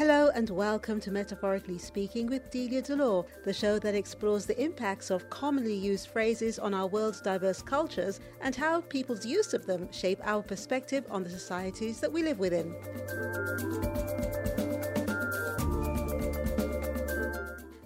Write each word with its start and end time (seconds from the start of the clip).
Hello 0.00 0.30
and 0.34 0.48
welcome 0.48 0.98
to 1.00 1.10
Metaphorically 1.10 1.76
Speaking 1.76 2.26
with 2.26 2.50
Delia 2.50 2.80
Delore, 2.80 3.26
the 3.44 3.52
show 3.52 3.78
that 3.80 3.94
explores 3.94 4.46
the 4.46 4.58
impacts 4.58 5.10
of 5.10 5.28
commonly 5.28 5.74
used 5.74 6.08
phrases 6.08 6.58
on 6.58 6.72
our 6.72 6.86
world's 6.86 7.20
diverse 7.20 7.60
cultures 7.60 8.18
and 8.40 8.56
how 8.56 8.80
people's 8.80 9.26
use 9.26 9.52
of 9.52 9.66
them 9.66 9.92
shape 9.92 10.18
our 10.24 10.42
perspective 10.42 11.04
on 11.10 11.22
the 11.22 11.28
societies 11.28 12.00
that 12.00 12.10
we 12.10 12.22
live 12.22 12.38
within. 12.38 12.74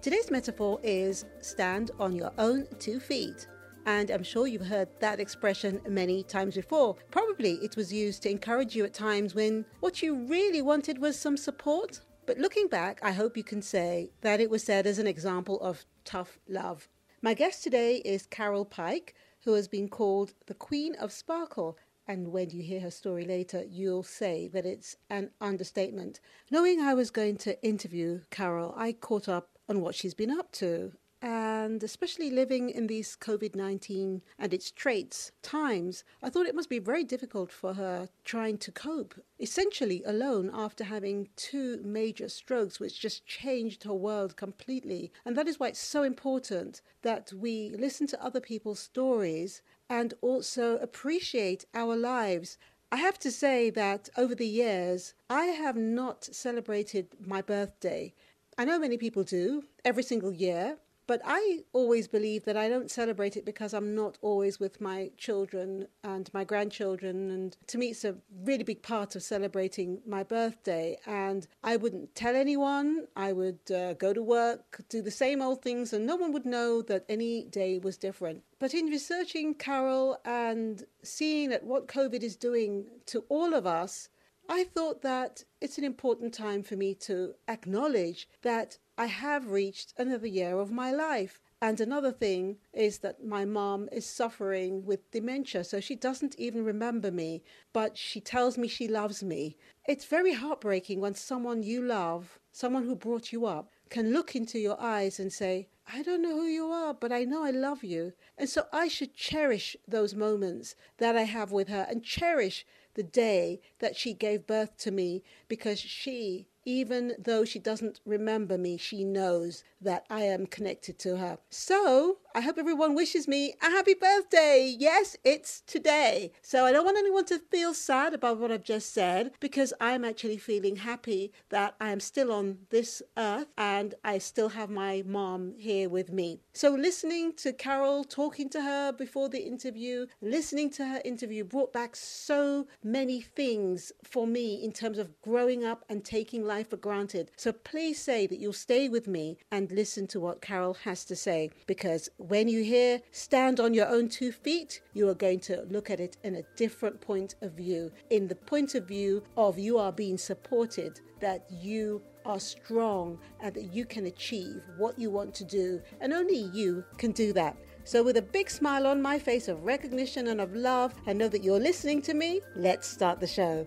Today's 0.01 0.31
metaphor 0.31 0.79
is 0.85 1.25
stand 1.41 1.91
on 1.99 2.15
your 2.15 2.31
own 2.39 2.69
two 2.79 3.01
feet. 3.01 3.49
And 3.87 4.11
I'm 4.11 4.23
sure 4.23 4.47
you've 4.47 4.67
heard 4.67 4.89
that 5.01 5.21
expression 5.21 5.81
many 5.89 6.23
times 6.23 6.55
before. 6.55 6.97
Probably 7.11 7.55
it 7.63 7.77
was 7.77 7.93
used 7.93 8.23
to 8.23 8.31
encourage 8.31 8.75
you 8.75 8.85
at 8.85 8.95
times 8.95 9.35
when 9.35 9.67
what 9.81 10.03
you 10.03 10.27
really 10.27 10.63
wanted 10.63 10.99
was 10.99 11.19
some 11.19 11.37
support. 11.37 12.01
But 12.27 12.39
looking 12.39 12.69
back, 12.69 12.99
I 13.03 13.13
hope 13.13 13.37
you 13.37 13.45
can 13.45 13.61
say 13.61 14.11
that 14.23 14.41
it 14.41 14.49
was 14.49 14.65
said 14.65 14.87
as 14.87 14.99
an 14.99 15.07
example 15.07 15.61
of 15.61 15.85
tough 16.05 16.39
love. 16.49 16.89
My 17.21 17.35
guest 17.35 17.63
today 17.63 17.97
is 18.05 18.27
Carol 18.27 18.65
Pike, 18.65 19.15
who 19.45 19.53
has 19.53 19.69
been 19.69 19.89
called 19.89 20.33
the 20.47 20.55
Queen 20.55 20.95
of 20.97 21.13
Sparkle. 21.13 21.77
And 22.07 22.29
when 22.29 22.51
you 22.51 22.63
hear 22.63 22.81
her 22.81 22.91
story 22.91 23.25
later, 23.25 23.65
you'll 23.69 24.03
say 24.03 24.49
that 24.49 24.67
it's 24.67 24.97
an 25.11 25.31
understatement. 25.41 26.21
Knowing 26.51 26.81
I 26.81 26.95
was 26.95 27.11
going 27.11 27.37
to 27.39 27.63
interview 27.63 28.21
Carol, 28.31 28.75
I 28.77 28.93
caught 28.93 29.29
up 29.29 29.51
on 29.69 29.81
what 29.81 29.95
she's 29.95 30.15
been 30.15 30.31
up 30.31 30.53
to 30.53 30.93
and 31.25 31.83
especially 31.83 32.29
living 32.29 32.69
in 32.69 32.87
these 32.87 33.17
COVID 33.17 33.55
19 33.55 34.21
and 34.39 34.53
its 34.53 34.71
traits 34.71 35.33
times, 35.41 36.05
I 36.23 36.29
thought 36.29 36.45
it 36.45 36.55
must 36.55 36.69
be 36.69 36.79
very 36.79 37.03
difficult 37.03 37.51
for 37.51 37.73
her 37.73 38.11
trying 38.27 38.59
to 38.59 38.71
cope, 38.71 39.15
essentially 39.41 40.03
alone 40.05 40.51
after 40.53 40.85
having 40.85 41.31
two 41.35 41.81
major 41.83 42.29
strokes, 42.29 42.79
which 42.79 43.01
just 43.01 43.25
changed 43.25 43.85
her 43.85 43.95
world 43.95 44.37
completely. 44.37 45.13
And 45.25 45.35
that 45.35 45.49
is 45.49 45.59
why 45.59 45.69
it's 45.69 45.79
so 45.79 46.03
important 46.03 46.83
that 47.01 47.33
we 47.33 47.71
listen 47.71 48.07
to 48.09 48.23
other 48.23 48.41
people's 48.41 48.81
stories 48.81 49.63
and 49.89 50.13
also 50.21 50.77
appreciate 50.77 51.65
our 51.73 51.97
lives. 51.97 52.59
I 52.93 52.97
have 52.97 53.19
to 53.21 53.31
say 53.31 53.71
that 53.71 54.11
over 54.19 54.35
the 54.35 54.47
years, 54.47 55.15
I 55.31 55.47
have 55.47 55.77
not 55.77 56.25
celebrated 56.25 57.17
my 57.19 57.41
birthday. 57.41 58.13
I 58.59 58.67
know 58.67 58.79
many 58.79 58.99
people 58.99 59.25
do 59.25 59.65
every 59.85 60.03
single 60.03 60.33
year, 60.33 60.77
but 61.07 61.21
I 61.25 61.65
always 61.73 62.09
believe 62.09 62.45
that 62.45 62.57
I 62.57 62.69
don't 62.69 62.91
celebrate 62.91 63.37
it 63.37 63.45
because 63.45 63.75
I'm 63.75 63.95
not 63.95 64.19
always 64.23 64.59
with 64.59 64.81
my 64.81 65.11
children 65.19 65.87
and 66.03 66.31
my 66.33 66.45
grandchildren. 66.45 67.31
And 67.31 67.57
to 67.69 67.79
me, 67.79 67.89
it's 67.89 68.05
a 68.05 68.17
really 68.45 68.65
big 68.65 68.83
part 68.83 69.15
of 69.15 69.23
celebrating 69.23 70.01
my 70.07 70.23
birthday. 70.23 70.99
And 71.07 71.47
I 71.63 71.77
wouldn't 71.77 72.15
tell 72.15 72.35
anyone. 72.35 73.07
I 73.17 73.33
would 73.33 73.71
uh, 73.71 73.95
go 73.95 74.13
to 74.13 74.23
work, 74.23 74.81
do 74.89 75.03
the 75.03 75.11
same 75.11 75.43
old 75.43 75.63
things, 75.63 75.93
and 75.93 76.07
no 76.07 76.17
one 76.17 76.33
would 76.33 76.47
know 76.47 76.83
that 76.83 77.05
any 77.09 77.45
day 77.45 77.79
was 77.79 77.97
different. 77.97 78.43
But 78.59 78.75
in 78.75 78.87
researching 78.87 79.55
Carol 79.55 80.19
and 80.25 80.85
seeing 81.03 81.53
at 81.53 81.65
what 81.65 81.89
COVID 81.89 82.23
is 82.23 82.37
doing 82.37 82.87
to 83.07 83.25
all 83.29 83.55
of 83.55 83.67
us, 83.67 84.09
I 84.49 84.65
thought 84.65 85.03
that 85.03 85.45
it's 85.61 85.79
an 85.79 85.85
important 85.85 86.35
time 86.35 86.63
for 86.63 86.77
me 86.77 86.95
to 86.97 87.35
acknowledge 87.49 88.29
that 88.43 88.79
I 88.97 89.07
have 89.07 89.51
reached 89.51 89.93
another 89.99 90.29
year 90.29 90.59
of 90.61 90.71
my 90.71 90.93
life. 90.93 91.41
And 91.61 91.81
another 91.81 92.13
thing 92.13 92.59
is 92.73 92.99
that 92.99 93.25
my 93.25 93.45
mom 93.45 93.89
is 93.91 94.07
suffering 94.07 94.85
with 94.85 95.11
dementia, 95.11 95.65
so 95.65 95.81
she 95.81 95.97
doesn't 95.97 96.39
even 96.39 96.65
remember 96.65 97.11
me, 97.11 97.43
but 97.73 97.97
she 97.97 98.21
tells 98.21 98.57
me 98.57 98.69
she 98.69 98.87
loves 98.87 99.23
me. 99.23 99.57
It's 99.89 100.05
very 100.05 100.35
heartbreaking 100.35 101.01
when 101.01 101.15
someone 101.15 101.63
you 101.63 101.83
love, 101.83 102.39
someone 102.53 102.85
who 102.85 102.95
brought 102.95 103.33
you 103.33 103.47
up, 103.47 103.73
can 103.89 104.13
look 104.13 104.37
into 104.37 104.59
your 104.59 104.81
eyes 104.81 105.19
and 105.19 105.33
say, 105.33 105.69
I 105.93 106.03
don't 106.03 106.23
know 106.23 106.37
who 106.37 106.47
you 106.47 106.67
are, 106.67 106.95
but 106.95 107.13
I 107.13 107.25
know 107.25 107.43
I 107.43 107.51
love 107.51 107.83
you. 107.83 108.13
And 108.39 108.49
so 108.49 108.67
I 108.73 108.89
should 108.89 109.15
cherish 109.15 109.77
those 109.89 110.15
moments 110.15 110.77
that 110.99 111.17
I 111.17 111.23
have 111.23 111.51
with 111.51 111.69
her 111.69 111.87
and 111.89 112.05
cherish 112.05 112.65
the 112.95 113.03
day 113.03 113.61
that 113.81 113.97
she 113.97 114.15
gave 114.15 114.47
birth 114.47 114.77
to 114.79 114.91
me 114.91 115.23
because 115.49 115.81
she 115.81 116.47
even 116.65 117.15
though 117.19 117.45
she 117.45 117.59
doesn't 117.59 118.01
remember 118.05 118.57
me, 118.59 118.77
she 118.77 119.05
knows 119.05 119.65
that 119.81 120.05
I 120.09 120.23
am 120.23 120.47
connected 120.47 120.99
to 121.01 121.17
her. 121.19 121.39
So 121.51 122.19
I 122.37 122.41
hope 122.41 122.59
everyone 122.59 122.97
wishes 122.97 123.29
me 123.29 123.55
a 123.63 123.67
happy 123.67 123.95
birthday. 123.95 124.75
Yes, 124.77 125.17
it's 125.23 125.61
today. 125.69 126.33
So 126.43 126.65
I 126.65 126.73
don't 126.73 126.85
want 126.85 126.99
anyone 126.99 127.27
to 127.27 127.39
feel 127.39 127.73
sad 127.73 128.13
about 128.13 128.39
what 128.39 128.51
I've 128.51 128.65
just 128.65 128.93
said 128.93 129.31
because 129.39 129.73
I'm 129.81 130.05
actually 130.05 130.39
feeling 130.39 130.75
happy 130.75 131.31
that 131.51 131.77
I 131.81 131.91
am 131.91 132.01
still 132.01 132.33
on 132.33 132.59
this 132.71 133.03
earth 133.17 133.47
and 133.57 133.95
I 134.03 134.19
still 134.19 134.49
have 134.49 134.69
my 134.69 135.05
mom 135.07 135.55
here 135.59 135.89
with 135.89 136.11
me. 136.11 136.41
So 136.55 136.71
listening 136.71 137.35
to 137.35 137.53
Carol, 137.53 138.03
talking 138.03 138.49
to 138.49 138.63
her 138.63 138.91
before 138.91 139.29
the 139.29 139.47
interview, 139.47 140.07
listening 140.21 140.71
to 140.71 140.87
her 140.87 141.01
interview 141.05 141.45
brought 141.45 141.73
back 141.73 141.95
so 141.95 142.67
many 142.83 143.21
things 143.21 143.93
for 144.03 144.27
me 144.27 144.57
in 144.57 144.73
terms 144.73 144.99
of 144.99 145.23
growing 145.23 145.65
up 145.65 145.85
and 145.89 146.05
taking 146.05 146.45
life 146.45 146.71
for 146.71 146.79
granted. 146.79 147.31
So 147.37 147.53
please 147.53 148.03
say 148.03 148.27
that 148.27 148.41
you'll 148.41 148.53
stay 148.53 148.89
with 148.89 149.07
me 149.07 149.39
and 149.53 149.71
listen 149.71 150.09
to 150.09 150.19
what 150.19 150.41
Carol 150.41 150.75
has 150.83 151.05
to 151.05 151.15
say 151.15 151.53
because 151.69 152.09
when 152.29 152.49
you 152.49 152.63
hear 152.63 153.01
stand 153.11 153.61
on 153.61 153.75
your 153.75 153.87
own 153.87 154.09
two 154.09 154.33
feet, 154.33 154.81
you 154.95 155.09
are 155.09 155.15
going 155.15 155.41
to 155.41 155.63
look 155.69 155.91
at 155.91 156.01
it 156.01 156.17
in 156.25 156.37
a 156.37 156.43
different 156.57 156.99
point 157.01 157.35
of 157.43 157.53
view. 157.53 157.93
In 158.09 158.29
the 158.29 158.35
point 158.35 158.75
of 158.75 158.89
view 158.89 159.23
of 159.37 159.59
you 159.59 159.77
are 159.77 159.93
being 159.93 160.17
supported, 160.17 161.01
that 161.21 161.45
you 161.51 162.01
are 162.25 162.41
strong 162.41 163.19
and 163.41 163.55
that 163.55 163.75
you 163.75 163.85
can 163.85 164.07
achieve 164.07 164.63
what 164.79 164.99
you 164.99 165.11
want 165.11 165.35
to 165.35 165.45
do, 165.45 165.83
and 166.01 166.15
only 166.15 166.49
you 166.55 166.83
can 166.97 167.13
do 167.13 167.35
that. 167.35 167.57
So, 167.85 168.03
with 168.03 168.17
a 168.17 168.23
big 168.23 168.49
smile 168.49 168.87
on 168.87 169.03
my 169.03 169.19
face 169.19 169.49
of 169.49 169.63
recognition 169.63 170.29
and 170.29 170.41
of 170.41 170.55
love, 170.55 170.95
and 171.07 171.19
know 171.19 171.29
that 171.29 171.45
you're 171.45 171.61
listening 171.61 172.01
to 172.03 172.15
me, 172.15 172.41
let's 172.57 172.89
start 172.89 173.21
the 173.21 173.27
show. 173.27 173.67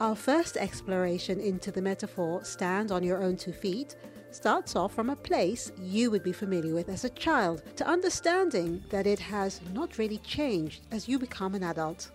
Our 0.00 0.14
first 0.14 0.56
exploration 0.56 1.40
into 1.40 1.72
the 1.72 1.82
metaphor, 1.82 2.44
stand 2.44 2.92
on 2.92 3.02
your 3.02 3.20
own 3.20 3.36
two 3.36 3.52
feet, 3.52 3.96
starts 4.30 4.76
off 4.76 4.94
from 4.94 5.10
a 5.10 5.16
place 5.16 5.72
you 5.80 6.10
would 6.10 6.22
be 6.22 6.32
familiar 6.32 6.74
with 6.74 6.88
as 6.88 7.04
a 7.04 7.10
child 7.10 7.62
to 7.76 7.86
understanding 7.86 8.82
that 8.90 9.06
it 9.06 9.18
has 9.18 9.60
not 9.72 9.98
really 9.98 10.18
changed 10.18 10.82
as 10.90 11.08
you 11.08 11.18
become 11.18 11.54
an 11.54 11.62
adult. 11.62 12.10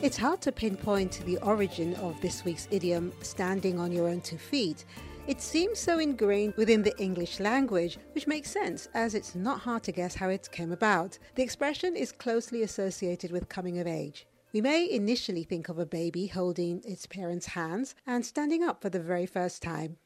It's 0.00 0.16
hard 0.16 0.40
to 0.42 0.52
pinpoint 0.52 1.22
the 1.26 1.38
origin 1.38 1.94
of 1.96 2.20
this 2.20 2.44
week's 2.44 2.68
idiom, 2.70 3.12
standing 3.20 3.80
on 3.80 3.90
your 3.90 4.08
own 4.08 4.20
two 4.20 4.38
feet, 4.38 4.84
it 5.28 5.42
seems 5.42 5.78
so 5.78 5.98
ingrained 5.98 6.54
within 6.56 6.82
the 6.82 6.98
English 6.98 7.38
language, 7.38 7.98
which 8.14 8.26
makes 8.26 8.50
sense 8.50 8.88
as 8.94 9.14
it's 9.14 9.34
not 9.34 9.60
hard 9.60 9.82
to 9.82 9.92
guess 9.92 10.14
how 10.14 10.30
it 10.30 10.50
came 10.50 10.72
about. 10.72 11.18
The 11.34 11.42
expression 11.42 11.96
is 11.96 12.12
closely 12.12 12.62
associated 12.62 13.30
with 13.30 13.46
coming 13.50 13.78
of 13.78 13.86
age. 13.86 14.26
We 14.52 14.60
may 14.60 14.90
initially 14.90 15.44
think 15.44 15.68
of 15.68 15.78
a 15.78 15.84
baby 15.86 16.26
holding 16.26 16.82
its 16.84 17.06
parents' 17.06 17.46
hands 17.46 17.94
and 18.06 18.24
standing 18.24 18.62
up 18.62 18.80
for 18.80 18.88
the 18.88 19.00
very 19.00 19.26
first 19.26 19.62
time. 19.62 19.98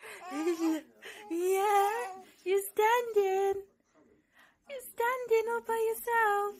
yeah, 0.32 0.82
you're 2.44 2.62
standing. 2.62 3.62
You're 4.68 4.86
standing 4.94 5.52
all 5.52 5.60
by 5.66 5.94
yourself. 5.94 6.54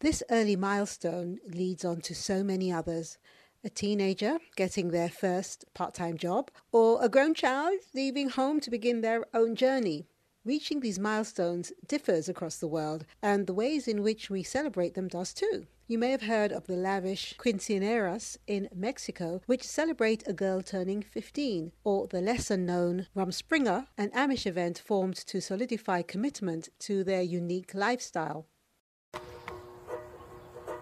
This 0.00 0.22
early 0.30 0.54
milestone 0.54 1.40
leads 1.48 1.84
on 1.84 2.00
to 2.02 2.14
so 2.14 2.44
many 2.44 2.70
others 2.70 3.18
a 3.64 3.68
teenager 3.68 4.38
getting 4.54 4.90
their 4.90 5.08
first 5.08 5.64
part 5.74 5.94
time 5.94 6.16
job, 6.16 6.50
or 6.70 7.02
a 7.02 7.08
grown 7.08 7.34
child 7.34 7.80
leaving 7.92 8.28
home 8.28 8.60
to 8.60 8.70
begin 8.70 9.00
their 9.00 9.24
own 9.34 9.56
journey. 9.56 10.06
Reaching 10.48 10.80
these 10.80 10.98
milestones 10.98 11.74
differs 11.86 12.26
across 12.26 12.56
the 12.56 12.66
world, 12.66 13.04
and 13.22 13.46
the 13.46 13.52
ways 13.52 13.86
in 13.86 14.02
which 14.02 14.30
we 14.30 14.42
celebrate 14.42 14.94
them 14.94 15.06
does 15.06 15.34
too. 15.34 15.66
You 15.86 15.98
may 15.98 16.10
have 16.10 16.22
heard 16.22 16.52
of 16.52 16.66
the 16.66 16.74
lavish 16.74 17.34
quinceañeras 17.36 18.38
in 18.46 18.70
Mexico, 18.74 19.42
which 19.44 19.62
celebrate 19.62 20.26
a 20.26 20.32
girl 20.32 20.62
turning 20.62 21.02
15, 21.02 21.72
or 21.84 22.06
the 22.06 22.22
lesser 22.22 22.56
known 22.56 23.08
Rumspringa, 23.14 23.88
an 23.98 24.08
Amish 24.12 24.46
event 24.46 24.78
formed 24.78 25.16
to 25.16 25.42
solidify 25.42 26.00
commitment 26.00 26.70
to 26.78 27.04
their 27.04 27.20
unique 27.20 27.74
lifestyle. 27.74 28.46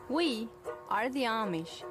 We 0.09 0.49
are 0.89 1.09
the 1.09 1.25
Amish 1.25 1.83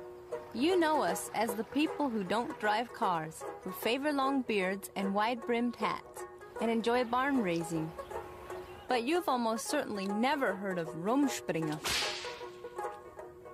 you 0.53 0.79
know 0.79 1.03
us 1.03 1.29
as 1.35 1.53
the 1.53 1.65
people 1.65 2.07
who 2.07 2.23
don't 2.23 2.57
drive 2.61 2.93
cars, 2.93 3.43
who 3.63 3.73
favor 3.73 4.13
long 4.13 4.41
beards 4.43 4.89
and 4.95 5.13
wide 5.13 5.41
brimmed 5.41 5.75
hats, 5.75 6.23
and 6.61 6.71
enjoy 6.71 7.03
barn 7.03 7.41
raising. 7.41 7.91
But 8.87 9.03
you've 9.03 9.27
almost 9.27 9.67
certainly 9.67 10.07
never 10.07 10.55
heard 10.55 10.77
of 10.77 10.87
Rumspringa. 10.87 11.79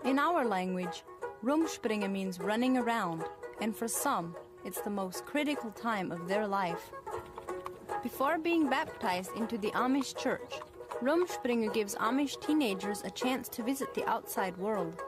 In 0.04 0.20
our 0.20 0.46
language, 0.46 1.04
Rumspringa 1.44 2.12
means 2.12 2.40
running 2.40 2.78
around, 2.78 3.24
and 3.62 3.76
for 3.76 3.88
some, 3.88 4.36
it's 4.66 4.82
the 4.82 4.90
most 4.90 5.26
critical 5.26 5.72
time 5.72 6.12
of 6.12 6.28
their 6.28 6.46
life. 6.46 6.92
Before 8.04 8.38
being 8.38 8.70
baptized 8.70 9.32
into 9.36 9.58
the 9.58 9.72
Amish 9.72 10.18
church, 10.18 10.60
Rumspringa 11.02 11.74
gives 11.74 11.96
Amish 11.96 12.40
teenagers 12.46 13.02
a 13.04 13.10
chance 13.10 13.50
to 13.50 13.64
visit 13.64 13.94
the 13.94 14.08
outside 14.08 14.56
world, 14.58 15.02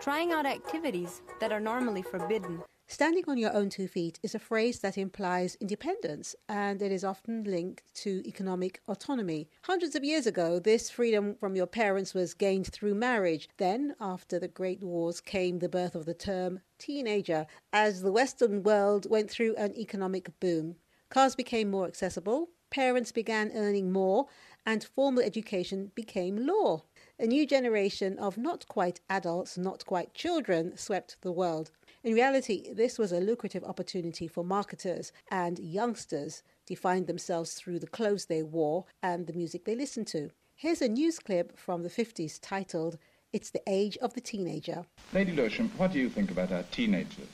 trying 0.00 0.32
out 0.32 0.46
activities 0.46 1.22
that 1.40 1.52
are 1.52 1.60
normally 1.60 2.02
forbidden. 2.02 2.62
Standing 2.90 3.24
on 3.28 3.36
your 3.36 3.52
own 3.52 3.68
two 3.68 3.86
feet 3.86 4.18
is 4.22 4.34
a 4.34 4.38
phrase 4.38 4.78
that 4.78 4.96
implies 4.96 5.58
independence 5.60 6.34
and 6.48 6.80
it 6.80 6.90
is 6.90 7.04
often 7.04 7.44
linked 7.44 7.82
to 7.96 8.26
economic 8.26 8.80
autonomy. 8.88 9.50
Hundreds 9.64 9.94
of 9.94 10.04
years 10.04 10.26
ago, 10.26 10.58
this 10.58 10.88
freedom 10.88 11.34
from 11.34 11.54
your 11.54 11.66
parents 11.66 12.14
was 12.14 12.32
gained 12.32 12.68
through 12.68 12.94
marriage. 12.94 13.50
Then, 13.58 13.94
after 14.00 14.38
the 14.38 14.48
Great 14.48 14.82
Wars, 14.82 15.20
came 15.20 15.58
the 15.58 15.68
birth 15.68 15.94
of 15.94 16.06
the 16.06 16.14
term 16.14 16.60
teenager 16.78 17.46
as 17.74 18.00
the 18.00 18.10
Western 18.10 18.62
world 18.62 19.06
went 19.10 19.30
through 19.30 19.54
an 19.56 19.76
economic 19.76 20.40
boom. 20.40 20.76
Cars 21.10 21.36
became 21.36 21.70
more 21.70 21.86
accessible, 21.86 22.48
parents 22.70 23.12
began 23.12 23.52
earning 23.54 23.92
more, 23.92 24.28
and 24.64 24.82
formal 24.82 25.22
education 25.22 25.92
became 25.94 26.46
law. 26.46 26.84
A 27.18 27.26
new 27.26 27.46
generation 27.46 28.18
of 28.18 28.38
not 28.38 28.66
quite 28.66 29.00
adults, 29.10 29.58
not 29.58 29.84
quite 29.84 30.14
children 30.14 30.74
swept 30.78 31.16
the 31.20 31.32
world. 31.32 31.70
In 32.08 32.14
reality, 32.14 32.72
this 32.72 32.98
was 32.98 33.12
a 33.12 33.20
lucrative 33.20 33.62
opportunity 33.64 34.26
for 34.26 34.42
marketers, 34.42 35.12
and 35.30 35.58
youngsters 35.58 36.42
defined 36.64 37.06
themselves 37.06 37.52
through 37.52 37.80
the 37.80 37.86
clothes 37.86 38.24
they 38.24 38.42
wore 38.42 38.86
and 39.02 39.26
the 39.26 39.34
music 39.34 39.66
they 39.66 39.76
listened 39.76 40.06
to. 40.06 40.30
Here's 40.54 40.80
a 40.80 40.88
news 40.88 41.18
clip 41.18 41.58
from 41.58 41.82
the 41.82 41.90
50s 41.90 42.38
titled, 42.40 42.96
It's 43.34 43.50
the 43.50 43.60
Age 43.66 43.98
of 43.98 44.14
the 44.14 44.22
Teenager. 44.22 44.86
Lady 45.12 45.32
Lewisham, 45.32 45.70
what 45.76 45.92
do 45.92 45.98
you 45.98 46.08
think 46.08 46.30
about 46.30 46.50
our 46.50 46.62
teenagers? 46.70 47.28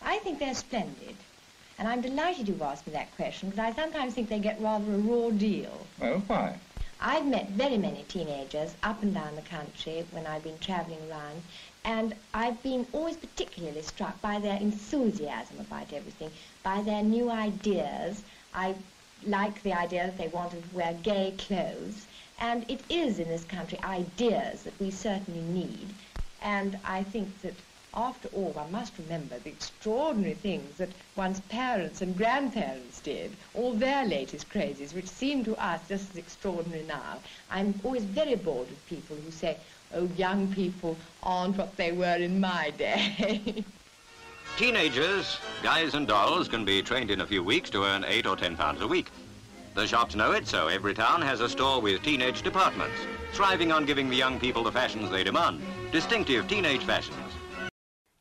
I 0.00 0.16
think 0.20 0.38
they're 0.38 0.54
splendid. 0.54 1.16
And 1.78 1.86
I'm 1.86 2.00
delighted 2.00 2.48
you've 2.48 2.62
asked 2.62 2.86
me 2.86 2.94
that 2.94 3.14
question 3.16 3.50
because 3.50 3.62
I 3.62 3.74
sometimes 3.74 4.14
think 4.14 4.30
they 4.30 4.38
get 4.38 4.58
rather 4.58 4.90
a 4.90 4.96
raw 4.96 5.32
deal. 5.32 5.86
Well, 6.00 6.22
why? 6.28 6.58
I've 6.98 7.26
met 7.26 7.50
very 7.50 7.76
many 7.76 8.04
teenagers 8.04 8.74
up 8.82 9.02
and 9.02 9.12
down 9.12 9.36
the 9.36 9.42
country 9.42 10.06
when 10.12 10.26
I've 10.26 10.44
been 10.44 10.58
travelling 10.60 11.10
around, 11.10 11.42
and 11.84 12.14
I've 12.32 12.62
been 12.62 12.86
always 12.92 13.16
particularly 13.16 13.82
struck 13.82 14.20
by 14.20 14.38
their 14.38 14.56
enthusiasm 14.56 15.60
about 15.60 15.92
everything, 15.92 16.30
by 16.62 16.82
their 16.82 17.02
new 17.02 17.30
ideas. 17.30 18.22
I 18.54 18.74
like 19.26 19.62
the 19.62 19.72
idea 19.72 20.06
that 20.06 20.18
they 20.18 20.28
want 20.28 20.52
to 20.52 20.62
wear 20.72 20.94
gay 21.02 21.34
clothes, 21.38 22.06
and 22.40 22.64
it 22.70 22.80
is 22.88 23.18
in 23.18 23.28
this 23.28 23.44
country 23.44 23.78
ideas 23.84 24.62
that 24.62 24.78
we 24.80 24.90
certainly 24.90 25.42
need. 25.42 25.88
And 26.42 26.78
I 26.84 27.02
think 27.02 27.40
that 27.42 27.54
after 27.94 28.28
all, 28.28 28.50
one 28.50 28.72
must 28.72 28.98
remember 28.98 29.38
the 29.38 29.50
extraordinary 29.50 30.34
things 30.34 30.78
that 30.78 30.88
one's 31.16 31.40
parents 31.40 32.02
and 32.02 32.16
grandparents 32.16 33.00
did, 33.00 33.30
all 33.54 33.72
their 33.72 34.04
latest 34.04 34.50
crazes, 34.50 34.92
which 34.94 35.06
seem 35.08 35.44
to 35.44 35.54
us 35.56 35.80
just 35.88 36.10
as 36.10 36.16
extraordinary 36.16 36.82
now. 36.82 37.18
I'm 37.50 37.78
always 37.84 38.04
very 38.04 38.34
bored 38.34 38.68
with 38.68 38.86
people 38.86 39.16
who 39.16 39.30
say, 39.30 39.56
oh, 39.94 40.08
young 40.16 40.52
people 40.52 40.96
aren't 41.22 41.56
what 41.56 41.76
they 41.76 41.92
were 41.92 42.16
in 42.16 42.40
my 42.40 42.70
day. 42.76 43.64
Teenagers, 44.56 45.38
guys 45.62 45.94
and 45.94 46.06
dolls 46.06 46.48
can 46.48 46.64
be 46.64 46.82
trained 46.82 47.10
in 47.10 47.22
a 47.22 47.26
few 47.26 47.42
weeks 47.42 47.70
to 47.70 47.84
earn 47.84 48.04
eight 48.04 48.26
or 48.26 48.36
ten 48.36 48.56
pounds 48.56 48.80
a 48.82 48.86
week. 48.86 49.10
The 49.74 49.86
shops 49.86 50.14
know 50.14 50.30
it, 50.30 50.46
so 50.46 50.68
every 50.68 50.94
town 50.94 51.20
has 51.22 51.40
a 51.40 51.48
store 51.48 51.80
with 51.80 52.02
teenage 52.02 52.42
departments, 52.42 52.96
thriving 53.32 53.72
on 53.72 53.84
giving 53.84 54.08
the 54.08 54.16
young 54.16 54.38
people 54.38 54.62
the 54.62 54.70
fashions 54.70 55.10
they 55.10 55.24
demand. 55.24 55.60
Distinctive 55.90 56.46
teenage 56.46 56.84
fashions. 56.84 57.23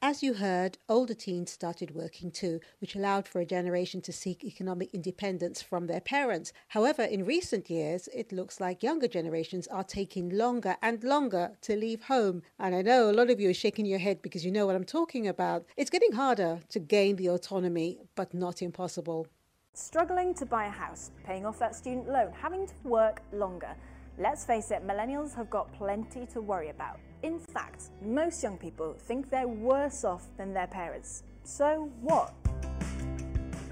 As 0.05 0.21
you 0.21 0.33
heard, 0.33 0.77
older 0.89 1.13
teens 1.13 1.51
started 1.51 1.95
working 1.95 2.29
too, 2.29 2.59
which 2.79 2.93
allowed 2.93 3.25
for 3.25 3.39
a 3.39 3.45
generation 3.45 4.01
to 4.01 4.11
seek 4.11 4.43
economic 4.43 4.93
independence 4.93 5.61
from 5.61 5.87
their 5.87 6.01
parents. 6.01 6.51
However, 6.67 7.03
in 7.03 7.23
recent 7.23 7.69
years, 7.69 8.09
it 8.13 8.33
looks 8.33 8.59
like 8.59 8.83
younger 8.83 9.07
generations 9.07 9.65
are 9.67 9.85
taking 9.85 10.27
longer 10.27 10.75
and 10.81 11.01
longer 11.05 11.53
to 11.61 11.77
leave 11.77 12.03
home. 12.03 12.41
And 12.59 12.75
I 12.75 12.81
know 12.81 13.09
a 13.09 13.13
lot 13.13 13.29
of 13.29 13.39
you 13.39 13.49
are 13.49 13.53
shaking 13.53 13.85
your 13.85 13.99
head 13.99 14.21
because 14.21 14.43
you 14.43 14.51
know 14.51 14.65
what 14.65 14.75
I'm 14.75 14.83
talking 14.83 15.25
about. 15.25 15.65
It's 15.77 15.89
getting 15.89 16.11
harder 16.11 16.59
to 16.67 16.79
gain 16.79 17.15
the 17.15 17.29
autonomy, 17.29 17.99
but 18.15 18.33
not 18.33 18.61
impossible. 18.61 19.27
Struggling 19.73 20.33
to 20.33 20.45
buy 20.45 20.65
a 20.65 20.69
house, 20.69 21.11
paying 21.23 21.45
off 21.45 21.59
that 21.59 21.77
student 21.77 22.09
loan, 22.09 22.33
having 22.33 22.67
to 22.67 22.73
work 22.83 23.21
longer. 23.31 23.73
Let's 24.19 24.43
face 24.43 24.69
it, 24.69 24.85
millennials 24.85 25.33
have 25.35 25.49
got 25.49 25.71
plenty 25.71 26.25
to 26.25 26.41
worry 26.41 26.71
about. 26.71 26.99
In 27.23 27.39
fact, 27.39 27.89
most 28.01 28.43
young 28.43 28.57
people 28.57 28.93
think 28.99 29.29
they're 29.29 29.47
worse 29.47 30.03
off 30.03 30.27
than 30.35 30.53
their 30.53 30.67
parents. 30.67 31.23
So 31.45 31.89
what? 32.01 32.33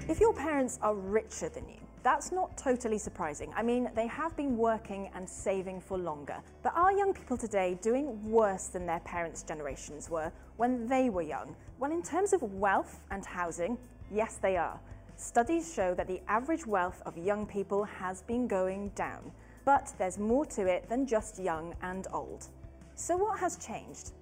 If 0.08 0.20
your 0.20 0.32
parents 0.32 0.78
are 0.80 0.94
richer 0.94 1.50
than 1.50 1.68
you, 1.68 1.76
that's 2.02 2.32
not 2.32 2.56
totally 2.56 2.96
surprising. 2.96 3.52
I 3.54 3.62
mean, 3.62 3.90
they 3.94 4.06
have 4.06 4.34
been 4.38 4.56
working 4.56 5.10
and 5.14 5.28
saving 5.28 5.82
for 5.82 5.98
longer. 5.98 6.36
But 6.62 6.72
are 6.74 6.92
young 6.92 7.12
people 7.12 7.36
today 7.36 7.78
doing 7.82 8.18
worse 8.28 8.68
than 8.68 8.86
their 8.86 9.00
parents' 9.00 9.42
generations 9.42 10.08
were 10.08 10.32
when 10.56 10.88
they 10.88 11.10
were 11.10 11.20
young? 11.20 11.54
Well, 11.78 11.92
in 11.92 12.02
terms 12.02 12.32
of 12.32 12.42
wealth 12.54 13.00
and 13.10 13.24
housing, 13.24 13.76
yes, 14.10 14.38
they 14.40 14.56
are. 14.56 14.80
Studies 15.16 15.72
show 15.74 15.94
that 15.94 16.08
the 16.08 16.22
average 16.26 16.66
wealth 16.66 17.02
of 17.04 17.18
young 17.18 17.44
people 17.44 17.84
has 17.84 18.22
been 18.22 18.48
going 18.48 18.88
down. 18.94 19.30
But 19.66 19.92
there's 19.98 20.18
more 20.18 20.46
to 20.46 20.66
it 20.66 20.88
than 20.88 21.06
just 21.06 21.38
young 21.38 21.74
and 21.82 22.06
old. 22.14 22.48
So, 22.94 23.16
what 23.16 23.38
has 23.38 23.56
changed? 23.56 24.12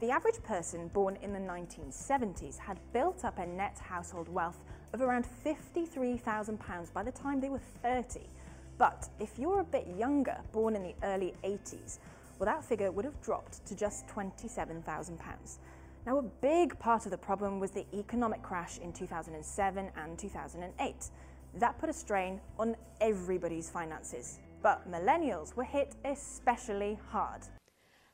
The 0.00 0.10
average 0.10 0.42
person 0.42 0.88
born 0.88 1.18
in 1.22 1.32
the 1.32 1.38
1970s 1.38 2.56
had 2.58 2.78
built 2.92 3.24
up 3.24 3.38
a 3.38 3.46
net 3.46 3.78
household 3.78 4.28
wealth 4.28 4.62
of 4.92 5.00
around 5.02 5.26
£53,000 5.44 6.92
by 6.92 7.02
the 7.02 7.12
time 7.12 7.40
they 7.40 7.48
were 7.48 7.60
30. 7.82 8.20
But 8.78 9.08
if 9.18 9.38
you're 9.38 9.60
a 9.60 9.64
bit 9.64 9.86
younger, 9.98 10.36
born 10.52 10.76
in 10.76 10.82
the 10.82 10.94
early 11.02 11.34
80s, 11.44 11.98
well, 12.38 12.46
that 12.46 12.64
figure 12.64 12.90
would 12.90 13.04
have 13.04 13.20
dropped 13.20 13.66
to 13.66 13.74
just 13.74 14.06
£27,000. 14.08 15.58
Now, 16.06 16.18
a 16.18 16.22
big 16.22 16.78
part 16.78 17.04
of 17.04 17.10
the 17.10 17.18
problem 17.18 17.60
was 17.60 17.70
the 17.72 17.84
economic 17.92 18.42
crash 18.42 18.78
in 18.78 18.92
2007 18.92 19.90
and 19.96 20.18
2008. 20.18 21.10
That 21.58 21.78
put 21.78 21.90
a 21.90 21.92
strain 21.92 22.40
on 22.58 22.76
everybody's 23.02 23.68
finances. 23.68 24.38
But 24.62 24.90
millennials 24.90 25.54
were 25.56 25.64
hit 25.64 25.96
especially 26.06 26.98
hard. 27.10 27.42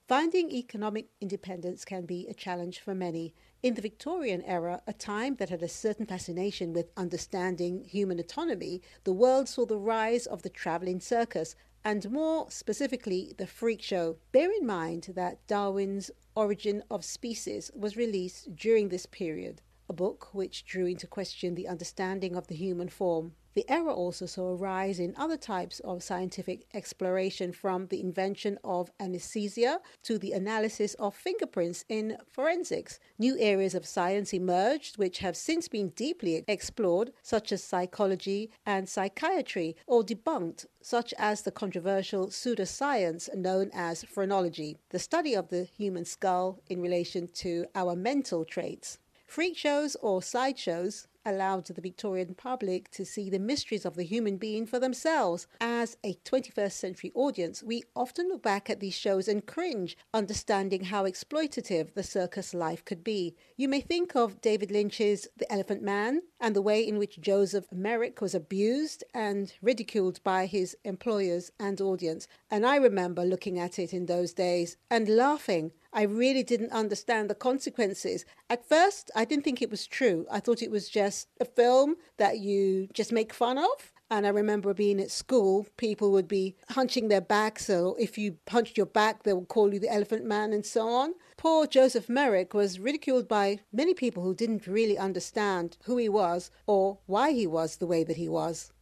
Finding 0.08 0.53
economic 0.53 1.08
independence 1.20 1.85
can 1.85 2.06
be 2.06 2.29
a 2.29 2.35
challenge 2.35 2.79
for 2.79 2.94
many. 2.94 3.35
In 3.61 3.75
the 3.75 3.82
Victorian 3.82 4.41
era, 4.43 4.81
a 4.87 4.93
time 4.93 5.35
that 5.37 5.49
had 5.49 5.64
a 5.64 5.69
certain 5.69 6.06
fascination 6.06 6.73
with 6.73 6.93
understanding 6.97 7.82
human 7.82 8.20
autonomy, 8.20 8.82
the 9.03 9.13
world 9.13 9.48
saw 9.48 9.67
the 9.67 9.77
rise 9.77 10.25
of 10.25 10.43
the 10.43 10.48
travelling 10.48 11.01
circus, 11.01 11.56
and 11.84 12.08
more 12.08 12.48
specifically, 12.53 13.34
the 13.36 13.48
freak 13.48 13.82
show. 13.82 14.19
Bear 14.31 14.53
in 14.53 14.65
mind 14.65 15.10
that 15.17 15.44
Darwin's 15.48 16.13
Origin 16.36 16.84
of 16.89 17.05
Species 17.05 17.72
was 17.75 17.96
released 17.96 18.55
during 18.55 18.91
this 18.91 19.06
period, 19.06 19.60
a 19.89 19.93
book 19.93 20.29
which 20.32 20.65
drew 20.65 20.86
into 20.86 21.08
question 21.08 21.56
the 21.56 21.67
understanding 21.67 22.36
of 22.36 22.46
the 22.46 22.55
human 22.55 22.89
form. 22.89 23.34
The 23.56 23.65
era 23.70 23.94
also 23.94 24.27
saw 24.27 24.48
a 24.48 24.55
rise 24.55 25.01
in 25.01 25.15
other 25.17 25.39
types 25.39 25.81
of 25.81 26.03
scientific 26.03 26.67
exploration 26.75 27.53
from 27.53 27.86
the 27.86 28.03
invention 28.03 28.58
of 28.63 28.91
anesthesia 29.01 29.81
to 30.03 30.19
the 30.19 30.32
analysis 30.32 30.93
of 30.96 31.15
fingerprints 31.15 31.82
in 31.89 32.19
forensics. 32.31 33.01
New 33.19 33.34
areas 33.39 33.75
of 33.75 33.86
science 33.86 34.34
emerged 34.34 34.98
which 34.98 35.20
have 35.20 35.39
since 35.39 35.69
been 35.69 35.89
deeply 35.89 36.44
explored, 36.46 37.15
such 37.22 37.51
as 37.51 37.65
psychology 37.65 38.51
and 38.67 38.91
psychiatry, 38.91 39.75
or 39.86 40.05
debunked, 40.05 40.67
such 40.82 41.15
as 41.17 41.41
the 41.41 41.51
controversial 41.51 42.27
pseudoscience 42.27 43.34
known 43.34 43.70
as 43.72 44.05
phrenology, 44.05 44.77
the 44.91 44.98
study 44.98 45.34
of 45.34 45.48
the 45.48 45.65
human 45.65 46.05
skull 46.05 46.60
in 46.69 46.82
relation 46.82 47.27
to 47.29 47.65
our 47.75 47.96
mental 47.96 48.44
traits. 48.44 48.98
Freak 49.27 49.56
shows 49.56 49.96
or 49.96 50.22
sideshows 50.22 51.08
allowed 51.27 51.67
the 51.67 51.81
Victorian 51.81 52.35
public 52.35 52.91
to 52.93 53.05
see 53.05 53.29
the 53.29 53.39
mysteries 53.39 53.85
of 53.85 53.97
the 53.97 54.05
human 54.05 54.37
being 54.37 54.65
for 54.65 54.79
themselves. 54.79 55.47
As 55.61 55.97
a 56.05 56.15
21st 56.25 56.73
century 56.73 57.13
audience, 57.15 57.63
we 57.63 57.83
often 57.95 58.29
look 58.29 58.43
back 58.43 58.71
at 58.71 58.81
these 58.81 58.95
shows 58.95 59.29
and 59.29 59.45
cringe, 59.45 59.97
understanding 60.15 60.85
how 60.85 61.05
exploitative 61.05 61.93
the 61.95 62.03
circus 62.03 62.55
life 62.55 62.85
could 62.85 63.03
be. 63.03 63.35
You 63.56 63.69
may 63.69 63.81
think 63.81 64.15
of 64.15 64.41
David 64.41 64.71
Lynch's 64.71 65.29
The 65.37 65.53
Elephant 65.53 65.83
Man 65.83 66.23
and 66.40 66.55
the 66.55 66.62
way 66.62 66.86
in 66.86 66.98
which 66.98 67.20
Joseph 67.20 67.66
Merrick 67.72 68.20
was 68.20 68.34
abused 68.34 69.05
and 69.14 69.52
ridiculed 69.62 70.22
by 70.22 70.46
his 70.46 70.76
employers 70.84 71.50
and 71.58 71.81
audience. 71.81 72.28
And 72.50 72.66
I 72.66 72.76
remember 72.76 73.24
looking 73.24 73.58
at 73.58 73.78
it 73.78 73.93
in 73.93 74.06
those 74.06 74.32
days 74.32 74.76
and 74.90 75.08
laughing 75.08 75.72
I 75.96 76.02
really 76.02 76.43
didn't 76.43 76.72
understand 76.72 77.31
the 77.31 77.34
consequences. 77.34 78.26
At 78.50 78.69
first, 78.69 79.10
I 79.16 79.24
didn't 79.24 79.44
think 79.44 79.62
it 79.62 79.70
was 79.70 79.86
true. 79.86 80.26
I 80.31 80.40
thought 80.40 80.60
it 80.60 80.70
was 80.70 80.90
just 80.90 81.28
a 81.40 81.46
film 81.46 81.96
that 82.19 82.38
you 82.38 82.88
just 82.93 83.12
make 83.12 83.32
fun 83.32 83.56
of. 83.56 83.93
And 84.08 84.25
I 84.25 84.31
remember 84.31 84.72
being 84.72 85.01
at 85.01 85.10
school, 85.10 85.67
people 85.77 86.13
would 86.13 86.29
be 86.29 86.55
hunching 86.70 87.08
their 87.08 87.20
back. 87.20 87.58
So 87.58 87.96
if 87.98 88.17
you 88.17 88.36
hunched 88.48 88.77
your 88.77 88.86
back, 88.86 89.25
they 89.25 89.32
would 89.32 89.48
call 89.48 89.75
you 89.75 89.81
the 89.81 89.93
elephant 89.93 90.25
man 90.25 90.53
and 90.53 90.65
so 90.65 90.89
on. 90.89 91.15
Poor 91.36 91.67
Joseph 91.67 92.08
Merrick 92.08 92.55
was 92.55 92.79
ridiculed 92.79 93.27
by 93.27 93.58
many 93.72 93.94
people 93.94 94.22
who 94.22 94.34
didn't 94.34 94.69
really 94.69 94.96
understand 94.96 95.77
who 95.84 95.96
he 95.96 96.08
was 96.08 96.53
or 96.67 96.98
why 97.06 97.32
he 97.32 97.48
was 97.48 97.77
the 97.77 97.86
way 97.86 98.05
that 98.05 98.17
he 98.17 98.29
was. 98.29 98.72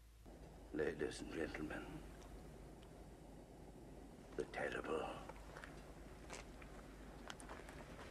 Ladies 0.75 1.21
and 1.21 1.33
gentlemen, 1.35 1.79
the 4.37 4.45
terrible 4.53 5.01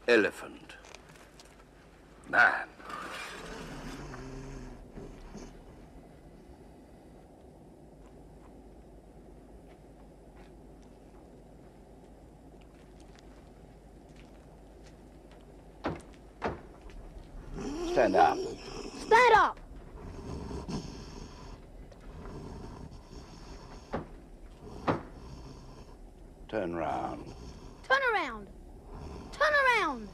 elephant 0.07 0.73
man. 2.27 2.67
Stand 17.93 18.15
up. 18.15 18.37
Stand 19.05 19.35
up! 19.35 19.59
Turn 26.49 26.75
round. 26.75 27.33
Turn 27.87 27.99
around! 28.13 28.47
Turn 29.31 29.53
around! 29.53 30.09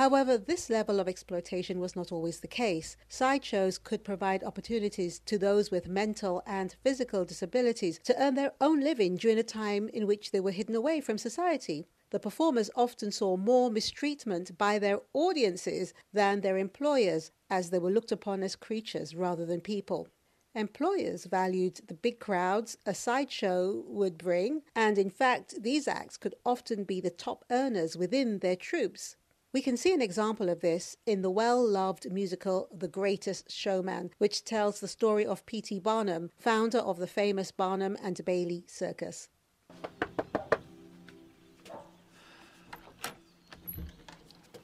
However, 0.00 0.38
this 0.38 0.70
level 0.70 0.98
of 0.98 1.08
exploitation 1.08 1.78
was 1.78 1.94
not 1.94 2.10
always 2.10 2.40
the 2.40 2.48
case. 2.48 2.96
Sideshows 3.10 3.76
could 3.76 4.02
provide 4.02 4.42
opportunities 4.42 5.18
to 5.26 5.36
those 5.36 5.70
with 5.70 5.88
mental 5.88 6.42
and 6.46 6.74
physical 6.82 7.26
disabilities 7.26 8.00
to 8.04 8.18
earn 8.18 8.34
their 8.34 8.54
own 8.62 8.80
living 8.80 9.18
during 9.18 9.36
a 9.36 9.42
time 9.42 9.90
in 9.90 10.06
which 10.06 10.30
they 10.30 10.40
were 10.40 10.52
hidden 10.52 10.74
away 10.74 11.02
from 11.02 11.18
society. 11.18 11.86
The 12.12 12.18
performers 12.18 12.70
often 12.74 13.12
saw 13.12 13.36
more 13.36 13.70
mistreatment 13.70 14.56
by 14.56 14.78
their 14.78 15.00
audiences 15.12 15.92
than 16.14 16.40
their 16.40 16.56
employers, 16.56 17.30
as 17.50 17.68
they 17.68 17.78
were 17.78 17.90
looked 17.90 18.10
upon 18.10 18.42
as 18.42 18.56
creatures 18.56 19.14
rather 19.14 19.44
than 19.44 19.60
people. 19.60 20.08
Employers 20.54 21.26
valued 21.26 21.78
the 21.88 21.94
big 21.94 22.20
crowds 22.20 22.78
a 22.86 22.94
sideshow 22.94 23.84
would 23.86 24.16
bring, 24.16 24.62
and 24.74 24.96
in 24.96 25.10
fact, 25.10 25.62
these 25.62 25.86
acts 25.86 26.16
could 26.16 26.34
often 26.46 26.84
be 26.84 27.02
the 27.02 27.10
top 27.10 27.44
earners 27.50 27.98
within 27.98 28.38
their 28.38 28.56
troupes. 28.56 29.16
We 29.52 29.62
can 29.62 29.76
see 29.76 29.92
an 29.92 30.00
example 30.00 30.48
of 30.48 30.60
this 30.60 30.96
in 31.06 31.22
the 31.22 31.30
well 31.30 31.66
loved 31.66 32.10
musical 32.12 32.68
The 32.72 32.86
Greatest 32.86 33.50
Showman, 33.50 34.10
which 34.18 34.44
tells 34.44 34.78
the 34.78 34.86
story 34.86 35.26
of 35.26 35.44
P.T. 35.44 35.80
Barnum, 35.80 36.30
founder 36.38 36.78
of 36.78 36.98
the 36.98 37.08
famous 37.08 37.50
Barnum 37.50 37.96
and 38.00 38.24
Bailey 38.24 38.62
Circus. 38.68 39.28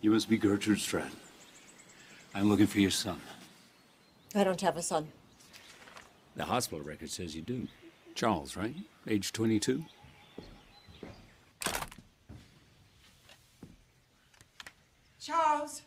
You 0.00 0.12
must 0.12 0.28
be 0.28 0.38
Gertrude 0.38 0.78
Stratton. 0.78 1.10
I'm 2.32 2.48
looking 2.48 2.68
for 2.68 2.78
your 2.78 2.92
son. 2.92 3.20
I 4.36 4.44
don't 4.44 4.60
have 4.60 4.76
a 4.76 4.82
son. 4.82 5.08
The 6.36 6.44
hospital 6.44 6.84
record 6.84 7.10
says 7.10 7.34
you 7.34 7.42
do. 7.42 7.66
Charles, 8.14 8.56
right? 8.56 8.76
Age 9.08 9.32
22? 9.32 9.84
Charles! 15.26 15.82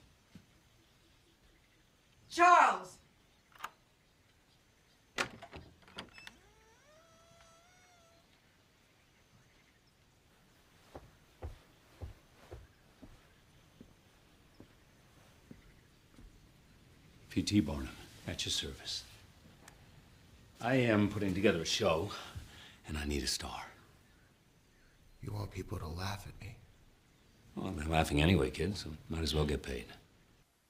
Charles! 2.30 2.98
P.T. 17.30 17.62
Barnum, 17.62 17.88
at 18.28 18.44
your 18.44 18.52
service. 18.52 19.04
I 20.60 20.76
am 20.76 21.08
putting 21.08 21.34
together 21.34 21.62
a 21.62 21.66
show, 21.66 22.12
and 22.90 22.98
I 22.98 23.06
need 23.06 23.24
a 23.24 23.28
star. 23.28 23.68
You 25.24 25.32
want 25.32 25.52
people 25.52 25.80
to 25.80 25.88
laugh 25.88 26.28
at 26.28 26.46
me? 26.46 26.58
Well, 27.62 27.74
they're 27.74 27.88
laughing 27.88 28.22
anyway, 28.22 28.52
kids, 28.52 28.84
so 28.84 28.92
might 29.10 29.24
as 29.24 29.36
well 29.36 29.46
get 29.46 29.64
paid. 29.64 29.86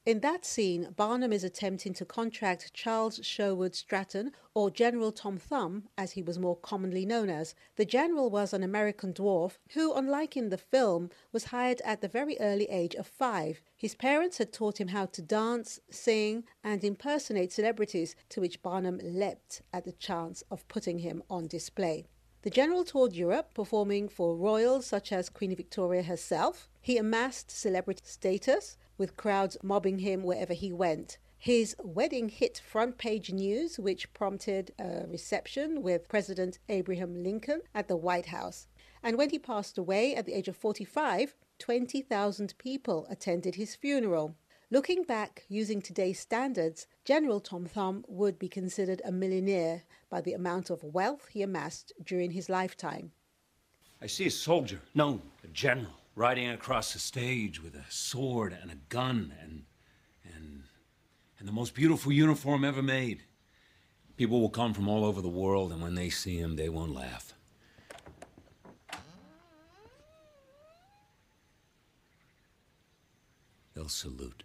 In 0.06 0.20
that 0.20 0.44
scene, 0.44 0.92
Barnum 0.96 1.32
is 1.32 1.44
attempting 1.44 1.92
to 1.94 2.04
contract 2.04 2.72
Charles 2.74 3.20
Sherwood 3.22 3.76
Stratton, 3.76 4.32
or 4.54 4.70
General 4.70 5.12
Tom 5.12 5.36
Thumb, 5.36 5.84
as 5.96 6.12
he 6.12 6.22
was 6.22 6.38
more 6.38 6.56
commonly 6.56 7.06
known 7.06 7.30
as. 7.30 7.54
The 7.76 7.84
general 7.84 8.28
was 8.28 8.52
an 8.52 8.64
American 8.64 9.12
dwarf 9.12 9.58
who, 9.74 9.92
unlike 9.92 10.36
in 10.36 10.48
the 10.48 10.58
film, 10.58 11.10
was 11.30 11.44
hired 11.44 11.80
at 11.84 12.00
the 12.00 12.08
very 12.08 12.36
early 12.40 12.64
age 12.70 12.96
of 12.96 13.06
five. 13.06 13.60
His 13.76 13.94
parents 13.94 14.38
had 14.38 14.52
taught 14.52 14.80
him 14.80 14.88
how 14.88 15.06
to 15.06 15.22
dance, 15.22 15.78
sing, 15.90 16.44
and 16.64 16.82
impersonate 16.82 17.52
celebrities, 17.52 18.16
to 18.30 18.40
which 18.40 18.62
Barnum 18.62 18.98
leapt 19.04 19.62
at 19.72 19.84
the 19.84 19.92
chance 19.92 20.42
of 20.50 20.66
putting 20.66 21.00
him 21.00 21.22
on 21.30 21.46
display. 21.46 22.06
The 22.42 22.48
general 22.50 22.84
toured 22.84 23.12
Europe, 23.12 23.52
performing 23.52 24.08
for 24.08 24.34
royals 24.34 24.86
such 24.86 25.12
as 25.12 25.28
Queen 25.28 25.54
Victoria 25.54 26.02
herself. 26.02 26.70
He 26.80 26.96
amassed 26.96 27.50
celebrity 27.50 28.02
status, 28.06 28.78
with 28.96 29.16
crowds 29.16 29.58
mobbing 29.62 29.98
him 29.98 30.22
wherever 30.22 30.54
he 30.54 30.72
went. 30.72 31.18
His 31.36 31.76
wedding 31.78 32.30
hit 32.30 32.58
front 32.58 32.96
page 32.96 33.30
news, 33.30 33.78
which 33.78 34.12
prompted 34.14 34.72
a 34.78 35.06
reception 35.06 35.82
with 35.82 36.08
President 36.08 36.58
Abraham 36.70 37.22
Lincoln 37.22 37.60
at 37.74 37.88
the 37.88 37.96
White 37.96 38.26
House. 38.26 38.66
And 39.02 39.18
when 39.18 39.28
he 39.28 39.38
passed 39.38 39.76
away 39.76 40.14
at 40.14 40.24
the 40.24 40.34
age 40.34 40.48
of 40.48 40.56
45, 40.56 41.34
20,000 41.58 42.54
people 42.56 43.06
attended 43.10 43.56
his 43.56 43.74
funeral. 43.76 44.34
Looking 44.70 45.02
back 45.02 45.44
using 45.48 45.82
today's 45.82 46.20
standards, 46.20 46.86
General 47.04 47.40
Tom 47.40 47.66
Thumb 47.66 48.04
would 48.08 48.38
be 48.38 48.48
considered 48.48 49.02
a 49.04 49.12
millionaire 49.12 49.82
by 50.10 50.20
the 50.20 50.32
amount 50.32 50.68
of 50.70 50.82
wealth 50.82 51.28
he 51.30 51.42
amassed 51.42 51.92
during 52.04 52.32
his 52.32 52.48
lifetime. 52.48 53.12
I 54.02 54.06
see 54.06 54.26
a 54.26 54.30
soldier, 54.30 54.80
no, 54.94 55.20
a 55.44 55.48
general, 55.48 56.00
riding 56.14 56.48
across 56.50 56.92
the 56.92 56.98
stage 56.98 57.62
with 57.62 57.74
a 57.74 57.84
sword 57.88 58.56
and 58.60 58.70
a 58.70 58.76
gun 58.88 59.32
and 59.40 59.64
and 60.34 60.64
and 61.38 61.48
the 61.48 61.52
most 61.52 61.74
beautiful 61.74 62.12
uniform 62.12 62.64
ever 62.64 62.82
made. 62.82 63.22
People 64.16 64.40
will 64.40 64.50
come 64.50 64.74
from 64.74 64.88
all 64.88 65.04
over 65.04 65.22
the 65.22 65.28
world, 65.28 65.72
and 65.72 65.80
when 65.80 65.94
they 65.94 66.10
see 66.10 66.36
him, 66.36 66.56
they 66.56 66.68
won't 66.68 66.94
laugh. 66.94 67.32
They'll 73.74 73.88
salute. 73.88 74.42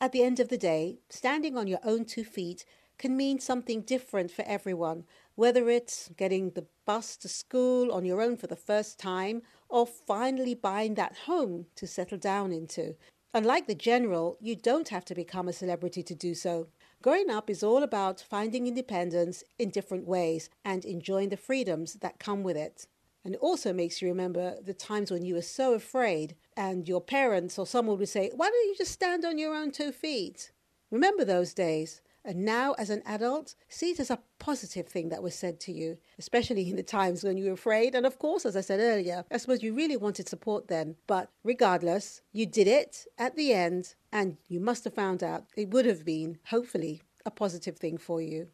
At 0.00 0.12
the 0.12 0.22
end 0.22 0.38
of 0.38 0.48
the 0.48 0.56
day, 0.56 1.00
standing 1.08 1.56
on 1.56 1.66
your 1.66 1.80
own 1.82 2.04
two 2.04 2.22
feet 2.22 2.64
can 2.98 3.16
mean 3.16 3.38
something 3.38 3.82
different 3.82 4.30
for 4.30 4.44
everyone, 4.46 5.04
whether 5.36 5.68
it's 5.68 6.10
getting 6.16 6.50
the 6.50 6.66
bus 6.84 7.16
to 7.16 7.28
school 7.28 7.92
on 7.92 8.04
your 8.04 8.20
own 8.20 8.36
for 8.36 8.48
the 8.48 8.56
first 8.56 8.98
time 8.98 9.42
or 9.68 9.86
finally 9.86 10.54
buying 10.54 10.94
that 10.94 11.16
home 11.26 11.66
to 11.76 11.86
settle 11.86 12.18
down 12.18 12.52
into. 12.52 12.96
Unlike 13.34 13.66
the 13.66 13.74
general, 13.74 14.36
you 14.40 14.56
don't 14.56 14.88
have 14.88 15.04
to 15.04 15.14
become 15.14 15.48
a 15.48 15.52
celebrity 15.52 16.02
to 16.02 16.14
do 16.14 16.34
so. 16.34 16.68
Growing 17.02 17.30
up 17.30 17.48
is 17.48 17.62
all 17.62 17.82
about 17.82 18.20
finding 18.20 18.66
independence 18.66 19.44
in 19.58 19.70
different 19.70 20.06
ways 20.06 20.50
and 20.64 20.84
enjoying 20.84 21.28
the 21.28 21.36
freedoms 21.36 21.94
that 21.94 22.18
come 22.18 22.42
with 22.42 22.56
it. 22.56 22.86
And 23.24 23.34
it 23.34 23.40
also 23.40 23.72
makes 23.72 24.00
you 24.00 24.08
remember 24.08 24.56
the 24.62 24.74
times 24.74 25.10
when 25.10 25.24
you 25.24 25.34
were 25.34 25.42
so 25.42 25.74
afraid 25.74 26.34
and 26.56 26.88
your 26.88 27.00
parents 27.00 27.58
or 27.58 27.66
someone 27.66 27.98
would 27.98 28.08
say, 28.08 28.30
Why 28.34 28.48
don't 28.48 28.68
you 28.68 28.74
just 28.76 28.92
stand 28.92 29.24
on 29.24 29.38
your 29.38 29.54
own 29.54 29.70
two 29.70 29.92
feet? 29.92 30.50
Remember 30.90 31.24
those 31.24 31.52
days. 31.52 32.00
And 32.28 32.44
now, 32.44 32.74
as 32.74 32.90
an 32.90 33.02
adult, 33.06 33.54
see 33.70 33.92
it 33.92 34.00
as 34.00 34.10
a 34.10 34.18
positive 34.38 34.86
thing 34.86 35.08
that 35.08 35.22
was 35.22 35.34
said 35.34 35.58
to 35.60 35.72
you, 35.72 35.96
especially 36.18 36.68
in 36.68 36.76
the 36.76 36.82
times 36.82 37.24
when 37.24 37.38
you 37.38 37.46
were 37.46 37.52
afraid. 37.52 37.94
And 37.94 38.04
of 38.04 38.18
course, 38.18 38.44
as 38.44 38.54
I 38.54 38.60
said 38.60 38.80
earlier, 38.80 39.24
I 39.30 39.38
suppose 39.38 39.62
you 39.62 39.72
really 39.72 39.96
wanted 39.96 40.28
support 40.28 40.68
then. 40.68 40.96
But 41.06 41.30
regardless, 41.42 42.20
you 42.30 42.44
did 42.44 42.68
it 42.68 43.06
at 43.16 43.34
the 43.34 43.54
end, 43.54 43.94
and 44.12 44.36
you 44.46 44.60
must 44.60 44.84
have 44.84 44.92
found 44.92 45.22
out 45.22 45.46
it 45.56 45.70
would 45.70 45.86
have 45.86 46.04
been, 46.04 46.36
hopefully, 46.48 47.00
a 47.24 47.30
positive 47.30 47.78
thing 47.78 47.96
for 47.96 48.20
you. 48.20 48.48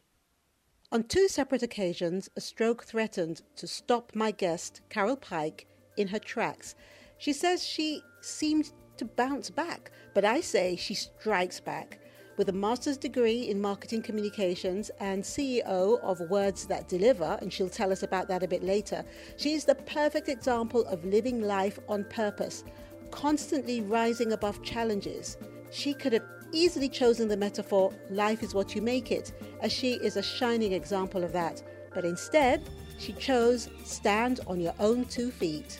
On 0.89 1.03
two 1.03 1.27
separate 1.27 1.61
occasions, 1.61 2.29
a 2.37 2.39
stroke 2.39 2.85
threatened 2.85 3.41
to 3.57 3.67
stop 3.67 4.13
my 4.15 4.31
guest, 4.31 4.79
Carol 4.87 5.17
Pike, 5.17 5.67
in 5.97 6.07
her 6.07 6.19
tracks. 6.19 6.75
She 7.17 7.33
says 7.33 7.61
she 7.61 8.01
seemed 8.21 8.71
to 8.95 9.03
bounce 9.03 9.49
back, 9.49 9.91
but 10.13 10.23
I 10.23 10.39
say 10.39 10.77
she 10.77 10.93
strikes 10.93 11.59
back. 11.59 11.99
With 12.37 12.49
a 12.49 12.53
master's 12.53 12.97
degree 12.97 13.43
in 13.49 13.61
marketing 13.61 14.01
communications 14.01 14.91
and 14.99 15.23
CEO 15.23 16.01
of 16.01 16.19
Words 16.29 16.65
That 16.67 16.89
Deliver, 16.89 17.37
and 17.41 17.51
she'll 17.51 17.69
tell 17.69 17.93
us 17.93 18.03
about 18.03 18.27
that 18.27 18.43
a 18.43 18.47
bit 18.47 18.61
later, 18.61 19.05
she 19.37 19.53
is 19.53 19.63
the 19.63 19.75
perfect 19.75 20.27
example 20.27 20.83
of 20.87 21.05
living 21.05 21.41
life 21.41 21.79
on 21.87 22.03
purpose, 22.03 22.65
constantly 23.09 23.79
rising 23.79 24.33
above 24.33 24.61
challenges. 24.63 25.37
She 25.71 25.93
could 25.93 26.11
have 26.11 26.25
easily 26.51 26.89
chosen 26.89 27.29
the 27.29 27.37
metaphor, 27.37 27.93
life 28.09 28.43
is 28.43 28.53
what 28.53 28.75
you 28.75 28.81
make 28.81 29.13
it, 29.13 29.31
as 29.61 29.71
she 29.71 29.93
is 29.93 30.17
a 30.17 30.21
shining 30.21 30.73
example 30.73 31.23
of 31.23 31.31
that. 31.31 31.63
But 31.93 32.03
instead, 32.03 32.69
she 32.97 33.13
chose 33.13 33.69
stand 33.85 34.41
on 34.45 34.59
your 34.59 34.73
own 34.81 35.05
two 35.05 35.31
feet. 35.31 35.79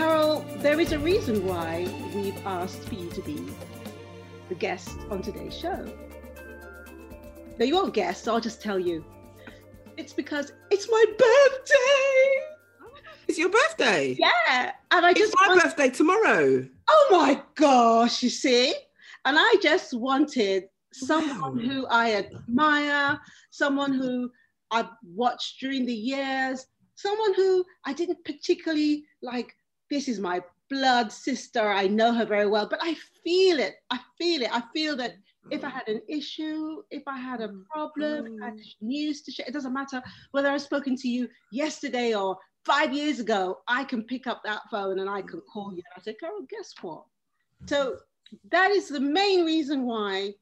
Carol, 0.00 0.40
there 0.60 0.80
is 0.80 0.92
a 0.92 0.98
reason 0.98 1.46
why 1.46 1.86
we've 2.14 2.46
asked 2.46 2.88
for 2.88 2.94
you 2.94 3.10
to 3.10 3.20
be 3.20 3.38
the 4.48 4.54
guest 4.54 4.96
on 5.10 5.20
today's 5.20 5.54
show. 5.54 5.84
Now, 7.58 7.66
you 7.66 7.74
won't 7.74 7.92
guess, 7.92 8.22
so 8.22 8.32
I'll 8.32 8.40
just 8.40 8.62
tell 8.62 8.78
you. 8.78 9.04
It's 9.98 10.14
because 10.14 10.54
it's 10.70 10.88
my 10.90 11.04
birthday. 11.18 12.94
It's 13.28 13.36
your 13.36 13.50
birthday. 13.50 14.16
Yeah, 14.18 14.72
and 14.90 15.04
I 15.04 15.10
It's 15.10 15.20
just 15.20 15.34
my 15.38 15.48
want- 15.48 15.64
birthday 15.64 15.90
tomorrow. 15.90 16.66
Oh 16.88 17.08
my 17.12 17.42
gosh, 17.56 18.22
you 18.22 18.30
see? 18.30 18.72
And 19.26 19.36
I 19.38 19.54
just 19.60 19.92
wanted 19.92 20.64
someone 20.94 21.58
who 21.58 21.86
I 21.88 22.14
admire, 22.14 23.20
someone 23.50 23.92
who 23.92 24.30
I've 24.70 24.88
watched 25.14 25.60
during 25.60 25.84
the 25.84 25.92
years, 25.92 26.64
someone 26.94 27.34
who 27.34 27.66
I 27.84 27.92
didn't 27.92 28.24
particularly 28.24 29.04
like, 29.20 29.54
this 29.90 30.08
is 30.08 30.20
my 30.20 30.42
blood 30.68 31.12
sister, 31.12 31.68
I 31.68 31.88
know 31.88 32.14
her 32.14 32.24
very 32.24 32.46
well, 32.46 32.68
but 32.68 32.78
I 32.82 32.94
feel 33.24 33.58
it. 33.58 33.74
I 33.90 33.98
feel 34.16 34.42
it. 34.42 34.50
I 34.52 34.62
feel 34.72 34.96
that 34.96 35.14
if 35.50 35.64
I 35.64 35.68
had 35.68 35.88
an 35.88 36.00
issue, 36.08 36.82
if 36.90 37.02
I 37.06 37.18
had 37.18 37.40
a 37.40 37.48
problem, 37.70 38.38
had 38.40 38.54
mm. 38.54 38.74
news 38.80 39.22
to 39.22 39.32
share, 39.32 39.46
it 39.48 39.52
doesn't 39.52 39.72
matter 39.72 40.02
whether 40.30 40.48
I've 40.48 40.62
spoken 40.62 40.96
to 40.96 41.08
you 41.08 41.28
yesterday 41.50 42.14
or 42.14 42.38
five 42.64 42.92
years 42.92 43.20
ago, 43.20 43.58
I 43.66 43.84
can 43.84 44.04
pick 44.04 44.26
up 44.26 44.42
that 44.44 44.62
phone 44.70 45.00
and 45.00 45.10
I 45.10 45.22
can 45.22 45.40
call 45.52 45.72
you. 45.72 45.82
And 45.94 45.96
I 45.96 46.02
say, 46.02 46.14
Carol, 46.14 46.46
guess 46.48 46.72
what? 46.82 47.04
So 47.66 47.96
that 48.50 48.70
is 48.70 48.88
the 48.88 49.00
main 49.00 49.44
reason 49.44 49.84
why 49.84 50.34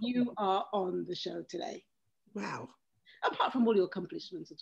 you 0.00 0.32
are 0.36 0.66
on 0.72 1.04
the 1.08 1.16
show 1.16 1.42
today. 1.48 1.82
Wow. 2.34 2.68
Apart 3.26 3.52
from 3.52 3.66
all 3.66 3.74
your 3.74 3.86
accomplishments. 3.86 4.52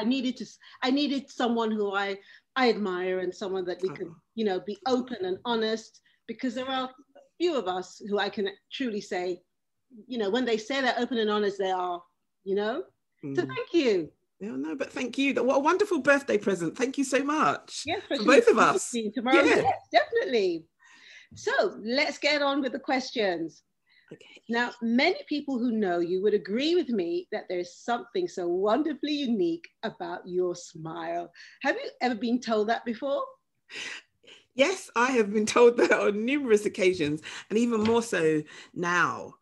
I 0.00 0.04
needed 0.04 0.36
to. 0.38 0.46
I 0.82 0.90
needed 0.90 1.30
someone 1.30 1.70
who 1.70 1.94
I 1.94 2.18
I 2.56 2.70
admire 2.70 3.18
and 3.18 3.34
someone 3.34 3.64
that 3.66 3.82
we 3.82 3.88
could, 3.90 4.08
you 4.34 4.44
know, 4.44 4.60
be 4.60 4.78
open 4.86 5.24
and 5.24 5.38
honest. 5.44 6.00
Because 6.26 6.54
there 6.54 6.68
are 6.68 6.90
few 7.38 7.56
of 7.56 7.68
us 7.68 8.00
who 8.08 8.18
I 8.18 8.30
can 8.30 8.48
truly 8.72 9.00
say, 9.00 9.42
you 10.06 10.16
know, 10.18 10.30
when 10.30 10.44
they 10.46 10.56
say 10.56 10.80
they're 10.80 10.98
open 10.98 11.18
and 11.18 11.30
honest, 11.30 11.58
they 11.58 11.70
are. 11.70 12.02
You 12.44 12.54
know. 12.54 12.84
So 13.22 13.42
Mm. 13.42 13.48
thank 13.48 13.74
you. 13.74 14.12
Yeah, 14.40 14.56
no, 14.56 14.74
but 14.74 14.92
thank 14.92 15.16
you. 15.16 15.34
What 15.42 15.56
a 15.56 15.60
wonderful 15.60 16.00
birthday 16.00 16.36
present. 16.36 16.76
Thank 16.76 16.98
you 16.98 17.04
so 17.04 17.22
much. 17.22 17.84
Yes, 17.86 18.02
for 18.08 18.14
especially 18.14 18.40
both 18.40 18.48
of 18.48 18.58
us. 18.58 18.90
tomorrow. 19.14 19.44
Yeah. 19.44 19.62
Yes, 19.62 19.88
definitely. 19.92 20.64
So 21.34 21.52
let's 21.82 22.18
get 22.18 22.42
on 22.42 22.60
with 22.60 22.72
the 22.72 22.78
questions. 22.78 23.62
Now, 24.48 24.72
many 24.82 25.18
people 25.28 25.58
who 25.58 25.72
know 25.72 25.98
you 25.98 26.22
would 26.22 26.34
agree 26.34 26.74
with 26.74 26.88
me 26.88 27.28
that 27.32 27.44
there's 27.48 27.76
something 27.76 28.28
so 28.28 28.48
wonderfully 28.48 29.12
unique 29.12 29.68
about 29.82 30.26
your 30.26 30.54
smile. 30.54 31.30
Have 31.62 31.76
you 31.76 31.90
ever 32.00 32.14
been 32.14 32.40
told 32.40 32.68
that 32.68 32.84
before? 32.84 33.22
Yes, 34.54 34.88
I 34.94 35.12
have 35.12 35.32
been 35.32 35.46
told 35.46 35.76
that 35.78 35.92
on 36.00 36.24
numerous 36.24 36.66
occasions, 36.66 37.22
and 37.50 37.58
even 37.58 37.82
more 37.82 38.02
so 38.02 38.42
now. 38.72 39.34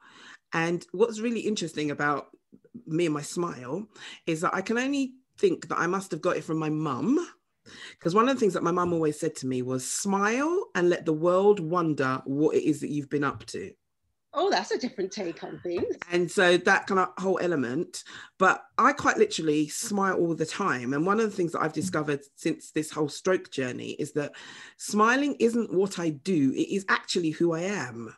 And 0.52 0.86
what's 0.92 1.20
really 1.20 1.40
interesting 1.40 1.90
about 1.90 2.28
me 2.86 3.06
and 3.06 3.14
my 3.14 3.22
smile 3.22 3.86
is 4.26 4.40
that 4.42 4.54
I 4.54 4.60
can 4.60 4.78
only 4.78 5.14
think 5.38 5.68
that 5.68 5.78
I 5.78 5.86
must 5.86 6.10
have 6.10 6.20
got 6.20 6.36
it 6.36 6.44
from 6.44 6.58
my 6.58 6.70
mum. 6.70 7.18
Because 7.92 8.14
one 8.14 8.28
of 8.28 8.34
the 8.34 8.40
things 8.40 8.54
that 8.54 8.62
my 8.62 8.72
mum 8.72 8.92
always 8.92 9.18
said 9.18 9.34
to 9.36 9.46
me 9.46 9.62
was 9.62 9.88
smile 9.88 10.66
and 10.74 10.90
let 10.90 11.06
the 11.06 11.12
world 11.12 11.60
wonder 11.60 12.20
what 12.24 12.56
it 12.56 12.64
is 12.64 12.80
that 12.80 12.90
you've 12.90 13.08
been 13.08 13.24
up 13.24 13.44
to. 13.46 13.72
Oh, 14.34 14.50
that's 14.50 14.70
a 14.70 14.78
different 14.78 15.12
take 15.12 15.44
on 15.44 15.60
things. 15.62 15.94
And 16.10 16.30
so 16.30 16.56
that 16.56 16.86
kind 16.86 17.00
of 17.00 17.10
whole 17.18 17.38
element, 17.40 18.02
but 18.38 18.64
I 18.78 18.92
quite 18.92 19.18
literally 19.18 19.68
smile 19.68 20.14
all 20.14 20.34
the 20.34 20.46
time. 20.46 20.94
And 20.94 21.04
one 21.04 21.20
of 21.20 21.30
the 21.30 21.36
things 21.36 21.52
that 21.52 21.62
I've 21.62 21.74
discovered 21.74 22.20
since 22.36 22.70
this 22.70 22.90
whole 22.90 23.10
stroke 23.10 23.50
journey 23.50 23.90
is 23.90 24.12
that 24.12 24.32
smiling 24.78 25.36
isn't 25.38 25.74
what 25.74 25.98
I 25.98 26.10
do, 26.10 26.52
it 26.52 26.74
is 26.74 26.86
actually 26.88 27.30
who 27.30 27.52
I 27.52 27.60
am. 27.60 28.14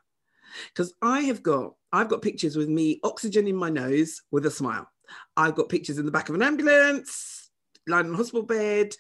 Because 0.68 0.94
I 1.02 1.22
have 1.22 1.42
got, 1.42 1.74
I've 1.92 2.08
got 2.08 2.22
pictures 2.22 2.56
with 2.56 2.68
me, 2.68 3.00
oxygen 3.02 3.48
in 3.48 3.56
my 3.56 3.70
nose 3.70 4.22
with 4.30 4.46
a 4.46 4.50
smile. 4.50 4.88
I've 5.36 5.56
got 5.56 5.68
pictures 5.68 5.98
in 5.98 6.06
the 6.06 6.12
back 6.12 6.28
of 6.28 6.36
an 6.36 6.42
ambulance, 6.42 7.50
lying 7.88 8.06
on 8.06 8.14
a 8.14 8.16
hospital 8.16 8.44
bed. 8.44 8.94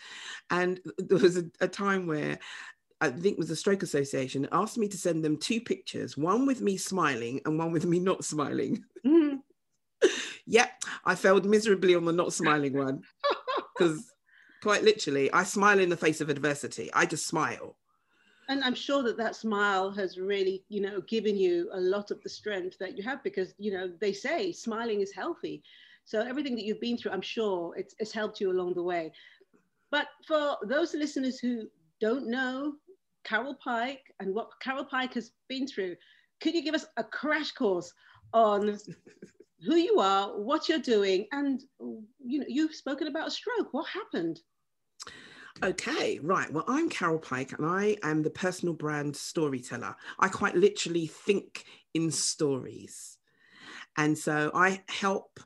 And 0.50 0.80
there 0.98 1.18
was 1.18 1.36
a, 1.36 1.44
a 1.60 1.68
time 1.68 2.08
where 2.08 2.40
I 3.00 3.10
think 3.10 3.34
it 3.34 3.38
was 3.38 3.48
the 3.48 3.56
Stroke 3.56 3.82
Association, 3.82 4.48
asked 4.52 4.78
me 4.78 4.88
to 4.88 4.96
send 4.96 5.24
them 5.24 5.36
two 5.36 5.60
pictures, 5.60 6.16
one 6.16 6.46
with 6.46 6.60
me 6.60 6.76
smiling 6.76 7.40
and 7.44 7.58
one 7.58 7.72
with 7.72 7.84
me 7.84 7.98
not 7.98 8.24
smiling. 8.24 8.84
Mm-hmm. 9.06 9.36
yep, 10.46 10.70
I 11.04 11.14
failed 11.14 11.44
miserably 11.44 11.94
on 11.94 12.06
the 12.06 12.12
not 12.12 12.32
smiling 12.32 12.72
one 12.72 13.02
because 13.76 14.10
quite 14.62 14.82
literally, 14.82 15.30
I 15.30 15.44
smile 15.44 15.78
in 15.78 15.90
the 15.90 15.96
face 15.96 16.22
of 16.22 16.30
adversity. 16.30 16.90
I 16.94 17.04
just 17.04 17.26
smile. 17.26 17.76
And 18.48 18.64
I'm 18.64 18.74
sure 18.74 19.02
that 19.02 19.18
that 19.18 19.36
smile 19.36 19.90
has 19.90 20.16
really, 20.16 20.64
you 20.70 20.80
know, 20.80 21.02
given 21.02 21.36
you 21.36 21.68
a 21.72 21.80
lot 21.80 22.10
of 22.10 22.22
the 22.22 22.30
strength 22.30 22.78
that 22.78 22.96
you 22.96 23.04
have 23.04 23.22
because, 23.22 23.52
you 23.58 23.72
know, 23.72 23.92
they 24.00 24.14
say 24.14 24.52
smiling 24.52 25.02
is 25.02 25.12
healthy. 25.12 25.62
So 26.06 26.20
everything 26.20 26.54
that 26.56 26.64
you've 26.64 26.80
been 26.80 26.96
through, 26.96 27.12
I'm 27.12 27.20
sure 27.20 27.74
it's, 27.76 27.94
it's 27.98 28.12
helped 28.12 28.40
you 28.40 28.50
along 28.50 28.72
the 28.72 28.82
way. 28.82 29.12
But 29.90 30.08
for 30.26 30.56
those 30.62 30.94
listeners 30.94 31.38
who 31.38 31.68
don't 32.00 32.26
know 32.26 32.74
Carol 33.24 33.56
Pike 33.62 34.02
and 34.20 34.34
what 34.34 34.50
Carol 34.60 34.84
Pike 34.84 35.14
has 35.14 35.32
been 35.48 35.66
through, 35.66 35.96
could 36.40 36.54
you 36.54 36.62
give 36.62 36.74
us 36.74 36.86
a 36.96 37.04
crash 37.04 37.52
course 37.52 37.92
on 38.32 38.78
who 39.66 39.76
you 39.76 39.98
are, 40.00 40.28
what 40.38 40.68
you're 40.68 40.78
doing, 40.78 41.26
and 41.32 41.62
you 42.24 42.40
know, 42.40 42.46
you've 42.48 42.74
spoken 42.74 43.06
about 43.06 43.28
a 43.28 43.30
stroke. 43.30 43.72
What 43.72 43.86
happened? 43.88 44.40
Okay, 45.62 46.18
right. 46.22 46.52
Well, 46.52 46.64
I'm 46.66 46.88
Carol 46.88 47.18
Pike 47.18 47.52
and 47.52 47.64
I 47.64 47.96
am 48.02 48.22
the 48.22 48.30
personal 48.30 48.74
brand 48.74 49.16
storyteller. 49.16 49.94
I 50.18 50.28
quite 50.28 50.56
literally 50.56 51.06
think 51.06 51.64
in 51.94 52.10
stories. 52.10 53.18
And 53.96 54.18
so 54.18 54.50
I 54.52 54.82
help 54.88 55.38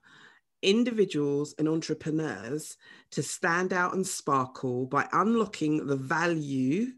individuals 0.63 1.55
and 1.59 1.69
entrepreneurs 1.69 2.77
to 3.13 3.23
stand 3.23 3.73
out 3.73 3.95
and 3.95 4.07
sparkle 4.07 4.87
by 4.87 5.07
unlocking 5.13 5.87
the 5.87 5.97
value 5.97 6.89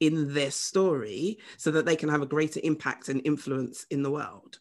in 0.00 0.32
their 0.32 0.50
story 0.50 1.38
so 1.56 1.70
that 1.70 1.86
they 1.86 1.96
can 1.96 2.08
have 2.08 2.22
a 2.22 2.26
greater 2.26 2.60
impact 2.62 3.08
and 3.08 3.22
influence 3.24 3.86
in 3.90 4.02
the 4.02 4.10
world. 4.10 4.58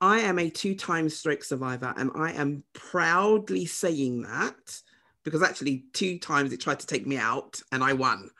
I 0.00 0.20
am 0.20 0.38
a 0.38 0.50
two 0.50 0.74
time 0.74 1.08
stroke 1.08 1.44
survivor 1.44 1.94
and 1.96 2.10
I 2.14 2.32
am 2.32 2.64
proudly 2.72 3.66
saying 3.66 4.22
that 4.22 4.82
because 5.24 5.42
actually, 5.42 5.86
two 5.92 6.18
times 6.18 6.52
it 6.52 6.60
tried 6.60 6.80
to 6.80 6.86
take 6.86 7.06
me 7.06 7.16
out 7.16 7.60
and 7.72 7.82
I 7.82 7.94
won. 7.94 8.30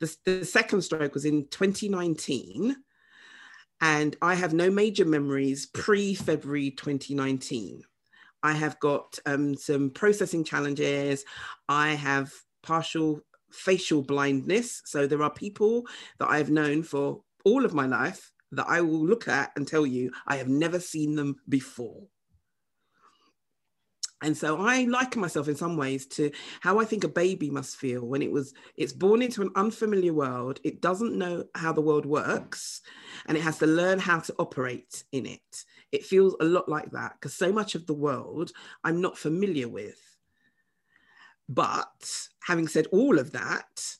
The, 0.00 0.16
the 0.24 0.44
second 0.44 0.82
stroke 0.82 1.14
was 1.14 1.24
in 1.24 1.46
2019 1.48 2.74
and 3.80 4.16
I 4.22 4.34
have 4.34 4.54
no 4.54 4.70
major 4.70 5.04
memories 5.04 5.66
pre 5.66 6.14
February 6.14 6.70
2019. 6.70 7.82
I 8.42 8.52
have 8.52 8.80
got 8.80 9.18
um, 9.26 9.54
some 9.56 9.90
processing 9.90 10.44
challenges. 10.44 11.24
I 11.68 11.90
have 11.90 12.32
partial 12.62 13.20
facial 13.50 14.02
blindness. 14.02 14.82
So 14.84 15.06
there 15.06 15.22
are 15.22 15.30
people 15.30 15.86
that 16.18 16.30
I've 16.30 16.50
known 16.50 16.82
for 16.82 17.22
all 17.44 17.64
of 17.64 17.74
my 17.74 17.86
life 17.86 18.32
that 18.52 18.66
I 18.68 18.80
will 18.80 19.04
look 19.04 19.28
at 19.28 19.52
and 19.56 19.66
tell 19.66 19.86
you 19.86 20.10
I 20.26 20.36
have 20.36 20.48
never 20.48 20.80
seen 20.80 21.16
them 21.16 21.36
before. 21.48 22.04
And 24.20 24.36
so 24.36 24.58
I 24.58 24.82
liken 24.84 25.20
myself 25.20 25.46
in 25.46 25.54
some 25.54 25.76
ways 25.76 26.06
to 26.08 26.32
how 26.60 26.80
I 26.80 26.84
think 26.84 27.04
a 27.04 27.08
baby 27.08 27.50
must 27.50 27.76
feel 27.76 28.04
when 28.04 28.20
it 28.20 28.32
was 28.32 28.52
it's 28.76 28.92
born 28.92 29.22
into 29.22 29.42
an 29.42 29.50
unfamiliar 29.54 30.12
world. 30.12 30.58
It 30.64 30.80
doesn't 30.80 31.16
know 31.16 31.44
how 31.54 31.72
the 31.72 31.82
world 31.82 32.04
works 32.04 32.80
and 33.26 33.36
it 33.36 33.42
has 33.42 33.58
to 33.58 33.66
learn 33.66 34.00
how 34.00 34.18
to 34.18 34.34
operate 34.40 35.04
in 35.12 35.24
it. 35.24 35.64
It 35.92 36.04
feels 36.04 36.34
a 36.40 36.44
lot 36.44 36.68
like 36.68 36.90
that 36.90 37.12
because 37.14 37.34
so 37.34 37.52
much 37.52 37.76
of 37.76 37.86
the 37.86 37.94
world 37.94 38.50
I'm 38.82 39.00
not 39.00 39.16
familiar 39.16 39.68
with. 39.68 40.07
But 41.48 42.28
having 42.42 42.68
said 42.68 42.86
all 42.92 43.18
of 43.18 43.32
that, 43.32 43.96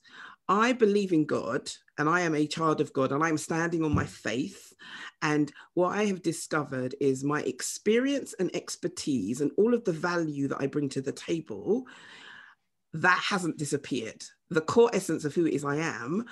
I 0.49 0.73
believe 0.73 1.13
in 1.13 1.27
God 1.27 1.71
and 1.99 2.09
I 2.09 2.21
am 2.21 2.35
a 2.35 2.47
child 2.47 2.81
of 2.81 2.93
God 2.93 3.13
and 3.13 3.23
I'm 3.23 3.37
standing 3.37 3.85
on 3.85 3.95
my 3.95 4.07
faith. 4.07 4.73
And 5.21 5.53
what 5.75 5.97
I 5.97 6.05
have 6.05 6.23
discovered 6.23 6.95
is 7.01 7.25
my 7.25 7.43
experience 7.43 8.35
and 8.39 8.55
expertise 8.55 9.41
and 9.41 9.51
all 9.59 9.75
of 9.75 9.85
the 9.85 9.93
value 9.93 10.49
that 10.49 10.61
I 10.61 10.67
bring 10.67 10.89
to 10.91 11.03
the 11.03 11.13
table, 11.13 11.87
that 12.95 13.19
hasn't 13.19 13.59
disappeared. 13.59 14.25
The 14.51 14.63
core 14.63 14.91
essence 14.95 15.25
of 15.25 15.35
who 15.35 15.47
it 15.47 15.53
is 15.53 15.65
I 15.65 15.77
am 15.77 16.25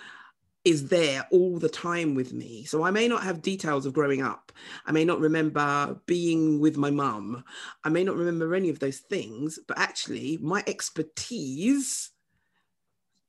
is 0.67 0.89
there 0.89 1.25
all 1.31 1.61
the 1.61 1.69
time 1.69 2.17
with 2.17 2.33
me. 2.33 2.65
So 2.65 2.83
I 2.83 2.91
may 2.91 3.07
not 3.07 3.23
have 3.23 3.41
details 3.41 3.87
of 3.87 3.93
growing 3.95 4.21
up. 4.21 4.51
I 4.85 4.91
may 4.91 5.05
not 5.05 5.21
remember 5.21 5.97
being 6.07 6.59
with 6.59 6.77
my 6.77 6.91
mum. 6.91 7.45
I 7.85 7.89
may 7.89 8.03
not 8.03 8.17
remember 8.17 8.53
any 8.53 8.69
of 8.69 8.81
those 8.81 8.99
things, 8.99 9.61
but 9.69 9.79
actually, 9.79 10.39
my 10.43 10.65
expertise 10.67 12.11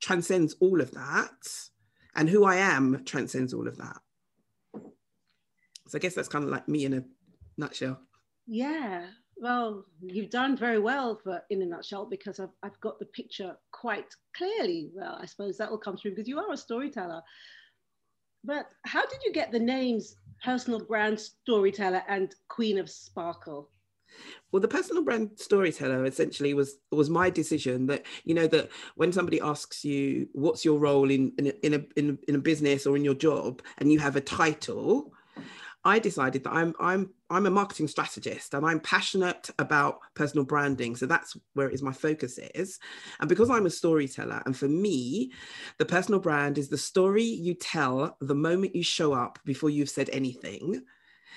transcends 0.00 0.56
all 0.58 0.80
of 0.80 0.90
that. 0.90 1.30
And 2.16 2.28
who 2.28 2.44
I 2.44 2.56
am 2.56 3.04
transcends 3.04 3.54
all 3.54 3.68
of 3.68 3.76
that. 3.76 3.98
So 5.86 5.96
I 5.96 6.00
guess 6.00 6.14
that's 6.14 6.28
kind 6.28 6.44
of 6.44 6.50
like 6.50 6.66
me 6.66 6.86
in 6.86 6.94
a 6.94 7.04
nutshell. 7.56 8.00
Yeah. 8.48 9.06
Well, 9.40 9.84
you've 10.00 10.30
done 10.30 10.56
very 10.56 10.78
well 10.78 11.20
for 11.22 11.42
in 11.50 11.62
a 11.62 11.66
nutshell 11.66 12.06
because 12.06 12.40
I've, 12.40 12.50
I've 12.62 12.80
got 12.80 12.98
the 12.98 13.06
picture 13.06 13.56
quite 13.72 14.12
clearly. 14.36 14.90
Well, 14.94 15.18
I 15.20 15.26
suppose 15.26 15.56
that 15.58 15.70
will 15.70 15.78
come 15.78 15.96
through 15.96 16.12
because 16.12 16.28
you 16.28 16.38
are 16.38 16.52
a 16.52 16.56
storyteller. 16.56 17.22
But 18.44 18.66
how 18.84 19.06
did 19.06 19.20
you 19.24 19.32
get 19.32 19.52
the 19.52 19.58
names 19.58 20.16
personal 20.44 20.80
brand 20.84 21.20
storyteller 21.20 22.02
and 22.08 22.34
Queen 22.48 22.78
of 22.78 22.90
Sparkle? 22.90 23.70
Well, 24.50 24.60
the 24.60 24.68
personal 24.68 25.04
brand 25.04 25.30
storyteller 25.36 26.04
essentially 26.04 26.54
was 26.54 26.78
was 26.90 27.10
my 27.10 27.30
decision 27.30 27.86
that 27.88 28.06
you 28.24 28.34
know 28.34 28.46
that 28.48 28.70
when 28.96 29.12
somebody 29.12 29.40
asks 29.40 29.84
you 29.84 30.28
what's 30.32 30.64
your 30.64 30.78
role 30.78 31.10
in 31.10 31.32
in 31.38 31.46
a, 31.46 31.50
in 31.62 31.74
a, 31.74 31.84
in 31.96 32.10
a, 32.10 32.30
in 32.30 32.34
a 32.34 32.38
business 32.38 32.86
or 32.86 32.96
in 32.96 33.04
your 33.04 33.14
job 33.14 33.62
and 33.78 33.92
you 33.92 33.98
have 33.98 34.16
a 34.16 34.20
title, 34.20 35.12
I 35.84 35.98
decided 35.98 36.44
that 36.44 36.52
I'm 36.52 36.74
I'm 36.80 37.10
I'm 37.30 37.46
a 37.46 37.50
marketing 37.50 37.88
strategist 37.88 38.54
and 38.54 38.64
I'm 38.64 38.80
passionate 38.80 39.50
about 39.58 40.00
personal 40.14 40.44
branding. 40.44 40.96
So 40.96 41.06
that's 41.06 41.36
where 41.54 41.68
it 41.68 41.74
is 41.74 41.82
my 41.82 41.92
focus 41.92 42.38
is. 42.54 42.78
And 43.20 43.28
because 43.28 43.50
I'm 43.50 43.66
a 43.66 43.70
storyteller, 43.70 44.42
and 44.46 44.56
for 44.56 44.68
me, 44.68 45.32
the 45.78 45.84
personal 45.84 46.20
brand 46.20 46.58
is 46.58 46.68
the 46.68 46.78
story 46.78 47.24
you 47.24 47.54
tell 47.54 48.16
the 48.20 48.34
moment 48.34 48.74
you 48.74 48.82
show 48.82 49.12
up 49.12 49.38
before 49.44 49.70
you've 49.70 49.90
said 49.90 50.08
anything. 50.10 50.82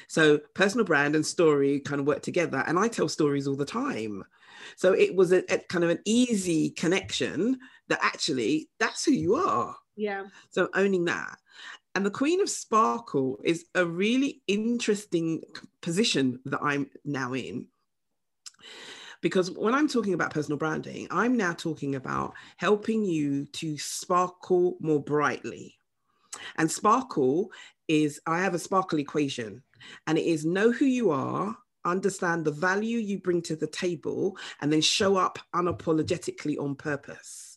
So 0.07 0.39
personal 0.55 0.85
brand 0.85 1.15
and 1.15 1.25
story 1.25 1.79
kind 1.79 1.99
of 1.99 2.07
work 2.07 2.21
together. 2.21 2.63
And 2.65 2.79
I 2.79 2.87
tell 2.87 3.07
stories 3.07 3.47
all 3.47 3.55
the 3.55 3.65
time. 3.65 4.23
So 4.77 4.93
it 4.93 5.15
was 5.15 5.31
a, 5.31 5.43
a 5.53 5.59
kind 5.69 5.83
of 5.83 5.89
an 5.89 5.99
easy 6.05 6.69
connection 6.71 7.59
that 7.89 7.99
actually 8.01 8.69
that's 8.79 9.05
who 9.05 9.11
you 9.11 9.35
are. 9.35 9.75
Yeah. 9.95 10.25
So 10.49 10.69
owning 10.73 11.05
that. 11.05 11.37
And 11.93 12.05
the 12.05 12.11
Queen 12.11 12.41
of 12.41 12.49
Sparkle 12.49 13.39
is 13.43 13.65
a 13.75 13.85
really 13.85 14.41
interesting 14.47 15.41
position 15.81 16.39
that 16.45 16.61
I'm 16.63 16.89
now 17.03 17.33
in. 17.33 17.67
Because 19.21 19.51
when 19.51 19.75
I'm 19.75 19.87
talking 19.87 20.13
about 20.13 20.33
personal 20.33 20.57
branding, 20.57 21.07
I'm 21.11 21.37
now 21.37 21.53
talking 21.53 21.95
about 21.95 22.33
helping 22.57 23.03
you 23.03 23.45
to 23.45 23.77
sparkle 23.77 24.77
more 24.79 25.03
brightly. 25.03 25.75
And 26.57 26.71
sparkle 26.71 27.51
is, 27.87 28.19
I 28.25 28.39
have 28.39 28.53
a 28.53 28.59
sparkle 28.59 28.99
equation, 28.99 29.61
and 30.07 30.17
it 30.17 30.25
is 30.25 30.45
know 30.45 30.71
who 30.71 30.85
you 30.85 31.11
are, 31.11 31.55
understand 31.85 32.45
the 32.45 32.51
value 32.51 32.97
you 32.97 33.19
bring 33.19 33.41
to 33.43 33.55
the 33.55 33.67
table, 33.67 34.37
and 34.61 34.71
then 34.71 34.81
show 34.81 35.17
up 35.17 35.39
unapologetically 35.53 36.57
on 36.57 36.75
purpose. 36.75 37.50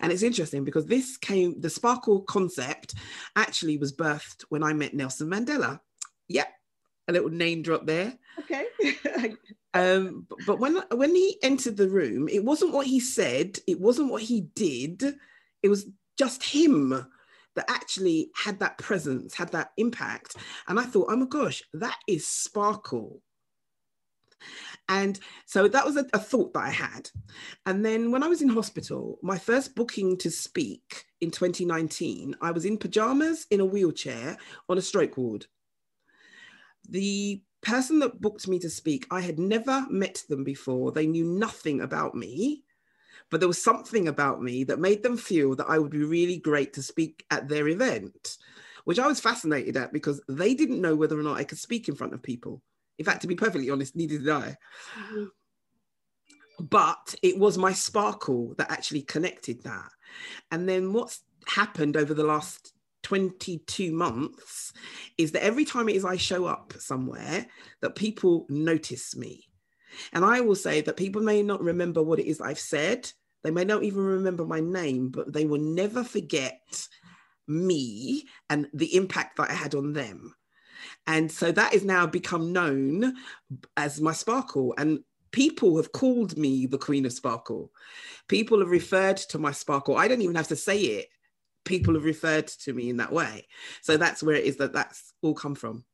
And 0.00 0.12
it's 0.12 0.22
interesting 0.22 0.64
because 0.64 0.86
this 0.86 1.16
came, 1.16 1.60
the 1.60 1.70
sparkle 1.70 2.22
concept 2.22 2.94
actually 3.36 3.78
was 3.78 3.92
birthed 3.92 4.44
when 4.48 4.62
I 4.62 4.72
met 4.72 4.94
Nelson 4.94 5.28
Mandela. 5.28 5.80
Yep, 6.28 6.48
a 7.08 7.12
little 7.12 7.30
name 7.30 7.62
drop 7.62 7.86
there. 7.86 8.14
Okay. 8.38 8.66
um, 9.74 10.26
but, 10.28 10.38
but 10.46 10.58
when 10.58 10.82
when 10.92 11.14
he 11.14 11.38
entered 11.42 11.76
the 11.76 11.88
room, 11.88 12.28
it 12.28 12.44
wasn't 12.44 12.72
what 12.72 12.86
he 12.86 13.00
said, 13.00 13.58
it 13.66 13.80
wasn't 13.80 14.10
what 14.10 14.22
he 14.22 14.42
did, 14.54 15.02
it 15.62 15.68
was 15.68 15.86
just 16.18 16.42
him 16.42 17.06
that 17.56 17.64
actually 17.68 18.30
had 18.34 18.60
that 18.60 18.78
presence, 18.78 19.34
had 19.34 19.52
that 19.52 19.72
impact. 19.76 20.36
And 20.68 20.78
I 20.78 20.84
thought, 20.84 21.08
oh 21.10 21.16
my 21.16 21.26
gosh, 21.26 21.62
that 21.74 21.98
is 22.06 22.26
sparkle. 22.26 23.22
And 24.90 25.20
so 25.46 25.68
that 25.68 25.86
was 25.86 25.96
a, 25.96 26.04
a, 26.12 26.18
thought 26.18 26.52
that 26.52 26.64
I 26.64 26.70
had. 26.70 27.10
And 27.64 27.84
then 27.84 28.10
when 28.10 28.24
I 28.24 28.26
was 28.26 28.42
in 28.42 28.48
hospital, 28.48 29.20
my 29.22 29.38
first 29.38 29.76
booking 29.76 30.16
to 30.18 30.32
speak 30.32 31.04
in 31.20 31.30
2019, 31.30 32.34
I 32.40 32.50
was 32.50 32.64
in 32.64 32.76
pajamas 32.76 33.46
in 33.52 33.60
a 33.60 33.64
wheelchair 33.64 34.36
on 34.68 34.78
a 34.78 34.82
stroke 34.82 35.16
ward. 35.16 35.46
The 36.88 37.40
person 37.60 38.00
that 38.00 38.20
booked 38.20 38.48
me 38.48 38.58
to 38.58 38.68
speak, 38.68 39.06
I 39.12 39.20
had 39.20 39.38
never 39.38 39.86
met 39.88 40.24
them 40.28 40.42
before. 40.42 40.90
They 40.90 41.06
knew 41.06 41.24
nothing 41.24 41.80
about 41.80 42.16
me, 42.16 42.64
but 43.30 43.38
there 43.38 43.48
was 43.48 43.62
something 43.62 44.08
about 44.08 44.42
me 44.42 44.64
that 44.64 44.80
made 44.80 45.04
them 45.04 45.16
feel 45.16 45.54
that 45.54 45.68
I 45.68 45.78
would 45.78 45.92
be 45.92 46.02
really 46.02 46.38
great 46.38 46.72
to 46.72 46.82
speak 46.82 47.24
at 47.30 47.48
their 47.48 47.68
event, 47.68 48.38
which 48.86 48.98
I 48.98 49.06
was 49.06 49.20
fascinated 49.20 49.76
at 49.76 49.92
because 49.92 50.20
they 50.28 50.52
didn't 50.52 50.80
know 50.80 50.96
whether 50.96 51.16
or 51.16 51.22
not 51.22 51.38
I 51.38 51.44
could 51.44 51.58
speak 51.58 51.88
in 51.88 51.94
front 51.94 52.12
of 52.12 52.24
people. 52.24 52.60
In 53.00 53.06
fact, 53.06 53.22
to 53.22 53.26
be 53.26 53.34
perfectly 53.34 53.70
honest, 53.70 53.96
neither 53.96 54.18
did 54.18 54.28
I. 54.28 54.56
Mm-hmm. 54.98 55.24
But 56.60 57.14
it 57.22 57.38
was 57.38 57.56
my 57.56 57.72
sparkle 57.72 58.54
that 58.58 58.70
actually 58.70 59.00
connected 59.00 59.62
that. 59.62 59.88
And 60.50 60.68
then 60.68 60.92
what's 60.92 61.22
happened 61.46 61.96
over 61.96 62.12
the 62.12 62.24
last 62.24 62.74
22 63.04 63.90
months 63.92 64.74
is 65.16 65.32
that 65.32 65.42
every 65.42 65.64
time 65.64 65.88
it 65.88 65.96
is 65.96 66.04
I 66.04 66.18
show 66.18 66.44
up 66.44 66.74
somewhere, 66.78 67.46
that 67.80 67.94
people 67.96 68.44
notice 68.50 69.16
me. 69.16 69.46
And 70.12 70.22
I 70.22 70.42
will 70.42 70.54
say 70.54 70.82
that 70.82 70.98
people 70.98 71.22
may 71.22 71.42
not 71.42 71.62
remember 71.62 72.02
what 72.02 72.20
it 72.20 72.26
is 72.26 72.38
I've 72.38 72.58
said. 72.58 73.10
They 73.42 73.50
may 73.50 73.64
not 73.64 73.82
even 73.82 74.04
remember 74.04 74.44
my 74.44 74.60
name, 74.60 75.08
but 75.08 75.32
they 75.32 75.46
will 75.46 75.62
never 75.62 76.04
forget 76.04 76.86
me 77.48 78.24
and 78.50 78.68
the 78.74 78.94
impact 78.94 79.38
that 79.38 79.50
I 79.50 79.54
had 79.54 79.74
on 79.74 79.94
them. 79.94 80.34
And 81.10 81.30
so 81.30 81.50
that 81.50 81.74
is 81.74 81.84
now 81.84 82.06
become 82.06 82.52
known 82.52 83.16
as 83.76 84.00
my 84.00 84.12
sparkle. 84.12 84.72
And 84.78 85.00
people 85.32 85.76
have 85.76 85.90
called 85.90 86.38
me 86.38 86.66
the 86.66 86.78
Queen 86.78 87.04
of 87.04 87.12
Sparkle. 87.12 87.72
People 88.28 88.60
have 88.60 88.68
referred 88.68 89.16
to 89.16 89.38
my 89.38 89.50
sparkle. 89.50 89.96
I 89.96 90.06
don't 90.06 90.22
even 90.22 90.36
have 90.36 90.46
to 90.48 90.56
say 90.56 90.78
it. 90.78 91.08
People 91.64 91.94
have 91.94 92.04
referred 92.04 92.46
to 92.46 92.72
me 92.72 92.90
in 92.90 92.98
that 92.98 93.12
way. 93.12 93.48
So 93.82 93.96
that's 93.96 94.22
where 94.22 94.36
it 94.36 94.44
is 94.44 94.56
that 94.58 94.72
that's 94.72 95.12
all 95.20 95.34
come 95.34 95.56
from. 95.56 95.84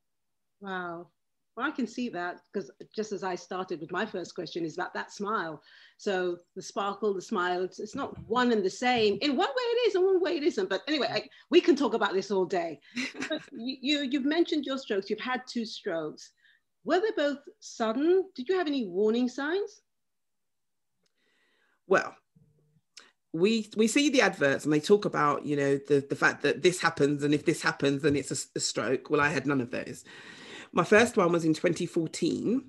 Wow. 0.61 1.09
Well, 1.57 1.66
I 1.66 1.70
can 1.70 1.87
see 1.87 2.11
that 2.11 2.42
because 2.52 2.70
just 2.94 3.12
as 3.12 3.24
I 3.24 3.37
started 3.37 3.81
with 3.81 3.90
my 3.90 4.05
first 4.05 4.35
question 4.35 4.66
is 4.66 4.74
about 4.74 4.92
that 4.92 5.12
smile. 5.12 5.62
So 5.99 6.37
the 6.55 6.63
sparkle, 6.63 7.15
the 7.15 7.23
smile, 7.23 7.63
it's, 7.63 7.81
it's 7.81 7.95
not 7.95 8.19
one 8.29 8.53
and 8.53 8.63
the 8.63 8.71
same. 8.71 9.19
In 9.23 9.37
one 9.37 9.49
way 9.49 9.63
it 9.63 9.89
is, 9.89 9.95
in 9.95 10.05
one 10.05 10.21
way 10.21 10.37
it 10.37 10.43
isn't. 10.43 10.69
But 10.69 10.83
anyway, 10.87 11.09
I, 11.11 11.29
we 11.51 11.61
can 11.61 11.75
talk 11.75 11.95
about 11.95 12.13
this 12.13 12.31
all 12.31 12.45
day. 12.45 12.81
you, 12.95 13.77
you, 13.81 14.09
you've 14.11 14.27
mentioned 14.27 14.67
your 14.67 14.79
strokes. 14.79 15.09
You've 15.09 15.21
had 15.21 15.43
two 15.49 15.65
strokes. 15.65 16.33
Were 16.85 17.01
they 17.01 17.11
both 17.17 17.39
sudden? 17.61 18.25
Did 18.35 18.49
you 18.49 18.59
have 18.59 18.67
any 18.67 18.87
warning 18.87 19.29
signs? 19.29 19.81
Well, 21.89 22.15
we 23.33 23.69
we 23.77 23.87
see 23.87 24.09
the 24.09 24.23
adverts 24.23 24.65
and 24.65 24.73
they 24.73 24.81
talk 24.81 25.05
about 25.05 25.45
you 25.45 25.57
know 25.57 25.77
the 25.89 26.05
the 26.09 26.17
fact 26.17 26.43
that 26.43 26.63
this 26.63 26.81
happens 26.81 27.23
and 27.23 27.35
if 27.35 27.45
this 27.45 27.61
happens 27.61 28.03
then 28.03 28.17
it's 28.17 28.31
a, 28.31 28.59
a 28.59 28.61
stroke. 28.61 29.11
Well, 29.11 29.21
I 29.21 29.29
had 29.29 29.47
none 29.47 29.61
of 29.61 29.71
those. 29.71 30.05
My 30.73 30.85
first 30.85 31.17
one 31.17 31.33
was 31.33 31.45
in 31.45 31.55
2014. 31.55 32.63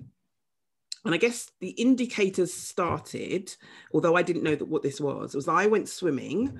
And 1.04 1.14
I 1.14 1.18
guess 1.18 1.50
the 1.60 1.70
indicators 1.70 2.52
started, 2.52 3.54
although 3.92 4.16
I 4.16 4.22
didn't 4.22 4.42
know 4.42 4.54
that 4.54 4.68
what 4.68 4.82
this 4.82 5.00
was, 5.00 5.34
was 5.34 5.48
I 5.48 5.66
went 5.66 5.88
swimming 5.88 6.58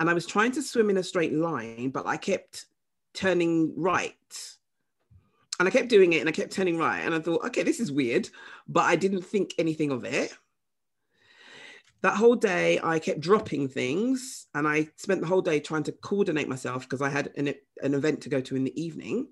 and 0.00 0.10
I 0.10 0.14
was 0.14 0.26
trying 0.26 0.52
to 0.52 0.62
swim 0.62 0.90
in 0.90 0.96
a 0.96 1.02
straight 1.02 1.32
line, 1.32 1.90
but 1.90 2.06
I 2.06 2.16
kept 2.16 2.66
turning 3.14 3.72
right. 3.76 4.14
And 5.58 5.66
I 5.66 5.70
kept 5.70 5.88
doing 5.88 6.12
it 6.12 6.20
and 6.20 6.28
I 6.28 6.32
kept 6.32 6.52
turning 6.52 6.76
right. 6.76 7.00
And 7.00 7.14
I 7.14 7.20
thought, 7.20 7.44
okay, 7.46 7.62
this 7.62 7.80
is 7.80 7.92
weird, 7.92 8.28
but 8.68 8.84
I 8.84 8.96
didn't 8.96 9.22
think 9.22 9.54
anything 9.58 9.90
of 9.90 10.04
it. 10.04 10.36
That 12.02 12.16
whole 12.16 12.36
day, 12.36 12.78
I 12.82 12.98
kept 12.98 13.20
dropping 13.20 13.68
things 13.68 14.46
and 14.54 14.68
I 14.68 14.88
spent 14.96 15.22
the 15.22 15.26
whole 15.26 15.40
day 15.40 15.60
trying 15.60 15.84
to 15.84 15.92
coordinate 15.92 16.48
myself 16.48 16.82
because 16.82 17.00
I 17.00 17.08
had 17.08 17.32
an, 17.36 17.54
an 17.82 17.94
event 17.94 18.20
to 18.22 18.28
go 18.28 18.40
to 18.42 18.56
in 18.56 18.64
the 18.64 18.80
evening 18.80 19.28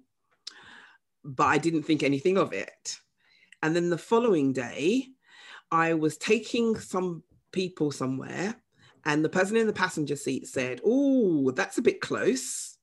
but 1.25 1.47
I 1.47 1.59
didn't 1.59 1.85
think 1.85 2.03
anything 2.03 2.37
of 2.37 2.53
it. 2.53 2.99
And 3.65 3.75
then 3.75 3.89
the 3.89 3.97
following 3.97 4.53
day, 4.53 5.07
I 5.71 5.95
was 5.95 6.19
taking 6.19 6.77
some 6.77 7.23
people 7.51 7.91
somewhere, 7.91 8.57
and 9.07 9.25
the 9.25 9.31
person 9.31 9.57
in 9.57 9.67
the 9.67 9.73
passenger 9.73 10.17
seat 10.17 10.47
said, 10.47 10.83
Oh, 10.85 11.51
that's 11.51 11.79
a 11.79 11.83
bit 11.83 12.03
close. 12.03 12.77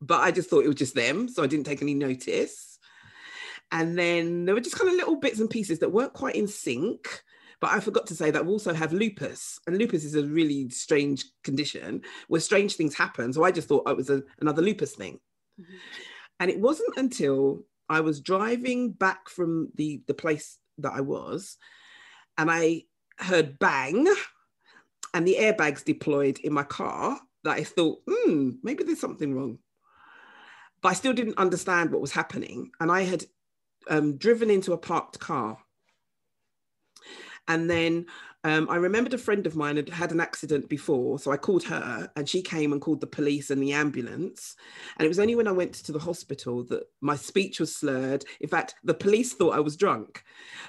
But 0.00 0.22
I 0.22 0.32
just 0.32 0.50
thought 0.50 0.64
it 0.64 0.68
was 0.68 0.76
just 0.76 0.96
them. 0.96 1.28
So 1.28 1.44
I 1.44 1.46
didn't 1.46 1.66
take 1.66 1.80
any 1.80 1.94
notice. 1.94 2.80
And 3.70 3.96
then 3.96 4.46
there 4.46 4.54
were 4.56 4.60
just 4.60 4.76
kind 4.76 4.90
of 4.90 4.96
little 4.96 5.14
bits 5.14 5.38
and 5.38 5.48
pieces 5.48 5.78
that 5.78 5.92
weren't 5.92 6.12
quite 6.12 6.34
in 6.34 6.48
sync. 6.48 7.22
But 7.60 7.70
I 7.70 7.78
forgot 7.78 8.08
to 8.08 8.16
say 8.16 8.32
that 8.32 8.44
we 8.44 8.50
also 8.50 8.74
have 8.74 8.92
lupus, 8.92 9.60
and 9.68 9.78
lupus 9.78 10.04
is 10.04 10.16
a 10.16 10.26
really 10.26 10.68
strange 10.70 11.24
condition 11.44 12.02
where 12.26 12.40
strange 12.40 12.74
things 12.74 12.96
happen. 12.96 13.32
So 13.32 13.44
I 13.44 13.52
just 13.52 13.68
thought 13.68 13.88
it 13.88 13.96
was 13.96 14.10
a, 14.10 14.24
another 14.40 14.60
lupus 14.60 14.96
thing. 14.96 15.20
Mm-hmm. 15.60 15.76
And 16.40 16.50
it 16.50 16.58
wasn't 16.58 16.96
until 16.96 17.62
I 17.88 18.00
was 18.00 18.20
driving 18.20 18.92
back 18.92 19.28
from 19.28 19.70
the 19.74 20.02
the 20.06 20.14
place 20.14 20.58
that 20.78 20.92
I 20.92 21.00
was, 21.00 21.56
and 22.36 22.50
I 22.50 22.84
heard 23.18 23.58
bang, 23.58 24.06
and 25.14 25.26
the 25.26 25.36
airbags 25.38 25.84
deployed 25.84 26.38
in 26.40 26.52
my 26.52 26.64
car. 26.64 27.20
That 27.44 27.58
I 27.58 27.64
thought, 27.64 28.02
hmm, 28.08 28.50
maybe 28.62 28.82
there's 28.82 29.00
something 29.00 29.32
wrong. 29.32 29.58
But 30.82 30.88
I 30.88 30.94
still 30.94 31.12
didn't 31.12 31.38
understand 31.38 31.90
what 31.90 32.00
was 32.00 32.12
happening, 32.12 32.70
and 32.80 32.90
I 32.90 33.02
had 33.02 33.24
um, 33.88 34.16
driven 34.16 34.50
into 34.50 34.72
a 34.72 34.78
parked 34.78 35.18
car, 35.18 35.58
and 37.48 37.70
then 37.70 38.06
Um, 38.46 38.68
I 38.70 38.76
remembered 38.76 39.12
a 39.12 39.18
friend 39.18 39.44
of 39.44 39.56
mine 39.56 39.74
had 39.74 39.88
had 39.88 40.12
an 40.12 40.20
accident 40.20 40.68
before, 40.68 41.18
so 41.18 41.32
I 41.32 41.36
called 41.36 41.64
her 41.64 42.08
and 42.14 42.28
she 42.28 42.40
came 42.40 42.70
and 42.70 42.80
called 42.80 43.00
the 43.00 43.06
police 43.08 43.50
and 43.50 43.60
the 43.60 43.72
ambulance. 43.72 44.54
And 44.96 45.04
it 45.04 45.08
was 45.08 45.18
only 45.18 45.34
when 45.34 45.48
I 45.48 45.52
went 45.52 45.74
to 45.74 45.90
the 45.90 45.98
hospital 45.98 46.62
that 46.66 46.84
my 47.00 47.16
speech 47.16 47.58
was 47.58 47.74
slurred. 47.74 48.24
In 48.40 48.48
fact, 48.48 48.76
the 48.84 48.94
police 48.94 49.32
thought 49.32 49.56
I 49.56 49.58
was 49.58 49.76
drunk 49.76 50.22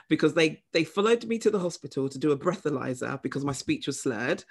because 0.10 0.34
they 0.34 0.64
they 0.74 0.84
followed 0.84 1.26
me 1.26 1.38
to 1.38 1.52
the 1.52 1.60
hospital 1.60 2.10
to 2.10 2.18
do 2.18 2.32
a 2.32 2.38
breathalyzer 2.38 3.22
because 3.22 3.46
my 3.46 3.52
speech 3.52 3.86
was 3.86 4.02
slurred. 4.02 4.44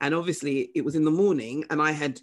And 0.00 0.14
obviously 0.14 0.70
it 0.74 0.82
was 0.82 0.94
in 0.94 1.04
the 1.04 1.10
morning 1.10 1.66
and 1.68 1.82
I 1.82 1.92
had 1.92 2.18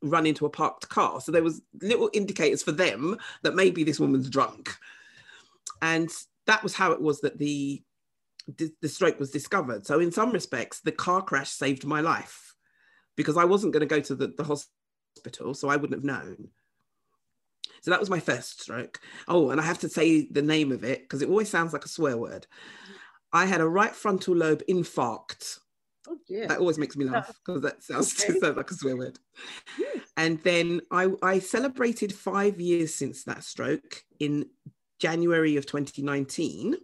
run 0.00 0.24
into 0.24 0.46
a 0.46 0.50
parked 0.50 0.88
car. 0.88 1.20
So 1.20 1.30
there 1.30 1.42
was 1.42 1.60
little 1.82 2.08
indicators 2.14 2.62
for 2.62 2.72
them 2.72 3.18
that 3.42 3.54
maybe 3.54 3.84
this 3.84 4.00
woman's 4.00 4.30
drunk. 4.30 4.74
And 5.82 6.08
that 6.46 6.62
was 6.62 6.74
how 6.74 6.92
it 6.92 7.02
was 7.02 7.20
that 7.20 7.36
the 7.36 7.82
the 8.46 8.88
stroke 8.88 9.18
was 9.18 9.30
discovered. 9.30 9.86
So 9.86 10.00
in 10.00 10.12
some 10.12 10.30
respects, 10.30 10.80
the 10.80 10.92
car 10.92 11.22
crash 11.22 11.50
saved 11.50 11.84
my 11.84 12.00
life 12.00 12.54
because 13.16 13.36
I 13.36 13.44
wasn't 13.44 13.72
going 13.72 13.80
to 13.80 13.86
go 13.86 14.00
to 14.00 14.14
the, 14.14 14.28
the 14.28 14.44
hospital, 14.44 15.54
so 15.54 15.68
I 15.68 15.76
wouldn't 15.76 15.98
have 15.98 16.04
known. 16.04 16.48
So 17.82 17.90
that 17.90 18.00
was 18.00 18.10
my 18.10 18.20
first 18.20 18.62
stroke. 18.62 19.00
Oh, 19.28 19.50
and 19.50 19.60
I 19.60 19.64
have 19.64 19.78
to 19.80 19.88
say 19.88 20.26
the 20.30 20.42
name 20.42 20.72
of 20.72 20.84
it 20.84 21.02
because 21.02 21.22
it 21.22 21.28
always 21.28 21.50
sounds 21.50 21.72
like 21.72 21.84
a 21.84 21.88
swear 21.88 22.16
word. 22.16 22.46
I 23.32 23.46
had 23.46 23.60
a 23.60 23.68
right 23.68 23.94
frontal 23.94 24.34
lobe 24.34 24.62
infarct. 24.68 25.58
Oh 26.08 26.18
dear. 26.26 26.46
That 26.46 26.60
always 26.60 26.78
makes 26.78 26.96
me 26.96 27.04
laugh 27.04 27.34
because 27.46 27.62
that 27.62 27.82
sounds, 27.82 28.24
okay. 28.28 28.38
sounds 28.38 28.56
like 28.56 28.70
a 28.70 28.74
swear 28.74 28.96
word. 28.96 29.18
Hmm. 29.76 29.98
And 30.16 30.42
then 30.42 30.80
I, 30.90 31.10
I 31.22 31.38
celebrated 31.38 32.12
five 32.12 32.60
years 32.60 32.94
since 32.94 33.24
that 33.24 33.44
stroke 33.44 34.02
in 34.18 34.46
January 34.98 35.56
of 35.56 35.66
2019. 35.66 36.76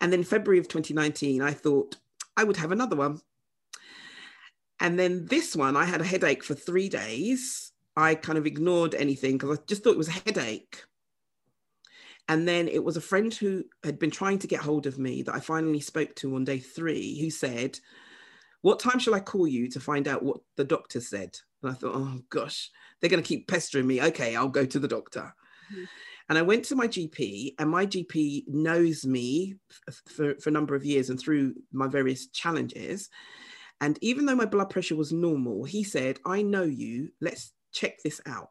And 0.00 0.12
then 0.12 0.24
February 0.24 0.58
of 0.58 0.68
2019, 0.68 1.42
I 1.42 1.52
thought 1.52 1.96
I 2.36 2.44
would 2.44 2.56
have 2.56 2.72
another 2.72 2.96
one. 2.96 3.20
And 4.80 4.98
then 4.98 5.26
this 5.26 5.54
one, 5.54 5.76
I 5.76 5.84
had 5.84 6.00
a 6.00 6.04
headache 6.04 6.42
for 6.42 6.54
three 6.54 6.88
days. 6.88 7.72
I 7.96 8.14
kind 8.14 8.38
of 8.38 8.46
ignored 8.46 8.94
anything 8.94 9.38
because 9.38 9.58
I 9.58 9.62
just 9.66 9.84
thought 9.84 9.92
it 9.92 9.98
was 9.98 10.08
a 10.08 10.22
headache. 10.26 10.82
And 12.28 12.48
then 12.48 12.68
it 12.68 12.82
was 12.82 12.96
a 12.96 13.00
friend 13.00 13.32
who 13.32 13.64
had 13.84 13.98
been 13.98 14.10
trying 14.10 14.38
to 14.40 14.46
get 14.46 14.60
hold 14.60 14.86
of 14.86 14.98
me 14.98 15.22
that 15.22 15.34
I 15.34 15.40
finally 15.40 15.80
spoke 15.80 16.14
to 16.16 16.34
on 16.34 16.44
day 16.44 16.58
three 16.58 17.20
who 17.20 17.30
said, 17.30 17.78
What 18.62 18.80
time 18.80 18.98
shall 18.98 19.14
I 19.14 19.20
call 19.20 19.46
you 19.46 19.68
to 19.70 19.80
find 19.80 20.08
out 20.08 20.22
what 20.22 20.40
the 20.56 20.64
doctor 20.64 21.00
said? 21.00 21.38
And 21.62 21.70
I 21.70 21.74
thought, 21.74 21.94
Oh 21.94 22.20
gosh, 22.30 22.70
they're 23.00 23.10
going 23.10 23.22
to 23.22 23.28
keep 23.28 23.48
pestering 23.48 23.86
me. 23.86 24.00
Okay, 24.00 24.34
I'll 24.34 24.48
go 24.48 24.64
to 24.64 24.78
the 24.78 24.88
doctor. 24.88 25.34
Mm-hmm. 25.72 25.84
And 26.28 26.38
I 26.38 26.42
went 26.42 26.64
to 26.66 26.76
my 26.76 26.88
GP, 26.88 27.54
and 27.58 27.70
my 27.70 27.86
GP 27.86 28.48
knows 28.48 29.04
me 29.04 29.56
for, 30.06 30.34
for 30.36 30.48
a 30.48 30.52
number 30.52 30.74
of 30.74 30.84
years 30.84 31.10
and 31.10 31.18
through 31.18 31.54
my 31.72 31.88
various 31.88 32.28
challenges. 32.28 33.08
And 33.80 33.98
even 34.00 34.26
though 34.26 34.36
my 34.36 34.46
blood 34.46 34.70
pressure 34.70 34.96
was 34.96 35.12
normal, 35.12 35.64
he 35.64 35.82
said, 35.82 36.18
I 36.24 36.42
know 36.42 36.62
you, 36.62 37.10
let's 37.20 37.52
check 37.72 38.02
this 38.02 38.20
out. 38.26 38.48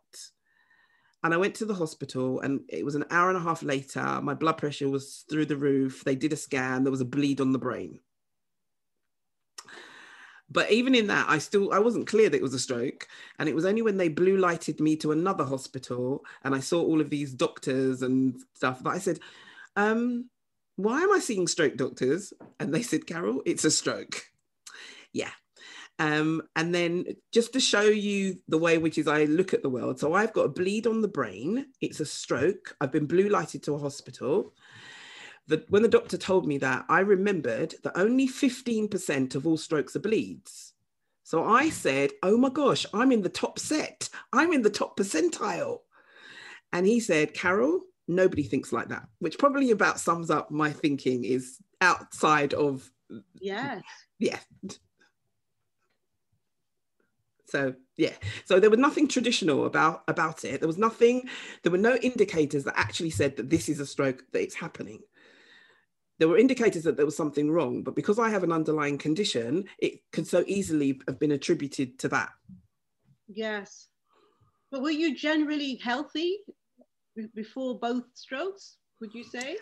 And 1.24 1.34
I 1.34 1.38
went 1.38 1.56
to 1.56 1.66
the 1.66 1.76
hospital, 1.76 2.42
and 2.42 2.62
it 2.68 2.84
was 2.84 2.96
an 2.96 3.06
hour 3.12 3.30
and 3.30 3.38
a 3.38 3.42
half 3.42 3.64
later. 3.64 4.20
My 4.22 4.34
blood 4.34 4.58
pressure 4.58 4.90
was 4.90 5.24
through 5.30 5.46
the 5.46 5.56
roof. 5.56 6.04
They 6.04 6.16
did 6.16 6.34
a 6.34 6.38
scan, 6.38 6.84
there 6.84 6.92
was 6.92 7.02
a 7.02 7.06
bleed 7.06 7.40
on 7.40 7.52
the 7.52 7.60
brain 7.60 8.00
but 10.52 10.70
even 10.72 10.94
in 10.94 11.08
that 11.08 11.26
i 11.30 11.38
still 11.38 11.72
i 11.74 11.80
wasn't 11.80 12.08
clear 12.08 12.30
that 12.30 12.38
it 12.38 12.44
was 12.44 12.54
a 12.54 12.60
stroke 12.60 13.08
and 13.40 13.48
it 13.48 13.56
was 13.56 13.66
only 13.66 13.82
when 13.82 13.98
they 13.98 14.10
blue 14.10 14.38
lighted 14.38 14.80
me 14.80 14.96
to 14.96 15.12
another 15.12 15.44
hospital 15.44 16.24
and 16.44 16.54
i 16.54 16.60
saw 16.60 16.82
all 16.82 17.02
of 17.02 17.10
these 17.10 17.34
doctors 17.34 18.02
and 18.02 18.42
stuff 18.54 18.84
that 18.84 18.92
i 18.92 18.98
said 18.98 19.20
um 19.76 20.30
why 20.76 21.02
am 21.02 21.12
i 21.12 21.20
seeing 21.20 21.48
stroke 21.48 21.76
doctors 21.76 22.34
and 22.60 22.74
they 22.74 22.82
said 22.82 23.08
carol 23.08 23.42
it's 23.46 23.66
a 23.66 23.72
stroke 23.72 24.26
yeah 25.14 25.32
um, 26.00 26.42
and 26.56 26.74
then 26.74 27.06
just 27.32 27.54
to 27.54 27.60
show 27.60 27.82
you 27.82 28.40
the 28.48 28.58
way 28.58 28.80
which 28.80 28.98
is 28.98 29.08
I 29.08 29.26
look 29.26 29.54
at 29.54 29.62
the 29.62 29.70
world. 29.70 30.00
So 30.00 30.16
I've 30.16 30.34
got 30.34 30.46
a 30.46 30.50
bleed 30.50 30.88
on 30.88 31.02
the 31.02 31.08
brain. 31.08 31.68
It's 31.80 32.00
a 32.00 32.08
stroke. 32.08 32.76
I've 32.82 32.92
been 32.92 33.06
blue 33.06 33.30
lighted 33.30 33.62
to 33.64 33.76
a 33.76 33.78
hospital 33.78 34.52
the, 35.52 35.66
when 35.70 35.84
the 35.84 35.90
doctor 35.90 36.18
told 36.18 36.48
me 36.48 36.58
that, 36.60 36.86
I 36.90 37.02
remembered 37.02 37.76
that 37.84 37.98
only 37.98 38.28
15% 38.28 39.36
of 39.36 39.46
all 39.46 39.58
strokes 39.58 39.96
are 39.96 40.00
bleeds. 40.00 40.74
So 41.24 41.46
I 41.46 41.70
said, 41.70 42.12
Oh 42.24 42.38
my 42.38 42.50
gosh, 42.50 42.86
I'm 42.94 43.12
in 43.12 43.22
the 43.22 43.30
top 43.30 43.60
set. 43.60 44.10
I'm 44.34 44.52
in 44.54 44.64
the 44.64 44.70
top 44.70 44.98
percentile. 44.98 45.80
And 46.74 46.88
he 46.88 47.00
said, 47.00 47.34
Carol, 47.34 47.82
nobody 48.08 48.44
thinks 48.44 48.72
like 48.72 48.90
that, 48.90 49.08
which 49.20 49.38
probably 49.38 49.72
about 49.72 50.00
sums 50.00 50.30
up 50.30 50.52
my 50.52 50.72
thinking 50.72 51.26
is 51.26 51.58
outside 51.82 52.54
of. 52.54 52.90
Yes. 53.40 53.84
Yeah. 54.20 54.40
So 57.48 57.76
yeah, 57.98 58.14
so 58.46 58.62
there 58.62 58.70
was 58.70 58.80
nothing 58.80 59.10
traditional 59.10 59.66
about 59.66 60.04
about 60.08 60.46
it. 60.46 60.62
There 60.62 60.68
was 60.68 60.78
nothing. 60.78 61.28
There 61.64 61.72
were 61.72 61.78
no 61.78 61.96
indicators 61.96 62.64
that 62.64 62.80
actually 62.80 63.10
said 63.10 63.36
that 63.36 63.50
this 63.50 63.68
is 63.68 63.82
a 63.82 63.86
stroke 63.86 64.24
that 64.32 64.42
it's 64.42 64.56
happening 64.56 65.02
there 66.22 66.28
were 66.28 66.38
indicators 66.38 66.84
that 66.84 66.98
there 66.98 67.06
was 67.06 67.18
something 67.18 67.50
wrong, 67.50 67.82
but 67.82 67.96
because 67.96 68.20
I 68.20 68.30
have 68.30 68.44
an 68.44 68.52
underlying 68.52 69.00
condition, 69.00 69.66
it 69.80 70.02
could 70.12 70.28
so 70.28 70.44
easily 70.46 71.02
have 71.08 71.18
been 71.18 71.32
attributed 71.32 71.98
to 71.98 72.10
that. 72.10 72.30
Yes. 73.28 73.88
But 74.70 74.84
were 74.84 74.92
you 74.92 75.16
generally 75.16 75.80
healthy 75.84 76.38
before 77.34 77.80
both 77.80 78.04
strokes, 78.14 78.78
would 79.00 79.16
you 79.16 79.24
say? 79.24 79.58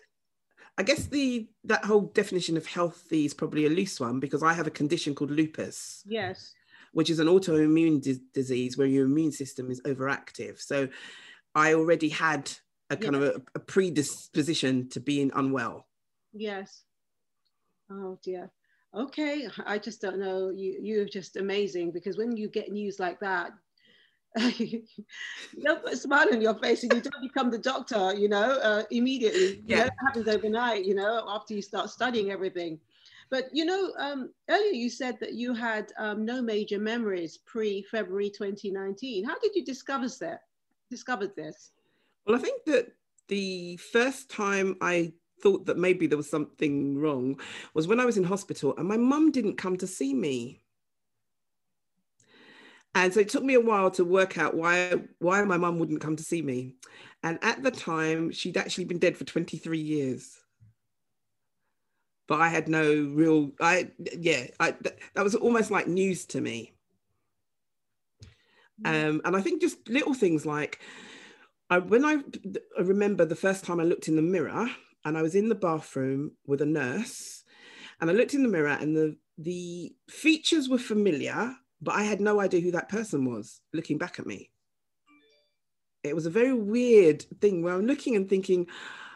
I 0.78 0.84
guess 0.84 1.06
the 1.06 1.48
that 1.64 1.86
whole 1.86 2.12
definition 2.14 2.58
of 2.58 2.66
healthy 2.66 3.24
is 3.24 3.34
probably 3.34 3.66
a 3.66 3.70
loose 3.70 3.98
one 3.98 4.20
because 4.20 4.44
I 4.44 4.52
have 4.52 4.68
a 4.68 4.72
condition 4.82 5.16
called 5.16 5.32
lupus. 5.32 6.04
Yes. 6.06 6.52
Which 6.92 7.10
is 7.10 7.20
an 7.20 7.28
autoimmune 7.28 8.02
di- 8.02 8.20
disease 8.34 8.78
where 8.78 8.86
your 8.86 9.06
immune 9.06 9.32
system 9.32 9.72
is 9.72 9.80
overactive. 9.84 10.60
So 10.60 10.90
I 11.56 11.76
already 11.76 12.10
had 12.10 12.52
a 12.90 12.98
kind 12.98 13.16
of 13.16 13.24
a, 13.24 13.42
a 13.56 13.60
predisposition 13.60 14.90
to 14.90 15.00
being 15.00 15.32
unwell. 15.34 15.86
Yes. 16.34 16.84
Oh 17.92 18.20
dear. 18.24 18.52
Okay, 18.96 19.48
I 19.66 19.78
just 19.78 20.02
don't 20.02 20.20
know. 20.20 20.50
You 20.50 20.80
you're 20.82 21.06
just 21.06 21.38
amazing 21.38 21.92
because 21.92 22.18
when 22.18 22.36
you 22.36 22.48
get 22.48 22.72
news 22.72 23.00
like 23.00 23.20
that, 23.20 23.52
you 24.58 24.84
don't 25.64 25.84
put 25.84 25.94
a 25.94 25.98
smile 25.98 26.28
on 26.32 26.42
your 26.42 26.56
face 26.56 26.84
and 26.84 26.94
you 26.94 27.02
don't 27.02 27.22
become 27.22 27.52
the 27.52 27.58
doctor, 27.58 28.14
you 28.16 28.30
know, 28.30 28.60
uh, 28.64 28.84
immediately. 28.92 29.62
Yeah. 29.66 29.76
You 29.76 29.82
know, 29.82 29.86
it 29.88 29.94
happens 30.06 30.28
overnight, 30.28 30.86
you 30.86 30.96
know, 30.96 31.26
after 31.28 31.54
you 31.54 31.62
start 31.62 31.90
studying 31.90 32.32
everything. 32.32 32.80
But 33.30 33.46
you 33.54 33.66
know, 33.66 33.94
um, 34.00 34.32
earlier 34.50 34.72
you 34.74 34.90
said 34.90 35.20
that 35.20 35.34
you 35.34 35.54
had 35.54 35.92
um, 36.00 36.26
no 36.26 36.42
major 36.42 36.80
memories 36.80 37.38
pre 37.46 37.84
February 37.84 38.30
2019. 38.30 39.24
How 39.24 39.38
did 39.40 39.56
you 39.56 39.64
discover 39.64 40.08
that? 40.20 40.42
Discovered 40.90 41.36
this? 41.36 41.72
Well, 42.26 42.36
I 42.36 42.40
think 42.40 42.66
that 42.66 42.92
the 43.28 43.78
first 43.78 44.32
time 44.32 44.76
I 44.82 45.14
thought 45.42 45.66
that 45.66 45.78
maybe 45.78 46.08
there 46.08 46.18
was 46.18 46.30
something 46.30 46.98
wrong 46.98 47.40
was 47.74 47.88
when 47.88 48.00
I 48.00 48.06
was 48.06 48.18
in 48.18 48.24
hospital 48.24 48.74
and 48.78 48.88
my 48.88 48.98
mum 48.98 49.32
didn't 49.32 49.58
come 49.58 49.78
to 49.78 49.88
see 49.88 50.14
me. 50.14 50.62
And 52.96 53.14
so 53.14 53.20
it 53.20 53.30
took 53.30 53.44
me 53.44 53.54
a 53.54 53.62
while 53.62 53.92
to 53.92 54.04
work 54.04 54.38
out 54.38 54.56
why 54.56 54.94
why 55.20 55.44
my 55.44 55.58
mum 55.58 55.80
wouldn't 55.80 56.02
come 56.02 56.16
to 56.16 56.24
see 56.24 56.42
me. 56.42 56.76
And 57.22 57.38
at 57.42 57.62
the 57.62 57.72
time, 57.72 58.32
she'd 58.32 58.58
actually 58.58 58.86
been 58.86 59.00
dead 59.00 59.18
for 59.18 59.26
23 59.26 59.80
years. 59.80 60.38
But 62.28 62.42
I 62.42 62.48
had 62.50 62.68
no 62.68 62.84
real 62.84 63.52
I 63.62 63.92
yeah, 64.18 64.48
I 64.60 64.76
that 65.14 65.24
was 65.24 65.36
almost 65.36 65.72
like 65.72 65.88
news 65.88 66.26
to 66.28 66.42
me. 66.42 66.74
Mm. 68.84 69.10
Um, 69.10 69.22
and 69.26 69.36
I 69.36 69.42
think 69.42 69.62
just 69.62 69.88
little 69.88 70.14
things 70.14 70.46
like 70.46 70.80
I, 71.70 71.78
when 71.80 72.04
I, 72.04 72.18
I 72.78 72.82
remember 72.82 73.26
the 73.26 73.36
first 73.36 73.64
time 73.64 73.80
I 73.80 73.84
looked 73.84 74.08
in 74.08 74.16
the 74.16 74.22
mirror, 74.22 74.68
and 75.06 75.18
I 75.18 75.22
was 75.22 75.36
in 75.36 75.50
the 75.50 75.56
bathroom 75.56 76.32
with 76.46 76.62
a 76.62 76.66
nurse 76.66 77.44
and 78.02 78.10
I 78.10 78.14
looked 78.14 78.34
in 78.34 78.44
the 78.44 78.50
mirror 78.50 78.78
and 78.80 78.96
the 78.96 79.18
the 79.38 79.96
features 80.10 80.68
were 80.68 80.78
familiar, 80.78 81.56
but 81.82 81.96
I 81.96 82.04
had 82.04 82.20
no 82.20 82.42
idea 82.42 82.60
who 82.60 82.72
that 82.72 82.90
person 82.90 83.24
was 83.24 83.62
looking 83.74 83.98
back 83.98 84.20
at 84.20 84.26
me. 84.26 84.52
It 86.04 86.14
was 86.14 86.26
a 86.26 86.32
very 86.32 86.54
weird 86.54 87.22
thing 87.40 87.64
where 87.64 87.74
I'm 87.74 87.86
looking 87.86 88.18
and 88.18 88.28
thinking, 88.28 88.68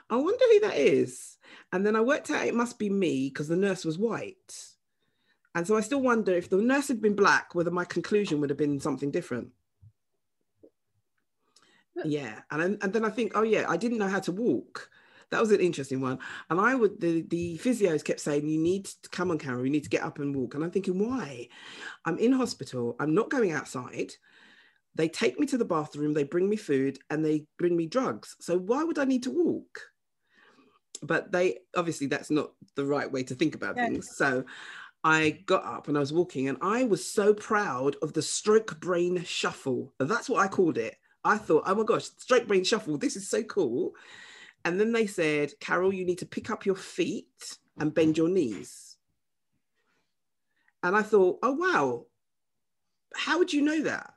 I 0.09 0.15
wonder 0.15 0.45
who 0.51 0.59
that 0.61 0.77
is. 0.77 1.37
And 1.73 1.85
then 1.85 1.95
I 1.95 2.01
worked 2.01 2.29
out 2.31 2.45
it 2.45 2.55
must 2.55 2.79
be 2.79 2.89
me 2.89 3.29
because 3.29 3.49
the 3.49 3.57
nurse 3.57 3.83
was 3.83 3.97
white. 3.97 4.55
And 5.55 5.67
so 5.67 5.75
I 5.75 5.81
still 5.81 6.01
wonder 6.01 6.33
if 6.33 6.49
the 6.49 6.57
nurse 6.57 6.87
had 6.87 7.01
been 7.01 7.15
black, 7.15 7.53
whether 7.53 7.71
my 7.71 7.85
conclusion 7.85 8.39
would 8.39 8.49
have 8.49 8.57
been 8.57 8.79
something 8.79 9.11
different. 9.11 9.49
Yeah. 12.05 12.39
And, 12.49 12.81
and 12.81 12.93
then 12.93 13.05
I 13.05 13.09
think, 13.09 13.33
oh, 13.35 13.43
yeah, 13.43 13.65
I 13.67 13.77
didn't 13.77 13.99
know 13.99 14.07
how 14.07 14.21
to 14.21 14.31
walk 14.31 14.89
that 15.33 15.41
was 15.41 15.51
an 15.51 15.59
interesting 15.59 15.99
one. 15.99 16.19
And 16.49 16.59
I 16.59 16.75
would 16.75 17.01
the 17.01 17.23
the 17.23 17.57
physios 17.57 18.03
kept 18.03 18.19
saying, 18.21 18.47
"You 18.47 18.59
need 18.59 18.85
to 18.85 19.09
come 19.09 19.31
on, 19.31 19.37
Carol. 19.37 19.65
You 19.65 19.71
need 19.71 19.83
to 19.83 19.89
get 19.89 20.03
up 20.03 20.19
and 20.19 20.35
walk." 20.35 20.53
And 20.53 20.63
I'm 20.63 20.71
thinking, 20.71 20.97
why? 20.99 21.49
I'm 22.05 22.17
in 22.17 22.31
hospital. 22.31 22.95
I'm 22.99 23.13
not 23.13 23.29
going 23.29 23.51
outside. 23.51 24.13
They 24.95 25.09
take 25.09 25.39
me 25.39 25.47
to 25.47 25.57
the 25.57 25.65
bathroom. 25.65 26.13
They 26.13 26.23
bring 26.23 26.47
me 26.47 26.55
food 26.55 26.99
and 27.09 27.25
they 27.25 27.45
bring 27.57 27.75
me 27.75 27.87
drugs. 27.87 28.35
So 28.39 28.57
why 28.57 28.83
would 28.83 28.99
I 28.99 29.05
need 29.05 29.23
to 29.23 29.31
walk? 29.31 29.81
but 31.01 31.31
they 31.31 31.59
obviously 31.75 32.07
that's 32.07 32.31
not 32.31 32.51
the 32.75 32.85
right 32.85 33.11
way 33.11 33.23
to 33.23 33.35
think 33.35 33.55
about 33.55 33.75
Yeah. 33.75 33.87
things. 33.87 34.15
So 34.15 34.45
I 35.03 35.41
got 35.45 35.65
up 35.65 35.87
and 35.89 35.97
I 35.97 35.99
was 35.99 36.13
walking, 36.13 36.47
and 36.47 36.57
I 36.61 36.85
was 36.85 37.05
so 37.05 37.33
proud 37.33 37.97
of 38.01 38.13
the 38.13 38.21
stroke 38.21 38.79
brain 38.79 39.21
shuffle. 39.25 39.93
That's 39.99 40.29
what 40.29 40.39
I 40.39 40.47
called 40.47 40.77
it. 40.77 40.95
I 41.25 41.37
thought, 41.37 41.63
oh 41.65 41.75
my 41.75 41.83
gosh, 41.83 42.05
stroke 42.17 42.47
brain 42.47 42.63
shuffle, 42.63 42.97
this 42.97 43.15
is 43.17 43.29
so 43.29 43.43
cool. 43.43 43.93
And 44.65 44.79
then 44.79 44.91
they 44.91 45.07
said, 45.07 45.53
Carol, 45.59 45.93
you 45.93 46.05
need 46.05 46.19
to 46.19 46.25
pick 46.25 46.49
up 46.49 46.65
your 46.65 46.75
feet 46.75 47.57
and 47.77 47.93
bend 47.93 48.17
your 48.17 48.29
knees. 48.29 48.97
And 50.81 50.95
I 50.95 51.01
thought, 51.01 51.39
oh 51.43 51.53
wow, 51.53 52.05
how 53.15 53.39
would 53.39 53.53
you 53.53 53.61
know 53.61 53.81
that? 53.83 54.13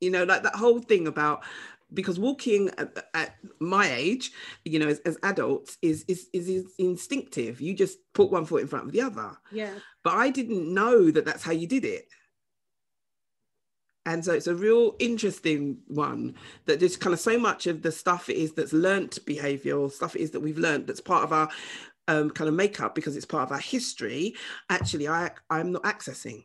You 0.00 0.10
know, 0.10 0.24
like 0.24 0.42
that 0.42 0.56
whole 0.56 0.80
thing 0.80 1.06
about 1.06 1.44
because 1.92 2.18
walking 2.18 2.70
at, 2.76 3.06
at 3.14 3.36
my 3.60 3.90
age, 3.90 4.32
you 4.64 4.78
know, 4.78 4.88
as, 4.88 4.98
as 5.00 5.18
adults 5.22 5.78
is, 5.80 6.04
is 6.08 6.28
is 6.32 6.48
is 6.48 6.74
instinctive. 6.78 7.60
You 7.60 7.74
just 7.74 7.98
put 8.12 8.30
one 8.30 8.44
foot 8.44 8.62
in 8.62 8.68
front 8.68 8.86
of 8.86 8.92
the 8.92 9.02
other. 9.02 9.36
Yeah. 9.52 9.74
But 10.02 10.14
I 10.14 10.30
didn't 10.30 10.72
know 10.72 11.10
that 11.10 11.24
that's 11.24 11.42
how 11.42 11.52
you 11.52 11.66
did 11.66 11.84
it. 11.84 12.06
And 14.06 14.24
so 14.24 14.32
it's 14.32 14.46
a 14.46 14.54
real 14.54 14.96
interesting 14.98 15.78
one 15.86 16.34
that 16.66 16.80
just 16.80 17.00
kind 17.00 17.14
of 17.14 17.20
so 17.20 17.38
much 17.38 17.66
of 17.66 17.82
the 17.82 17.90
stuff 17.90 18.28
it 18.28 18.36
is 18.36 18.52
that's 18.52 18.72
learnt 18.72 19.24
behavior 19.24 19.78
or 19.78 19.90
stuff 19.90 20.14
it 20.14 20.20
is 20.20 20.30
that 20.32 20.40
we've 20.40 20.58
learnt 20.58 20.86
that's 20.86 21.00
part 21.00 21.24
of 21.24 21.32
our 21.32 21.48
um, 22.08 22.30
kind 22.30 22.48
of 22.48 22.54
makeup 22.54 22.94
because 22.94 23.16
it's 23.16 23.24
part 23.24 23.44
of 23.44 23.52
our 23.52 23.58
history. 23.60 24.34
Actually, 24.68 25.08
I 25.08 25.30
I'm 25.50 25.72
not 25.72 25.84
accessing. 25.84 26.44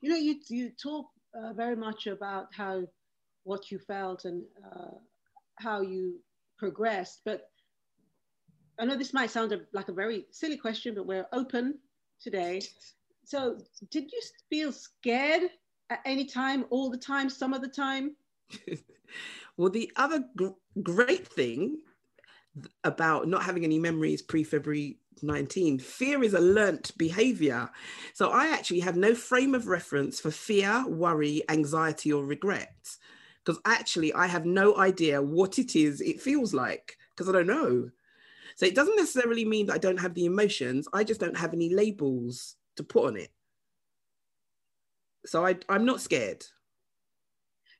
You 0.00 0.10
know, 0.10 0.16
you 0.16 0.36
you 0.48 0.70
talk 0.70 1.06
uh, 1.34 1.52
very 1.52 1.76
much 1.76 2.06
about 2.06 2.48
how 2.54 2.84
what 3.44 3.70
you 3.70 3.78
felt 3.78 4.24
and 4.24 4.44
uh, 4.72 4.94
how 5.58 5.80
you 5.80 6.20
progressed, 6.58 7.22
but 7.24 7.50
I 8.78 8.84
know 8.84 8.96
this 8.96 9.14
might 9.14 9.30
sound 9.30 9.52
a, 9.52 9.60
like 9.72 9.88
a 9.88 9.92
very 9.92 10.26
silly 10.30 10.56
question, 10.56 10.94
but 10.94 11.06
we're 11.06 11.26
open 11.32 11.78
today. 12.20 12.60
So, 13.24 13.58
did 13.90 14.12
you 14.12 14.20
feel 14.50 14.72
scared 14.72 15.50
at 15.90 16.00
any 16.04 16.24
time, 16.24 16.64
all 16.70 16.90
the 16.90 16.98
time, 16.98 17.28
some 17.30 17.52
of 17.52 17.62
the 17.62 17.68
time? 17.68 18.16
Well, 19.56 19.70
the 19.70 19.90
other 19.96 20.24
gr- 20.36 20.48
great 20.82 21.26
thing 21.26 21.78
about 22.84 23.28
not 23.28 23.42
having 23.42 23.64
any 23.64 23.78
memories 23.78 24.22
pre 24.22 24.44
February 24.44 24.98
19, 25.22 25.78
fear 25.78 26.22
is 26.22 26.34
a 26.34 26.40
learnt 26.40 26.96
behavior. 26.98 27.70
So 28.14 28.30
I 28.30 28.48
actually 28.48 28.80
have 28.80 28.96
no 28.96 29.14
frame 29.14 29.54
of 29.54 29.66
reference 29.66 30.20
for 30.20 30.30
fear, 30.30 30.84
worry, 30.86 31.42
anxiety, 31.48 32.12
or 32.12 32.24
regret. 32.24 32.74
Because 33.44 33.60
actually, 33.64 34.12
I 34.12 34.26
have 34.26 34.44
no 34.44 34.76
idea 34.76 35.22
what 35.22 35.58
it 35.58 35.76
is 35.76 36.00
it 36.00 36.20
feels 36.20 36.52
like 36.52 36.98
because 37.14 37.28
I 37.28 37.32
don't 37.32 37.46
know. 37.46 37.90
So 38.56 38.66
it 38.66 38.74
doesn't 38.74 38.96
necessarily 38.96 39.44
mean 39.44 39.66
that 39.66 39.74
I 39.74 39.78
don't 39.78 40.00
have 40.00 40.14
the 40.14 40.26
emotions, 40.26 40.88
I 40.92 41.04
just 41.04 41.20
don't 41.20 41.36
have 41.36 41.54
any 41.54 41.72
labels 41.72 42.56
to 42.76 42.82
put 42.82 43.06
on 43.06 43.16
it. 43.16 43.30
So 45.26 45.44
I, 45.46 45.56
I'm 45.68 45.84
not 45.84 46.00
scared. 46.00 46.44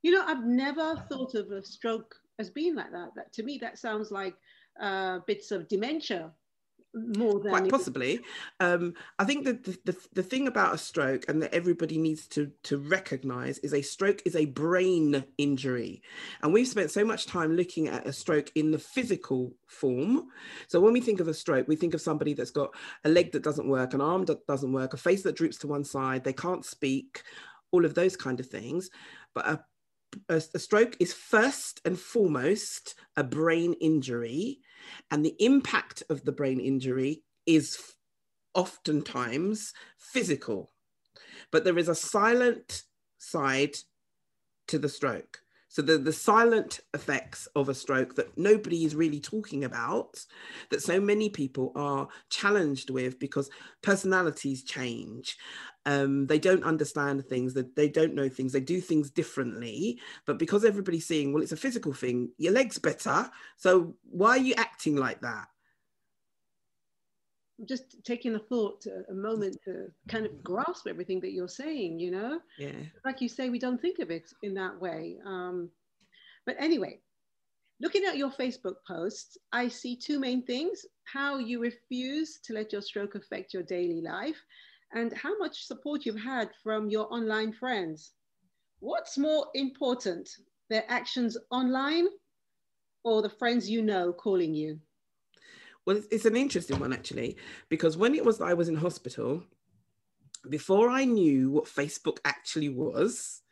You 0.03 0.13
know, 0.13 0.25
I've 0.27 0.45
never 0.45 0.97
thought 1.09 1.35
of 1.35 1.51
a 1.51 1.65
stroke 1.65 2.15
as 2.39 2.51
being 2.51 2.75
like 2.75 2.93
that. 2.93 3.11
That 3.17 3.33
to 3.35 3.43
me, 3.43 3.59
that 3.63 3.79
sounds 3.79 4.11
like 4.11 4.35
uh, 4.81 5.21
bits 5.27 5.51
of 5.51 5.69
dementia 5.69 6.33
more 6.97 7.39
than 7.41 7.51
quite 7.51 7.71
possibly. 7.71 8.21
Um, 8.61 8.95
i 9.19 9.25
think 9.25 9.45
that 9.45 9.65
the, 9.65 9.79
the, 9.85 9.97
the 10.15 10.23
thing 10.23 10.49
about 10.49 10.75
a 10.75 10.79
stroke 10.79 11.25
and 11.29 11.43
that 11.43 11.55
everybody 11.55 11.99
needs 11.99 12.27
to 12.29 12.51
to 12.65 12.79
recognize 12.79 13.59
is 13.59 13.75
a 13.75 13.83
stroke 13.83 14.23
is 14.25 14.35
a 14.35 14.47
brain 14.47 15.25
injury. 15.39 16.03
And 16.43 16.53
we've 16.53 16.69
spent 16.69 16.91
so 16.91 17.05
much 17.05 17.27
time 17.27 17.55
looking 17.55 17.89
at 17.89 18.07
a 18.07 18.13
stroke 18.13 18.51
in 18.55 18.71
the 18.71 18.79
physical 18.79 19.53
form. 19.67 20.29
So 20.69 20.81
when 20.81 20.93
we 20.93 21.01
think 21.01 21.21
of 21.21 21.29
a 21.29 21.35
stroke 21.35 21.69
we 21.69 21.77
think 21.77 21.95
of 21.95 22.01
somebody 22.01 22.35
that's 22.35 22.51
got 22.51 22.75
a 23.05 23.09
leg 23.09 23.33
that 23.33 23.45
doesn't 23.45 23.69
work 23.69 23.95
an 23.95 24.01
arm 24.01 24.25
that 24.27 24.47
doesn't 24.47 24.73
work 24.73 24.95
a 24.95 24.97
face 24.97 25.23
that 25.23 25.37
droops 25.37 25.59
to 25.59 25.67
one 25.67 25.85
side 25.85 26.25
they 26.25 26.33
can't 26.33 26.65
speak 26.65 27.23
all 27.73 27.85
of 27.85 27.95
those 27.95 28.17
kind 28.17 28.41
of 28.41 28.47
things. 28.47 28.91
But 29.35 29.47
a 29.47 29.65
a, 30.29 30.43
a 30.55 30.59
stroke 30.59 30.97
is 31.01 31.13
first 31.13 31.81
and 31.85 31.99
foremost 31.99 32.95
a 33.17 33.25
brain 33.25 33.75
injury, 33.75 34.61
and 35.11 35.25
the 35.25 35.37
impact 35.39 36.03
of 36.09 36.25
the 36.25 36.33
brain 36.33 36.61
injury 36.61 37.23
is 37.47 37.79
oftentimes 38.55 39.73
physical. 39.99 40.73
But 41.53 41.65
there 41.65 41.79
is 41.79 41.89
a 41.89 41.95
silent 41.95 42.83
side 43.19 43.77
to 44.69 44.79
the 44.79 44.89
stroke. 44.89 45.41
So 45.77 45.83
the, 45.83 45.99
the 45.99 46.11
silent 46.11 46.81
effects 46.95 47.49
of 47.55 47.69
a 47.69 47.75
stroke 47.75 48.15
that 48.15 48.39
nobody 48.39 48.87
is 48.87 48.97
really 48.97 49.21
talking 49.21 49.65
about, 49.65 50.19
that 50.71 50.81
so 50.81 50.99
many 50.99 51.29
people 51.29 51.71
are 51.77 52.09
challenged 52.31 52.89
with 52.89 53.19
because 53.19 53.51
personalities 53.83 54.65
change. 54.65 55.37
Um, 55.85 56.29
they 56.29 56.39
don't 56.39 56.65
understand 56.65 57.27
things, 57.27 57.53
that 57.53 57.77
they 57.77 57.91
don't 57.91 58.15
know 58.15 58.31
things, 58.31 58.55
they 58.55 58.61
do 58.61 58.81
things 58.81 59.11
differently. 59.11 60.01
But 60.25 60.39
because 60.39 60.65
everybody's 60.65 61.07
seeing, 61.07 61.35
well, 61.35 61.43
it's 61.43 61.53
a 61.53 61.59
physical 61.59 61.93
thing, 61.93 62.31
your 62.39 62.55
leg's 62.55 62.79
better. 62.79 63.31
So 63.59 63.97
why 64.09 64.31
are 64.31 64.39
you 64.39 64.55
acting 64.57 64.97
like 64.97 65.21
that? 65.21 65.47
Just 67.65 68.05
taking 68.05 68.35
a 68.35 68.39
thought, 68.39 68.85
a, 68.87 69.11
a 69.11 69.15
moment 69.15 69.57
to 69.65 69.87
kind 70.09 70.27
of 70.27 70.43
grasp 70.43 70.87
everything 70.87 71.21
that 71.21 71.33
you're 71.33 71.49
saying, 71.49 71.99
you 71.99 72.11
know? 72.11 72.41
Yeah. 72.59 72.83
Like 73.05 73.21
you 73.21 73.29
say, 73.29 73.49
we 73.49 73.59
don't 73.59 73.81
think 73.81 73.99
of 73.99 74.11
it 74.11 74.31
in 74.43 74.55
that 74.55 74.79
way. 74.81 75.17
Um, 75.25 75.71
but 76.45 76.57
anyway, 76.59 77.01
looking 77.81 78.05
at 78.05 78.19
your 78.19 78.31
Facebook 78.31 78.77
posts, 78.87 79.39
I 79.53 79.69
see 79.69 79.97
two 79.97 80.21
main 80.21 80.45
things 80.45 80.85
how 81.05 81.39
you 81.39 81.61
refuse 81.61 82.41
to 82.45 82.53
let 82.53 82.73
your 82.73 82.83
stroke 82.83 83.15
affect 83.15 83.55
your 83.55 83.63
daily 83.63 84.03
life, 84.03 84.43
and 84.93 85.13
how 85.15 85.37
much 85.39 85.67
support 85.67 86.05
you've 86.05 86.21
had 86.21 86.51
from 86.63 86.91
your 86.91 87.13
online 87.13 87.53
friends. 87.53 88.13
What's 88.81 89.19
more 89.19 89.47
important, 89.55 90.29
their 90.69 90.85
actions 90.89 91.37
online 91.51 92.07
or 93.05 93.23
the 93.23 93.31
friends 93.31 93.69
you 93.71 93.83
know 93.83 94.13
calling 94.13 94.55
you? 94.55 94.79
Well, 95.87 96.03
it's, 96.11 96.25
an 96.25 96.37
interesting 96.37 96.81
one 96.81 96.93
actually, 96.93 97.37
because 97.69 97.97
when 97.97 98.15
it 98.15 98.25
was 98.25 98.39
that 98.39 98.47
I 98.47 98.55
was 98.55 98.69
in 98.69 98.75
hospital, 98.75 99.45
before 100.51 100.91
I 100.91 101.05
knew 101.05 101.51
what 101.51 101.65
Facebook 101.67 102.19
actually 102.25 102.69
was, 102.69 103.43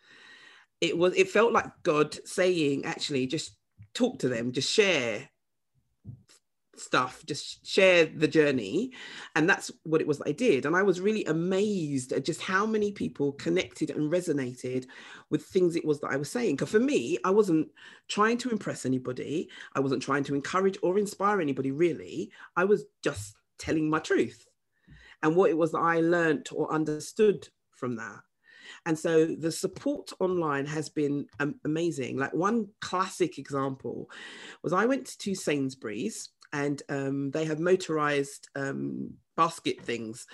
it 0.80 0.98
was 0.98 1.14
it 1.14 1.30
felt 1.30 1.52
like 1.52 1.70
God 1.84 2.18
saying, 2.26 2.84
actually, 2.84 3.28
just 3.28 3.56
talk 3.94 4.18
to 4.18 4.28
them, 4.28 4.52
just 4.52 4.70
share 4.70 5.28
stuff, 6.80 7.24
just 7.26 7.66
share 7.66 8.06
the 8.06 8.28
journey. 8.28 8.92
And 9.34 9.48
that's 9.48 9.70
what 9.84 10.00
it 10.00 10.06
was 10.06 10.18
that 10.18 10.28
I 10.28 10.32
did. 10.32 10.66
And 10.66 10.76
I 10.76 10.82
was 10.82 11.00
really 11.00 11.24
amazed 11.24 12.12
at 12.12 12.24
just 12.24 12.40
how 12.40 12.66
many 12.66 12.92
people 12.92 13.32
connected 13.32 13.90
and 13.90 14.12
resonated 14.12 14.86
with 15.30 15.44
things 15.44 15.76
it 15.76 15.84
was 15.84 16.00
that 16.00 16.10
I 16.10 16.16
was 16.16 16.30
saying. 16.30 16.56
Because 16.56 16.70
for 16.70 16.80
me, 16.80 17.18
I 17.24 17.30
wasn't 17.30 17.68
trying 18.08 18.38
to 18.38 18.50
impress 18.50 18.86
anybody, 18.86 19.48
I 19.74 19.80
wasn't 19.80 20.02
trying 20.02 20.24
to 20.24 20.34
encourage 20.34 20.78
or 20.82 20.98
inspire 20.98 21.40
anybody, 21.40 21.70
really. 21.70 22.30
I 22.56 22.64
was 22.64 22.84
just 23.02 23.36
telling 23.58 23.88
my 23.88 23.98
truth 23.98 24.46
and 25.22 25.36
what 25.36 25.50
it 25.50 25.56
was 25.56 25.72
that 25.72 25.78
I 25.78 26.00
learned 26.00 26.48
or 26.52 26.72
understood 26.72 27.48
from 27.70 27.96
that. 27.96 28.20
And 28.86 28.98
so 28.98 29.26
the 29.26 29.52
support 29.52 30.12
online 30.20 30.66
has 30.66 30.88
been 30.88 31.26
amazing. 31.64 32.18
Like 32.18 32.34
one 32.34 32.68
classic 32.80 33.38
example 33.38 34.10
was 34.62 34.72
I 34.72 34.86
went 34.86 35.18
to 35.18 35.34
Sainsbury's 35.34 36.30
and 36.54 36.82
um, 36.88 37.32
they 37.32 37.44
have 37.44 37.58
motorized 37.58 38.48
um, 38.54 39.12
basket 39.36 39.82
things. 39.82 40.26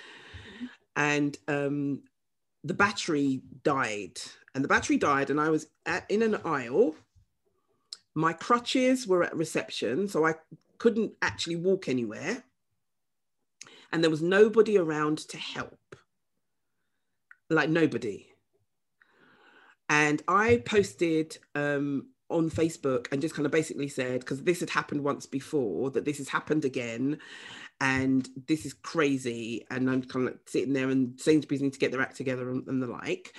And 0.94 1.36
um, 1.48 2.02
the 2.62 2.74
battery 2.74 3.40
died. 3.64 4.20
And 4.54 4.62
the 4.62 4.68
battery 4.68 4.98
died, 4.98 5.30
and 5.30 5.40
I 5.40 5.48
was 5.48 5.68
at, 5.86 6.04
in 6.10 6.22
an 6.22 6.36
aisle. 6.44 6.94
My 8.14 8.34
crutches 8.34 9.06
were 9.06 9.22
at 9.22 9.34
reception, 9.34 10.08
so 10.08 10.26
I 10.26 10.34
couldn't 10.76 11.12
actually 11.22 11.56
walk 11.56 11.88
anywhere. 11.88 12.44
And 13.90 14.02
there 14.02 14.10
was 14.10 14.20
nobody 14.20 14.76
around 14.76 15.18
to 15.30 15.38
help. 15.38 15.96
Like 17.48 17.70
nobody. 17.70 18.26
And 19.88 20.22
I 20.28 20.58
posted 20.66 21.38
um, 21.54 22.08
on 22.30 22.50
Facebook 22.50 23.06
and 23.12 23.20
just 23.20 23.34
kind 23.34 23.46
of 23.46 23.52
basically 23.52 23.88
said, 23.88 24.20
because 24.20 24.42
this 24.42 24.60
had 24.60 24.70
happened 24.70 25.02
once 25.02 25.26
before, 25.26 25.90
that 25.90 26.04
this 26.04 26.18
has 26.18 26.28
happened 26.28 26.64
again 26.64 27.18
and 27.80 28.28
this 28.46 28.66
is 28.66 28.74
crazy. 28.74 29.66
And 29.70 29.90
I'm 29.90 30.02
kind 30.02 30.28
of 30.28 30.38
sitting 30.46 30.72
there 30.72 30.90
and 30.90 31.18
Sainsbury's 31.20 31.62
need 31.62 31.72
to 31.72 31.78
get 31.78 31.92
their 31.92 32.02
act 32.02 32.16
together 32.16 32.50
and, 32.50 32.66
and 32.68 32.82
the 32.82 32.86
like. 32.86 33.34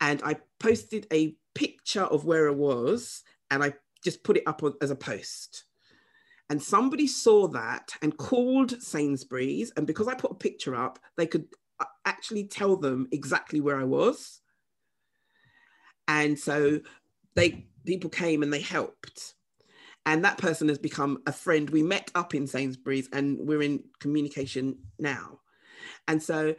And 0.00 0.22
I 0.24 0.36
posted 0.58 1.06
a 1.12 1.34
picture 1.54 2.04
of 2.04 2.24
where 2.24 2.48
I 2.48 2.52
was 2.52 3.22
and 3.50 3.62
I 3.62 3.74
just 4.04 4.24
put 4.24 4.36
it 4.36 4.44
up 4.46 4.62
on, 4.62 4.74
as 4.80 4.90
a 4.90 4.96
post. 4.96 5.64
And 6.48 6.60
somebody 6.60 7.06
saw 7.06 7.46
that 7.48 7.92
and 8.02 8.16
called 8.16 8.82
Sainsbury's. 8.82 9.72
And 9.76 9.86
because 9.86 10.08
I 10.08 10.14
put 10.14 10.32
a 10.32 10.34
picture 10.34 10.74
up, 10.74 10.98
they 11.16 11.26
could 11.26 11.46
uh, 11.78 11.84
actually 12.04 12.44
tell 12.44 12.76
them 12.76 13.08
exactly 13.12 13.60
where 13.60 13.78
I 13.78 13.84
was. 13.84 14.40
And 16.08 16.36
so 16.36 16.80
they 17.36 17.66
people 17.86 18.10
came 18.10 18.42
and 18.42 18.52
they 18.52 18.60
helped. 18.60 19.34
and 20.06 20.24
that 20.24 20.38
person 20.38 20.68
has 20.68 20.78
become 20.78 21.22
a 21.26 21.32
friend. 21.32 21.70
We 21.70 21.82
met 21.82 22.10
up 22.14 22.34
in 22.34 22.46
Sainsbury's 22.46 23.08
and 23.12 23.38
we're 23.40 23.62
in 23.62 23.84
communication 24.00 24.78
now. 24.98 25.40
And 26.08 26.22
so 26.22 26.54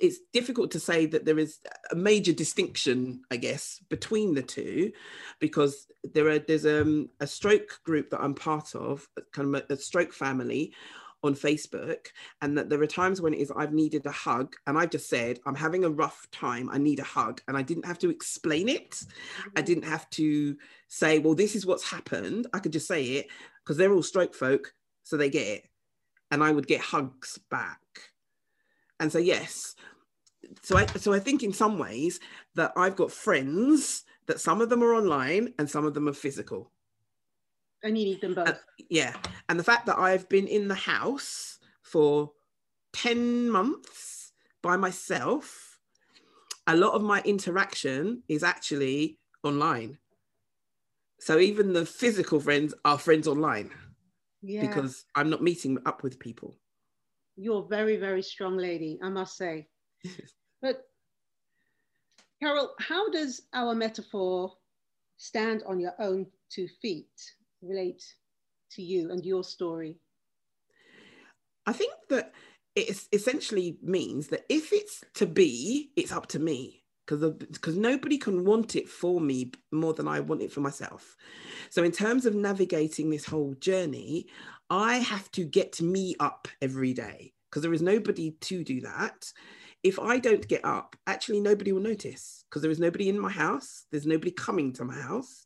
it's 0.00 0.18
difficult 0.32 0.72
to 0.72 0.80
say 0.80 1.06
that 1.06 1.24
there 1.24 1.38
is 1.38 1.58
a 1.90 1.96
major 1.96 2.32
distinction, 2.32 3.22
I 3.30 3.36
guess, 3.36 3.80
between 3.88 4.34
the 4.34 4.42
two, 4.42 4.92
because 5.40 5.86
there 6.14 6.28
are 6.28 6.38
there's 6.38 6.66
um, 6.66 7.10
a 7.20 7.26
stroke 7.26 7.80
group 7.84 8.10
that 8.10 8.20
I'm 8.20 8.34
part 8.34 8.74
of, 8.74 9.06
kind 9.32 9.54
of 9.54 9.62
a, 9.68 9.74
a 9.74 9.76
stroke 9.76 10.12
family 10.12 10.74
on 11.22 11.34
Facebook, 11.34 12.06
and 12.40 12.56
that 12.56 12.68
there 12.68 12.80
are 12.80 12.86
times 12.86 13.20
when 13.20 13.34
it 13.34 13.40
is 13.40 13.52
I've 13.54 13.72
needed 13.72 14.06
a 14.06 14.10
hug, 14.10 14.54
and 14.66 14.78
I've 14.78 14.90
just 14.90 15.08
said 15.08 15.40
I'm 15.46 15.54
having 15.54 15.84
a 15.84 15.90
rough 15.90 16.26
time, 16.30 16.70
I 16.70 16.78
need 16.78 17.00
a 17.00 17.04
hug, 17.04 17.40
and 17.48 17.56
I 17.56 17.62
didn't 17.62 17.86
have 17.86 17.98
to 18.00 18.10
explain 18.10 18.68
it, 18.68 19.02
I 19.02 19.60
mm-hmm. 19.60 19.64
didn't 19.64 19.84
have 19.84 20.08
to 20.10 20.56
say, 20.88 21.18
well, 21.18 21.34
this 21.34 21.56
is 21.56 21.66
what's 21.66 21.90
happened. 21.90 22.46
I 22.52 22.60
could 22.60 22.72
just 22.72 22.88
say 22.88 23.04
it 23.04 23.28
because 23.62 23.76
they're 23.76 23.92
all 23.92 24.02
stroke 24.02 24.34
folk, 24.34 24.72
so 25.02 25.16
they 25.16 25.30
get 25.30 25.46
it, 25.46 25.68
and 26.30 26.42
I 26.42 26.52
would 26.52 26.66
get 26.66 26.80
hugs 26.80 27.38
back. 27.50 27.80
And 29.00 29.12
so 29.12 29.18
yes. 29.18 29.74
So 30.62 30.76
i 30.76 30.86
so 30.86 31.12
i 31.12 31.18
think 31.18 31.42
in 31.42 31.52
some 31.52 31.78
ways 31.78 32.20
that 32.54 32.72
i've 32.76 32.96
got 32.96 33.10
friends 33.10 34.04
that 34.28 34.40
some 34.40 34.60
of 34.60 34.68
them 34.68 34.82
are 34.82 34.94
online 34.94 35.52
and 35.58 35.68
some 35.68 35.84
of 35.84 35.94
them 35.94 36.08
are 36.08 36.12
physical 36.12 36.70
and 37.82 37.96
you 37.98 38.04
need 38.04 38.20
them 38.20 38.34
both. 38.34 38.48
Uh, 38.48 38.54
yeah 38.90 39.14
and 39.48 39.58
the 39.58 39.64
fact 39.64 39.86
that 39.86 39.98
i've 39.98 40.28
been 40.28 40.46
in 40.46 40.68
the 40.68 40.74
house 40.74 41.58
for 41.82 42.32
10 42.92 43.50
months 43.50 44.32
by 44.62 44.76
myself 44.76 45.68
a 46.68 46.76
lot 46.76 46.92
of 46.92 47.02
my 47.02 47.22
interaction 47.22 48.22
is 48.28 48.44
actually 48.44 49.18
online. 49.42 49.98
So 51.18 51.38
even 51.38 51.72
the 51.72 51.86
physical 51.86 52.38
friends 52.40 52.74
are 52.84 52.98
friends 52.98 53.26
online 53.26 53.70
yeah. 54.42 54.60
because 54.60 55.04
i'm 55.16 55.30
not 55.30 55.42
meeting 55.42 55.78
up 55.86 56.02
with 56.02 56.18
people. 56.20 56.56
You're 57.36 57.64
a 57.64 57.68
very 57.68 57.96
very 57.96 58.22
strong 58.22 58.56
lady 58.56 58.98
i 59.02 59.08
must 59.08 59.36
say. 59.36 59.66
But 60.62 60.82
carole 62.40 62.74
how 62.78 63.10
does 63.10 63.42
our 63.52 63.74
metaphor 63.74 64.52
stand 65.16 65.62
on 65.66 65.80
your 65.80 65.94
own 65.98 66.26
two 66.50 66.68
feet 66.82 67.16
relate 67.62 68.04
to 68.70 68.82
you 68.82 69.10
and 69.10 69.24
your 69.24 69.42
story 69.42 69.96
I 71.66 71.72
think 71.72 71.92
that 72.08 72.32
it 72.74 73.06
essentially 73.12 73.76
means 73.82 74.28
that 74.28 74.46
if 74.48 74.72
it's 74.72 75.04
to 75.14 75.26
be, 75.26 75.90
it's 75.96 76.12
up 76.12 76.26
to 76.28 76.38
me 76.38 76.84
because 77.06 77.34
because 77.34 77.76
nobody 77.76 78.16
can 78.16 78.44
want 78.44 78.74
it 78.74 78.88
for 78.88 79.20
me 79.20 79.52
more 79.70 79.92
than 79.92 80.08
I 80.08 80.20
want 80.20 80.40
it 80.40 80.50
for 80.50 80.60
myself. 80.60 81.14
So 81.68 81.82
in 81.82 81.92
terms 81.92 82.24
of 82.24 82.34
navigating 82.34 83.10
this 83.10 83.26
whole 83.26 83.54
journey, 83.60 84.28
I 84.70 84.96
have 84.96 85.30
to 85.32 85.44
get 85.44 85.82
me 85.82 86.14
up 86.20 86.48
every 86.62 86.94
day 86.94 87.34
because 87.50 87.62
there 87.62 87.74
is 87.74 87.82
nobody 87.82 88.30
to 88.30 88.64
do 88.64 88.80
that. 88.80 89.30
If 89.82 89.98
I 89.98 90.18
don't 90.18 90.48
get 90.48 90.64
up, 90.64 90.96
actually 91.06 91.40
nobody 91.40 91.72
will 91.72 91.82
notice 91.82 92.44
because 92.48 92.62
there 92.62 92.70
is 92.70 92.80
nobody 92.80 93.10
in 93.10 93.20
my 93.20 93.30
house. 93.30 93.84
There's 93.90 94.06
nobody 94.06 94.30
coming 94.30 94.72
to 94.74 94.84
my 94.84 94.98
house. 95.00 95.44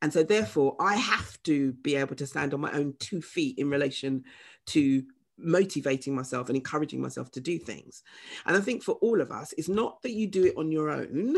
And 0.00 0.12
so, 0.12 0.22
therefore, 0.22 0.76
I 0.80 0.96
have 0.96 1.42
to 1.44 1.72
be 1.72 1.96
able 1.96 2.16
to 2.16 2.26
stand 2.26 2.54
on 2.54 2.60
my 2.60 2.72
own 2.72 2.94
two 2.98 3.20
feet 3.20 3.58
in 3.58 3.70
relation 3.70 4.24
to 4.66 5.02
motivating 5.38 6.14
myself 6.14 6.48
and 6.48 6.56
encouraging 6.56 7.00
myself 7.00 7.30
to 7.32 7.40
do 7.40 7.58
things. 7.58 8.02
And 8.46 8.56
I 8.56 8.60
think 8.60 8.82
for 8.82 8.92
all 8.96 9.20
of 9.20 9.30
us, 9.30 9.52
it's 9.58 9.68
not 9.68 10.00
that 10.02 10.12
you 10.12 10.26
do 10.26 10.44
it 10.44 10.56
on 10.56 10.70
your 10.70 10.90
own, 10.90 11.36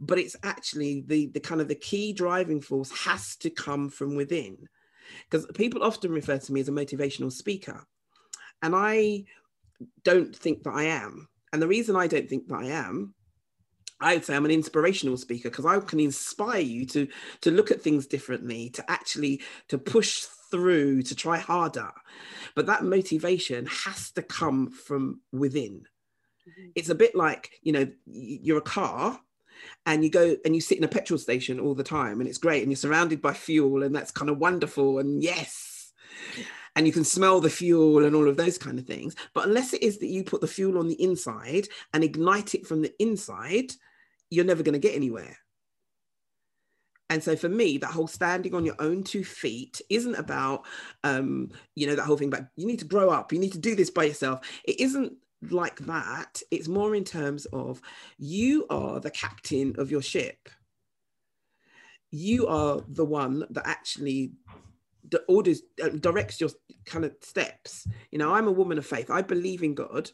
but 0.00 0.18
it's 0.18 0.36
actually 0.42 1.04
the, 1.06 1.26
the 1.26 1.40
kind 1.40 1.60
of 1.60 1.68
the 1.68 1.74
key 1.74 2.12
driving 2.12 2.60
force 2.60 2.90
has 3.04 3.36
to 3.36 3.50
come 3.50 3.88
from 3.88 4.16
within. 4.16 4.68
Because 5.30 5.46
people 5.54 5.82
often 5.82 6.10
refer 6.10 6.38
to 6.38 6.52
me 6.52 6.60
as 6.60 6.68
a 6.68 6.72
motivational 6.72 7.30
speaker. 7.30 7.86
And 8.62 8.74
I 8.74 9.24
don't 10.02 10.34
think 10.34 10.62
that 10.62 10.74
I 10.74 10.84
am. 10.84 11.28
And 11.52 11.60
the 11.60 11.68
reason 11.68 11.94
I 11.94 12.06
don't 12.06 12.28
think 12.28 12.48
that 12.48 12.56
I 12.56 12.66
am 12.66 13.14
I 14.04 14.14
would 14.14 14.24
say 14.24 14.36
I'm 14.36 14.44
an 14.44 14.50
inspirational 14.50 15.16
speaker 15.16 15.48
because 15.50 15.66
I 15.66 15.78
can 15.80 16.00
inspire 16.00 16.60
you 16.60 16.86
to 16.86 17.08
to 17.40 17.50
look 17.50 17.70
at 17.70 17.82
things 17.82 18.06
differently, 18.06 18.70
to 18.70 18.90
actually 18.90 19.42
to 19.68 19.78
push 19.78 20.26
through, 20.50 21.02
to 21.02 21.14
try 21.14 21.38
harder. 21.38 21.90
But 22.54 22.66
that 22.66 22.84
motivation 22.84 23.66
has 23.66 24.10
to 24.12 24.22
come 24.22 24.70
from 24.70 25.20
within. 25.32 25.86
Mm-hmm. 26.48 26.70
It's 26.74 26.90
a 26.90 26.94
bit 26.94 27.14
like, 27.14 27.50
you 27.62 27.72
know, 27.72 27.88
you're 28.06 28.58
a 28.58 28.62
car 28.62 29.18
and 29.86 30.04
you 30.04 30.10
go 30.10 30.36
and 30.44 30.54
you 30.54 30.60
sit 30.60 30.78
in 30.78 30.84
a 30.84 30.88
petrol 30.88 31.18
station 31.18 31.58
all 31.58 31.74
the 31.74 31.82
time 31.82 32.20
and 32.20 32.28
it's 32.28 32.38
great 32.38 32.62
and 32.62 32.70
you're 32.70 32.76
surrounded 32.76 33.22
by 33.22 33.32
fuel 33.32 33.82
and 33.82 33.94
that's 33.94 34.10
kind 34.10 34.30
of 34.30 34.38
wonderful 34.38 34.98
and 34.98 35.22
yes 35.22 35.92
and 36.76 36.86
you 36.86 36.92
can 36.92 37.04
smell 37.04 37.40
the 37.40 37.50
fuel 37.50 38.04
and 38.04 38.14
all 38.14 38.28
of 38.28 38.36
those 38.36 38.58
kind 38.58 38.78
of 38.78 38.86
things. 38.86 39.14
But 39.32 39.46
unless 39.46 39.72
it 39.72 39.82
is 39.82 39.98
that 39.98 40.08
you 40.08 40.24
put 40.24 40.40
the 40.40 40.48
fuel 40.48 40.78
on 40.78 40.88
the 40.88 41.00
inside 41.02 41.68
and 41.92 42.02
ignite 42.02 42.54
it 42.54 42.66
from 42.66 42.82
the 42.82 42.92
inside, 42.98 43.72
you're 44.34 44.44
never 44.44 44.62
going 44.62 44.74
to 44.74 44.78
get 44.78 44.94
anywhere. 44.94 45.36
And 47.10 47.22
so 47.22 47.36
for 47.36 47.48
me, 47.48 47.78
that 47.78 47.90
whole 47.90 48.06
standing 48.06 48.54
on 48.54 48.64
your 48.64 48.76
own 48.78 49.04
two 49.04 49.24
feet 49.24 49.80
isn't 49.90 50.14
about, 50.14 50.64
um, 51.04 51.50
you 51.74 51.86
know, 51.86 51.94
that 51.94 52.04
whole 52.04 52.16
thing 52.16 52.28
about 52.28 52.46
you 52.56 52.66
need 52.66 52.78
to 52.80 52.86
grow 52.86 53.10
up, 53.10 53.32
you 53.32 53.38
need 53.38 53.52
to 53.52 53.58
do 53.58 53.74
this 53.74 53.90
by 53.90 54.04
yourself. 54.04 54.40
It 54.64 54.80
isn't 54.80 55.12
like 55.50 55.78
that. 55.80 56.40
It's 56.50 56.68
more 56.68 56.94
in 56.94 57.04
terms 57.04 57.46
of 57.46 57.80
you 58.18 58.66
are 58.70 59.00
the 59.00 59.10
captain 59.10 59.74
of 59.78 59.90
your 59.90 60.02
ship. 60.02 60.48
You 62.10 62.46
are 62.46 62.80
the 62.88 63.04
one 63.04 63.44
that 63.50 63.66
actually 63.66 64.32
orders 65.28 65.62
uh, 65.82 65.88
directs 65.88 66.40
your 66.40 66.50
kind 66.86 67.04
of 67.04 67.12
steps 67.20 67.86
you 68.10 68.18
know 68.18 68.34
i'm 68.34 68.48
a 68.48 68.52
woman 68.52 68.78
of 68.78 68.86
faith 68.86 69.10
i 69.10 69.22
believe 69.22 69.62
in 69.62 69.74
god 69.74 70.10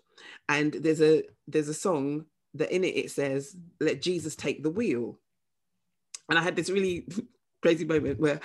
and 0.49 0.75
there's 0.75 1.01
a 1.01 1.23
there's 1.47 1.69
a 1.69 1.75
song 1.75 2.25
that 2.55 2.75
in 2.75 2.85
it 2.85 2.97
it 2.97 3.11
says 3.11 3.57
let 3.81 4.03
jesus 4.03 4.37
take 4.37 4.63
the 4.63 4.71
wheel 4.71 5.19
and 6.29 6.39
i 6.39 6.43
had 6.43 6.57
this 6.57 6.71
really 6.71 7.07
crazy 7.63 7.85
moment 7.85 8.19
where 8.19 8.41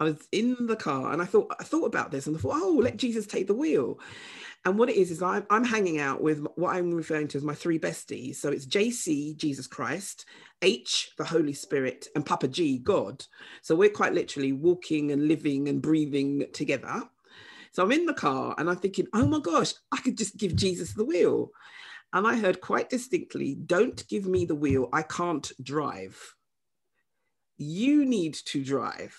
i 0.00 0.04
was 0.04 0.28
in 0.32 0.56
the 0.66 0.76
car 0.76 1.12
and 1.12 1.20
i 1.20 1.24
thought 1.24 1.54
i 1.60 1.64
thought 1.64 1.86
about 1.86 2.10
this 2.10 2.26
and 2.26 2.36
i 2.36 2.38
thought 2.40 2.60
oh 2.62 2.80
let 2.82 2.96
jesus 2.96 3.26
take 3.26 3.46
the 3.46 3.54
wheel 3.54 3.98
and 4.64 4.78
what 4.78 4.88
it 4.88 4.96
is 4.96 5.10
is 5.10 5.22
i'm, 5.22 5.44
I'm 5.50 5.64
hanging 5.64 5.98
out 5.98 6.22
with 6.22 6.46
what 6.56 6.74
i'm 6.74 6.92
referring 6.92 7.28
to 7.28 7.38
as 7.38 7.44
my 7.44 7.54
three 7.54 7.78
besties 7.78 8.36
so 8.36 8.50
it's 8.50 8.66
jc 8.66 9.36
jesus 9.36 9.66
christ 9.66 10.26
H, 10.62 11.10
the 11.18 11.24
Holy 11.24 11.52
Spirit, 11.52 12.06
and 12.14 12.24
Papa 12.24 12.46
G, 12.48 12.78
God. 12.78 13.24
So 13.62 13.74
we're 13.74 13.90
quite 13.90 14.14
literally 14.14 14.52
walking 14.52 15.10
and 15.10 15.26
living 15.26 15.68
and 15.68 15.82
breathing 15.82 16.46
together. 16.52 17.02
So 17.72 17.82
I'm 17.82 17.92
in 17.92 18.06
the 18.06 18.14
car 18.14 18.54
and 18.58 18.70
I'm 18.70 18.76
thinking, 18.76 19.06
oh 19.14 19.26
my 19.26 19.40
gosh, 19.40 19.74
I 19.90 19.98
could 19.98 20.16
just 20.16 20.36
give 20.36 20.54
Jesus 20.54 20.92
the 20.92 21.04
wheel. 21.04 21.50
And 22.12 22.26
I 22.26 22.36
heard 22.36 22.60
quite 22.60 22.90
distinctly, 22.90 23.54
don't 23.54 24.06
give 24.08 24.26
me 24.26 24.44
the 24.44 24.54
wheel. 24.54 24.88
I 24.92 25.02
can't 25.02 25.50
drive. 25.62 26.34
You 27.56 28.04
need 28.04 28.34
to 28.46 28.62
drive. 28.62 29.16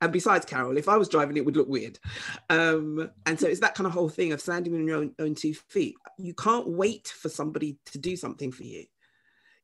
And 0.00 0.12
besides, 0.12 0.46
Carole, 0.46 0.76
if 0.76 0.88
I 0.88 0.96
was 0.96 1.08
driving, 1.08 1.36
it 1.36 1.44
would 1.44 1.56
look 1.56 1.68
weird. 1.68 1.98
Um, 2.50 3.10
and 3.26 3.38
so 3.38 3.48
it's 3.48 3.60
that 3.60 3.74
kind 3.74 3.86
of 3.86 3.92
whole 3.92 4.08
thing 4.08 4.32
of 4.32 4.40
standing 4.40 4.74
on 4.74 4.86
your 4.86 4.98
own, 4.98 5.14
own 5.18 5.34
two 5.34 5.54
feet. 5.54 5.96
You 6.18 6.34
can't 6.34 6.68
wait 6.68 7.08
for 7.08 7.28
somebody 7.28 7.78
to 7.86 7.98
do 7.98 8.16
something 8.16 8.52
for 8.52 8.62
you. 8.62 8.84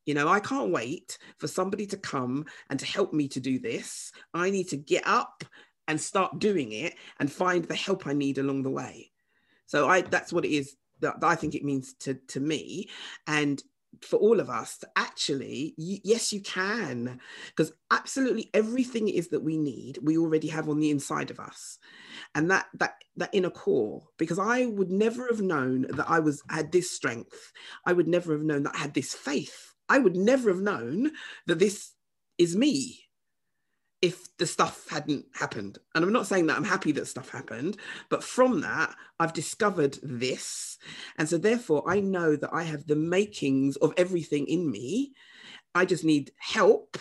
You 0.05 0.13
know, 0.13 0.27
I 0.27 0.39
can't 0.39 0.71
wait 0.71 1.17
for 1.37 1.47
somebody 1.47 1.87
to 1.87 1.97
come 1.97 2.45
and 2.69 2.79
to 2.79 2.85
help 2.85 3.13
me 3.13 3.27
to 3.29 3.39
do 3.39 3.59
this. 3.59 4.11
I 4.33 4.49
need 4.49 4.69
to 4.69 4.77
get 4.77 5.07
up 5.07 5.43
and 5.87 5.99
start 5.99 6.39
doing 6.39 6.71
it 6.73 6.95
and 7.19 7.31
find 7.31 7.63
the 7.65 7.75
help 7.75 8.05
I 8.05 8.13
need 8.13 8.37
along 8.37 8.63
the 8.63 8.69
way. 8.69 9.11
So 9.67 9.87
I 9.87 10.01
that's 10.01 10.31
what 10.31 10.45
it 10.45 10.51
is 10.51 10.75
that, 11.05 11.23
I 11.23 11.35
think 11.35 11.55
it 11.55 11.63
means 11.63 11.93
to 12.01 12.15
to 12.15 12.39
me. 12.39 12.89
And 13.27 13.61
for 14.01 14.17
all 14.17 14.41
of 14.41 14.49
us 14.49 14.77
to 14.77 14.87
actually 14.97 15.73
yes 15.77 16.33
you 16.33 16.41
can 16.41 17.17
because 17.47 17.71
absolutely 17.91 18.49
everything 18.53 19.07
is 19.07 19.29
that 19.29 19.43
we 19.43 19.57
need 19.57 19.97
we 20.03 20.17
already 20.17 20.49
have 20.49 20.67
on 20.67 20.79
the 20.79 20.89
inside 20.89 21.31
of 21.31 21.39
us. 21.39 21.79
And 22.33 22.51
that 22.51 22.65
that 22.75 22.95
that 23.17 23.29
inner 23.33 23.49
core 23.49 24.03
because 24.17 24.39
i 24.39 24.65
would 24.65 24.91
never 24.91 25.27
have 25.27 25.41
known 25.41 25.83
that 25.91 26.09
i 26.09 26.19
was 26.19 26.43
had 26.49 26.71
this 26.71 26.91
strength. 26.91 27.51
I 27.85 27.93
would 27.93 28.07
never 28.07 28.33
have 28.33 28.43
known 28.43 28.63
that 28.63 28.75
i 28.75 28.79
had 28.79 28.93
this 28.93 29.13
faith. 29.13 29.73
I 29.87 29.99
would 29.99 30.15
never 30.15 30.49
have 30.49 30.61
known 30.61 31.11
that 31.47 31.59
this 31.59 31.91
is 32.37 32.55
me 32.55 33.04
if 34.05 34.37
the 34.37 34.45
stuff 34.45 34.85
hadn't 34.87 35.25
happened. 35.33 35.79
And 35.95 36.05
I'm 36.05 36.13
not 36.13 36.27
saying 36.27 36.45
that 36.45 36.57
I'm 36.57 36.63
happy 36.63 36.91
that 36.91 37.07
stuff 37.07 37.29
happened, 37.29 37.77
but 38.09 38.23
from 38.23 38.61
that, 38.61 38.93
I've 39.19 39.33
discovered 39.33 39.97
this. 40.03 40.77
And 41.17 41.27
so, 41.27 41.39
therefore, 41.39 41.83
I 41.87 42.01
know 42.01 42.35
that 42.35 42.53
I 42.53 42.61
have 42.61 42.85
the 42.85 42.95
makings 42.95 43.77
of 43.77 43.95
everything 43.97 44.45
in 44.45 44.69
me. 44.69 45.13
I 45.73 45.85
just 45.85 46.03
need 46.03 46.31
help 46.37 46.99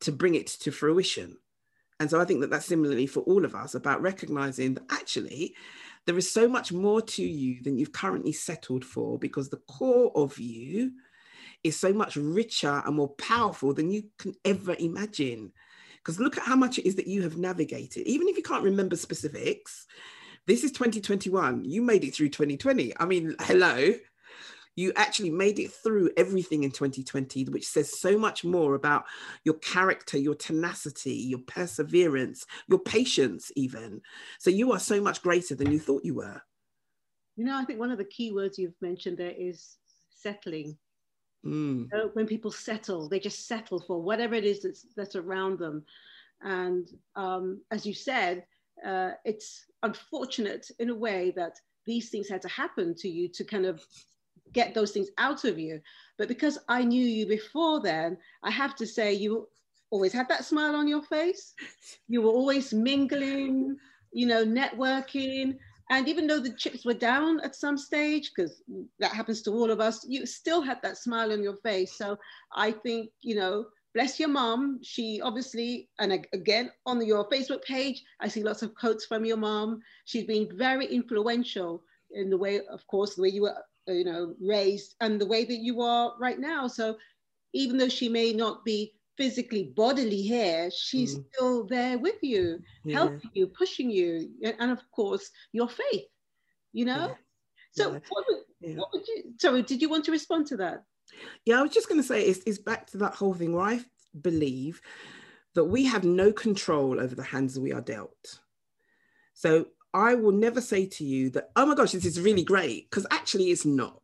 to 0.00 0.10
bring 0.10 0.34
it 0.34 0.48
to 0.48 0.72
fruition. 0.72 1.36
And 2.00 2.10
so, 2.10 2.20
I 2.20 2.24
think 2.24 2.40
that 2.40 2.50
that's 2.50 2.66
similarly 2.66 3.06
for 3.06 3.20
all 3.20 3.44
of 3.44 3.54
us 3.54 3.76
about 3.76 4.02
recognizing 4.02 4.74
that 4.74 4.90
actually 4.90 5.54
there 6.04 6.18
is 6.18 6.32
so 6.32 6.48
much 6.48 6.72
more 6.72 7.00
to 7.00 7.22
you 7.22 7.62
than 7.62 7.78
you've 7.78 7.92
currently 7.92 8.32
settled 8.32 8.84
for 8.84 9.20
because 9.20 9.50
the 9.50 9.62
core 9.68 10.10
of 10.16 10.36
you 10.40 10.90
is 11.62 11.78
so 11.78 11.92
much 11.92 12.16
richer 12.16 12.82
and 12.84 12.96
more 12.96 13.10
powerful 13.10 13.72
than 13.72 13.92
you 13.92 14.02
can 14.18 14.34
ever 14.44 14.74
imagine 14.80 15.52
Because 15.98 16.20
look 16.20 16.36
at 16.36 16.44
how 16.44 16.56
much 16.56 16.78
it 16.78 16.86
is 16.86 16.96
that 16.96 17.06
you 17.06 17.22
have 17.22 17.36
navigated. 17.36 18.06
Even 18.06 18.28
if 18.28 18.36
you 18.36 18.42
can't 18.42 18.64
remember 18.64 18.96
specifics, 18.96 19.86
this 20.46 20.64
is 20.64 20.72
2021. 20.72 21.64
You 21.64 21.82
made 21.82 22.04
it 22.04 22.14
through 22.14 22.30
2020. 22.30 22.94
I 22.98 23.04
mean, 23.04 23.34
hello. 23.40 23.94
You 24.76 24.92
actually 24.94 25.30
made 25.30 25.58
it 25.58 25.72
through 25.72 26.10
everything 26.16 26.62
in 26.62 26.70
2020, 26.70 27.46
which 27.46 27.66
says 27.66 27.98
so 27.98 28.16
much 28.16 28.44
more 28.44 28.76
about 28.76 29.04
your 29.44 29.56
character, 29.56 30.16
your 30.16 30.36
tenacity, 30.36 31.14
your 31.14 31.40
perseverance, 31.40 32.46
your 32.68 32.78
patience, 32.78 33.50
even. 33.56 34.00
So 34.38 34.50
you 34.50 34.72
are 34.72 34.78
so 34.78 35.00
much 35.00 35.20
greater 35.20 35.56
than 35.56 35.72
you 35.72 35.80
thought 35.80 36.04
you 36.04 36.14
were. 36.14 36.40
You 37.36 37.44
know, 37.44 37.56
I 37.56 37.64
think 37.64 37.80
one 37.80 37.90
of 37.90 37.98
the 37.98 38.04
key 38.04 38.32
words 38.32 38.56
you've 38.56 38.80
mentioned 38.80 39.18
there 39.18 39.34
is 39.36 39.76
settling. 40.10 40.78
Mm. 41.44 41.88
So 41.90 42.10
when 42.14 42.26
people 42.26 42.50
settle, 42.50 43.08
they 43.08 43.20
just 43.20 43.46
settle 43.46 43.80
for 43.80 44.00
whatever 44.00 44.34
it 44.34 44.44
is 44.44 44.62
that's, 44.62 44.86
that's 44.96 45.16
around 45.16 45.58
them. 45.58 45.84
And 46.42 46.88
um, 47.16 47.60
as 47.70 47.86
you 47.86 47.94
said, 47.94 48.44
uh, 48.86 49.12
it's 49.24 49.66
unfortunate 49.82 50.70
in 50.78 50.90
a 50.90 50.94
way 50.94 51.32
that 51.36 51.58
these 51.84 52.10
things 52.10 52.28
had 52.28 52.42
to 52.42 52.48
happen 52.48 52.94
to 52.96 53.08
you 53.08 53.28
to 53.28 53.44
kind 53.44 53.66
of 53.66 53.84
get 54.52 54.74
those 54.74 54.92
things 54.92 55.08
out 55.18 55.44
of 55.44 55.58
you. 55.58 55.80
But 56.16 56.28
because 56.28 56.58
I 56.68 56.84
knew 56.84 57.04
you 57.04 57.26
before 57.26 57.80
then, 57.80 58.18
I 58.42 58.50
have 58.50 58.76
to 58.76 58.86
say 58.86 59.12
you 59.12 59.48
always 59.90 60.12
had 60.12 60.28
that 60.28 60.44
smile 60.44 60.76
on 60.76 60.88
your 60.88 61.02
face. 61.02 61.54
You 62.08 62.22
were 62.22 62.30
always 62.30 62.72
mingling, 62.72 63.76
you 64.12 64.26
know, 64.26 64.44
networking. 64.44 65.56
And 65.90 66.06
even 66.06 66.26
though 66.26 66.40
the 66.40 66.52
chips 66.54 66.84
were 66.84 66.94
down 66.94 67.40
at 67.40 67.56
some 67.56 67.78
stage, 67.78 68.30
because 68.34 68.62
that 68.98 69.12
happens 69.12 69.42
to 69.42 69.52
all 69.52 69.70
of 69.70 69.80
us, 69.80 70.04
you 70.06 70.26
still 70.26 70.60
had 70.60 70.82
that 70.82 70.98
smile 70.98 71.32
on 71.32 71.42
your 71.42 71.56
face. 71.56 71.96
So 71.96 72.18
I 72.54 72.72
think, 72.72 73.10
you 73.22 73.34
know, 73.34 73.64
bless 73.94 74.20
your 74.20 74.28
mom. 74.28 74.80
She 74.82 75.20
obviously, 75.22 75.88
and 75.98 76.26
again, 76.32 76.70
on 76.84 77.04
your 77.04 77.28
Facebook 77.30 77.62
page, 77.64 78.02
I 78.20 78.28
see 78.28 78.42
lots 78.42 78.62
of 78.62 78.74
quotes 78.74 79.06
from 79.06 79.24
your 79.24 79.38
mom. 79.38 79.80
She's 80.04 80.26
been 80.26 80.48
very 80.56 80.86
influential 80.86 81.82
in 82.10 82.28
the 82.28 82.36
way, 82.36 82.60
of 82.70 82.86
course, 82.86 83.14
the 83.14 83.22
way 83.22 83.28
you 83.28 83.42
were, 83.42 83.56
you 83.86 84.04
know, 84.04 84.34
raised 84.40 84.94
and 85.00 85.18
the 85.18 85.26
way 85.26 85.44
that 85.46 85.60
you 85.60 85.80
are 85.80 86.12
right 86.20 86.38
now. 86.38 86.68
So 86.68 86.96
even 87.54 87.78
though 87.78 87.88
she 87.88 88.10
may 88.10 88.34
not 88.34 88.62
be 88.64 88.92
physically, 89.18 89.64
bodily 89.76 90.22
here, 90.22 90.70
she's 90.70 91.18
mm. 91.18 91.24
still 91.34 91.66
there 91.66 91.98
with 91.98 92.22
you, 92.22 92.60
yeah. 92.84 92.98
helping 92.98 93.30
you, 93.34 93.48
pushing 93.48 93.90
you, 93.90 94.30
and 94.58 94.70
of 94.70 94.80
course, 94.92 95.28
your 95.52 95.68
faith, 95.68 96.06
you 96.72 96.86
know? 96.86 97.08
Yeah. 97.08 97.14
So, 97.72 97.92
yeah. 97.92 97.98
What, 98.08 98.24
would, 98.28 98.76
what 98.78 98.88
would 98.92 99.06
you, 99.08 99.34
sorry, 99.38 99.62
did 99.62 99.82
you 99.82 99.90
want 99.90 100.04
to 100.06 100.12
respond 100.12 100.46
to 100.46 100.56
that? 100.58 100.84
Yeah, 101.44 101.58
I 101.58 101.62
was 101.62 101.72
just 101.72 101.88
going 101.88 102.00
to 102.00 102.06
say 102.06 102.22
it's, 102.22 102.40
it's 102.46 102.58
back 102.58 102.86
to 102.92 102.98
that 102.98 103.14
whole 103.14 103.34
thing 103.34 103.52
where 103.52 103.64
I 103.64 103.80
believe 104.20 104.80
that 105.54 105.64
we 105.64 105.84
have 105.84 106.04
no 106.04 106.32
control 106.32 107.00
over 107.00 107.14
the 107.14 107.22
hands 107.22 107.58
we 107.58 107.72
are 107.72 107.80
dealt. 107.80 108.40
So 109.34 109.66
I 109.92 110.14
will 110.14 110.32
never 110.32 110.60
say 110.60 110.86
to 110.86 111.04
you 111.04 111.30
that, 111.30 111.50
oh 111.56 111.66
my 111.66 111.74
gosh, 111.74 111.92
this 111.92 112.04
is 112.04 112.20
really 112.20 112.44
great, 112.44 112.88
because 112.88 113.06
actually 113.10 113.50
it's 113.50 113.64
not. 113.64 114.02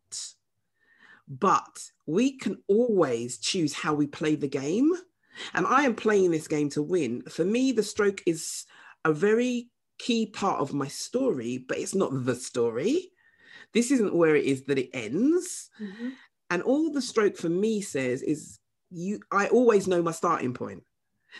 But 1.28 1.90
we 2.06 2.36
can 2.36 2.62
always 2.68 3.38
choose 3.38 3.72
how 3.72 3.94
we 3.94 4.06
play 4.06 4.34
the 4.34 4.48
game. 4.48 4.92
And 5.52 5.66
I 5.66 5.82
am 5.82 5.94
playing 5.94 6.30
this 6.30 6.46
game 6.46 6.68
to 6.70 6.82
win. 6.82 7.22
For 7.22 7.44
me, 7.44 7.72
the 7.72 7.82
stroke 7.82 8.22
is 8.26 8.66
a 9.04 9.12
very 9.12 9.68
key 9.98 10.26
part 10.26 10.60
of 10.60 10.74
my 10.74 10.88
story, 10.88 11.58
but 11.58 11.78
it's 11.78 11.94
not 11.94 12.24
the 12.24 12.34
story. 12.34 13.10
This 13.72 13.90
isn't 13.90 14.14
where 14.14 14.36
it 14.36 14.44
is 14.44 14.64
that 14.64 14.78
it 14.78 14.90
ends. 14.92 15.70
Mm-hmm. 15.80 16.10
And 16.50 16.62
all 16.62 16.92
the 16.92 17.02
stroke 17.02 17.36
for 17.36 17.48
me 17.48 17.80
says 17.80 18.22
is 18.22 18.60
you 18.90 19.20
I 19.32 19.48
always 19.48 19.88
know 19.88 20.02
my 20.02 20.12
starting 20.12 20.54
point. 20.54 20.84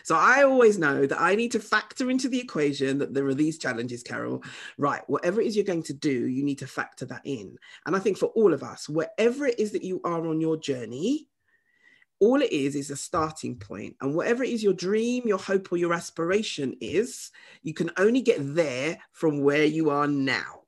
So 0.03 0.15
I 0.15 0.43
always 0.43 0.77
know 0.77 1.05
that 1.05 1.21
I 1.21 1.35
need 1.35 1.51
to 1.53 1.59
factor 1.59 2.09
into 2.09 2.27
the 2.27 2.39
equation 2.39 2.97
that 2.99 3.13
there 3.13 3.27
are 3.27 3.33
these 3.33 3.57
challenges, 3.57 4.03
Carole. 4.03 4.43
Right, 4.77 5.01
whatever 5.07 5.41
it 5.41 5.47
is 5.47 5.55
you're 5.55 5.65
going 5.65 5.83
to 5.83 5.93
do, 5.93 6.27
you 6.27 6.43
need 6.43 6.59
to 6.59 6.67
factor 6.67 7.05
that 7.05 7.21
in. 7.23 7.57
And 7.85 7.95
I 7.95 7.99
think 7.99 8.17
for 8.17 8.27
all 8.27 8.53
of 8.53 8.63
us, 8.63 8.89
wherever 8.89 9.45
it 9.45 9.59
is 9.59 9.71
that 9.71 9.83
you 9.83 10.01
are 10.03 10.27
on 10.27 10.41
your 10.41 10.57
journey, 10.57 11.27
all 12.19 12.41
it 12.41 12.51
is 12.51 12.75
is 12.75 12.91
a 12.91 12.95
starting 12.95 13.57
point. 13.57 13.95
And 14.01 14.15
whatever 14.15 14.43
it 14.43 14.49
is 14.49 14.63
your 14.63 14.73
dream, 14.73 15.23
your 15.27 15.37
hope, 15.37 15.71
or 15.71 15.77
your 15.77 15.93
aspiration 15.93 16.75
is, 16.81 17.31
you 17.61 17.73
can 17.73 17.91
only 17.97 18.21
get 18.21 18.37
there 18.39 18.97
from 19.11 19.41
where 19.41 19.65
you 19.65 19.89
are 19.89 20.07
now. 20.07 20.64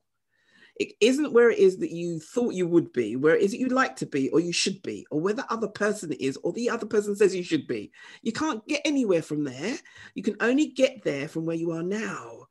It 0.80 0.94
isn't 1.02 1.34
where 1.34 1.50
it 1.50 1.58
is 1.58 1.78
that 1.80 1.92
you 1.92 2.20
thought 2.20 2.54
you 2.54 2.68
would 2.68 2.94
be, 2.94 3.16
where 3.16 3.36
it 3.36 3.42
is 3.42 3.52
that 3.52 3.60
you'd 3.60 3.72
like 3.72 3.96
to 3.98 4.06
be, 4.06 4.30
or 4.30 4.40
you 4.40 4.54
should 4.54 4.82
be, 4.84 5.08
or 5.10 5.20
where 5.20 5.34
the 5.34 5.52
other 5.52 5.68
person 5.68 6.12
is, 6.14 6.38
or 6.44 6.54
the 6.54 6.70
other 6.70 6.86
person 6.86 7.16
says 7.16 7.36
you 7.36 7.44
should 7.44 7.68
be. 7.68 7.92
You 8.22 8.32
can't 8.32 8.66
get 8.68 8.82
anywhere 8.86 9.24
from 9.24 9.44
there. 9.44 9.78
You 10.14 10.24
can 10.24 10.36
only 10.40 10.68
get 10.68 11.04
there 11.04 11.28
from 11.28 11.46
where 11.46 11.56
you 11.56 11.72
are 11.72 11.84
now. 11.84 12.48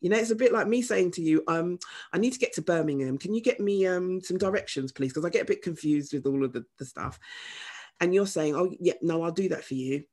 You 0.00 0.10
know, 0.10 0.18
it's 0.18 0.30
a 0.30 0.36
bit 0.36 0.52
like 0.52 0.68
me 0.68 0.82
saying 0.82 1.12
to 1.12 1.22
you, 1.22 1.42
um, 1.48 1.78
I 2.12 2.18
need 2.18 2.34
to 2.34 2.38
get 2.38 2.52
to 2.54 2.62
Birmingham. 2.62 3.16
Can 3.16 3.32
you 3.32 3.40
get 3.40 3.58
me 3.58 3.86
um, 3.86 4.20
some 4.20 4.36
directions, 4.36 4.92
please? 4.92 5.12
Because 5.12 5.24
I 5.24 5.30
get 5.30 5.42
a 5.44 5.46
bit 5.46 5.62
confused 5.62 6.12
with 6.12 6.26
all 6.26 6.44
of 6.44 6.52
the, 6.52 6.66
the 6.78 6.84
stuff. 6.84 7.18
And 8.00 8.14
you're 8.14 8.26
saying, 8.26 8.54
oh, 8.54 8.70
yeah, 8.78 8.94
no, 9.00 9.22
I'll 9.22 9.32
do 9.32 9.48
that 9.48 9.64
for 9.64 9.72
you. 9.72 10.04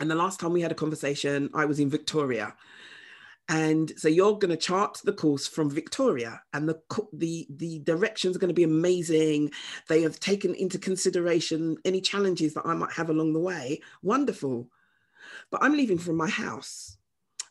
And 0.00 0.10
the 0.10 0.16
last 0.16 0.40
time 0.40 0.52
we 0.52 0.60
had 0.60 0.72
a 0.72 0.76
conversation, 0.76 1.50
I 1.54 1.66
was 1.66 1.78
in 1.78 1.88
Victoria 1.88 2.54
and 3.48 3.92
so 3.96 4.08
you're 4.08 4.38
going 4.38 4.50
to 4.50 4.56
chart 4.56 5.00
the 5.04 5.12
course 5.12 5.46
from 5.46 5.70
Victoria, 5.70 6.42
and 6.52 6.68
the 6.68 6.80
the 7.12 7.46
the 7.50 7.78
directions 7.80 8.34
are 8.34 8.38
going 8.40 8.48
to 8.48 8.54
be 8.54 8.64
amazing. 8.64 9.52
They 9.88 10.02
have 10.02 10.18
taken 10.18 10.54
into 10.54 10.78
consideration 10.78 11.76
any 11.84 12.00
challenges 12.00 12.54
that 12.54 12.66
I 12.66 12.74
might 12.74 12.92
have 12.92 13.08
along 13.08 13.34
the 13.34 13.40
way. 13.40 13.80
Wonderful, 14.02 14.68
but 15.50 15.62
I'm 15.62 15.76
leaving 15.76 15.98
from 15.98 16.16
my 16.16 16.28
house, 16.28 16.96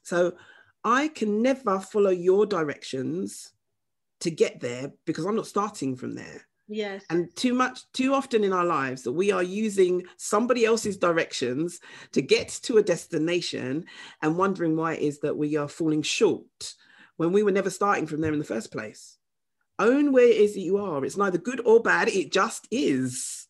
so 0.04 0.34
I 0.84 1.08
can 1.08 1.42
never 1.42 1.80
follow 1.80 2.12
your 2.12 2.46
directions 2.46 3.54
to 4.20 4.32
get 4.32 4.60
there 4.60 4.92
because 5.06 5.26
I'm 5.26 5.36
not 5.36 5.48
starting 5.48 5.96
from 5.96 6.16
there. 6.16 6.46
Yes. 6.68 7.04
And 7.10 7.34
too 7.36 7.54
much, 7.54 7.82
too 7.94 8.14
often 8.14 8.44
in 8.44 8.52
our 8.52 8.66
lives 8.66 9.04
that 9.04 9.12
we 9.12 9.32
are 9.32 9.44
using 9.44 10.04
somebody 10.18 10.66
else's 10.66 10.98
directions 10.98 11.80
to 12.14 12.22
get 12.22 12.50
to 12.64 12.78
a 12.78 12.84
destination 12.84 13.86
and 14.22 14.38
wondering 14.38 14.76
why 14.76 14.94
it 14.94 15.02
is 15.02 15.20
that 15.20 15.38
we 15.38 15.56
are 15.58 15.68
falling 15.68 16.02
short 16.02 16.74
when 17.18 17.32
we 17.32 17.44
were 17.44 17.52
never 17.52 17.70
starting 17.70 18.08
from 18.08 18.22
there 18.22 18.34
in 18.34 18.40
the 18.40 18.46
first 18.46 18.72
place. 18.72 19.18
Own 19.78 20.12
where 20.12 20.28
it 20.28 20.38
is 20.38 20.54
that 20.54 20.62
you 20.62 20.78
are. 20.78 21.06
It's 21.06 21.18
neither 21.18 21.38
good 21.38 21.62
or 21.66 21.82
bad, 21.82 22.08
it 22.08 22.32
just 22.32 22.68
is. 22.72 23.48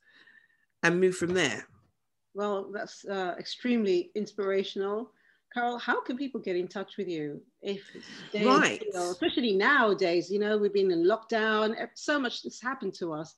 And 0.83 0.99
move 0.99 1.15
from 1.15 1.33
there. 1.33 1.65
Well, 2.33 2.69
that's 2.71 3.05
uh, 3.05 3.35
extremely 3.39 4.11
inspirational. 4.13 5.11
Carole, 5.55 5.79
how 5.79 6.01
can 6.01 6.17
people 6.17 6.41
get 6.41 6.57
in 6.57 6.67
touch 6.67 6.97
with 6.97 7.07
you 7.07 7.41
if 7.61 7.81
they, 8.33 8.45
right. 8.45 8.81
You 8.81 8.91
know, 8.93 9.09
especially 9.11 9.53
nowadays, 9.53 10.29
you 10.29 10.37
know, 10.37 10.57
we've 10.57 10.73
been 10.73 10.91
in 10.91 11.05
lockdown, 11.05 11.73
so 11.93 12.19
much 12.19 12.43
has 12.43 12.59
happened 12.59 12.93
to 12.95 13.13
us. 13.13 13.35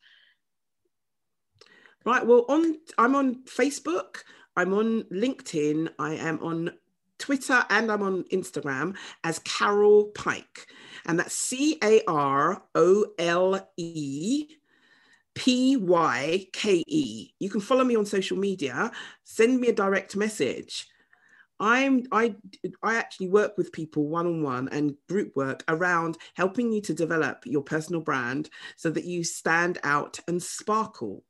Right. 2.06 2.26
Well, 2.26 2.46
on 2.50 2.78
I'm 2.98 3.16
on 3.16 3.44
Facebook, 3.44 4.24
I'm 4.56 4.74
on 4.74 5.04
LinkedIn, 5.04 5.90
I 6.00 6.16
am 6.16 6.40
on 6.42 6.72
Twitter, 7.20 7.64
and 7.70 7.92
I'm 7.92 8.02
on 8.02 8.24
Instagram 8.34 8.96
as 9.24 9.38
Carole 9.40 10.06
Pyke, 10.16 10.66
and 11.06 11.20
that's 11.20 11.36
C 11.36 11.78
A 11.84 12.02
R 12.08 12.64
O 12.74 13.06
L 13.20 13.70
E. 13.78 14.48
P 15.36 15.78
Y 15.78 16.48
K 16.52 16.84
E. 16.88 17.30
You 17.38 17.50
can 17.52 17.62
follow 17.62 17.84
me 17.84 17.96
on 17.96 18.08
social 18.08 18.38
media, 18.38 18.92
send 19.24 19.62
me 19.62 19.68
a 19.68 19.74
direct 19.74 20.16
message. 20.16 20.88
I'm 21.60 22.04
I 22.12 22.36
I 22.84 22.96
actually 22.96 23.30
work 23.30 23.58
with 23.58 23.72
people 23.72 24.08
one 24.08 24.28
on 24.28 24.44
one 24.44 24.70
and 24.70 24.96
group 25.10 25.36
work 25.36 25.64
around 25.68 26.18
helping 26.36 26.72
you 26.72 26.82
to 26.82 26.94
develop 26.94 27.44
your 27.46 27.64
personal 27.64 28.02
brand 28.02 28.50
so 28.76 28.90
that 28.92 29.06
you 29.06 29.24
stand 29.24 29.80
out 29.84 30.20
and 30.28 30.42
sparkle, 30.42 31.24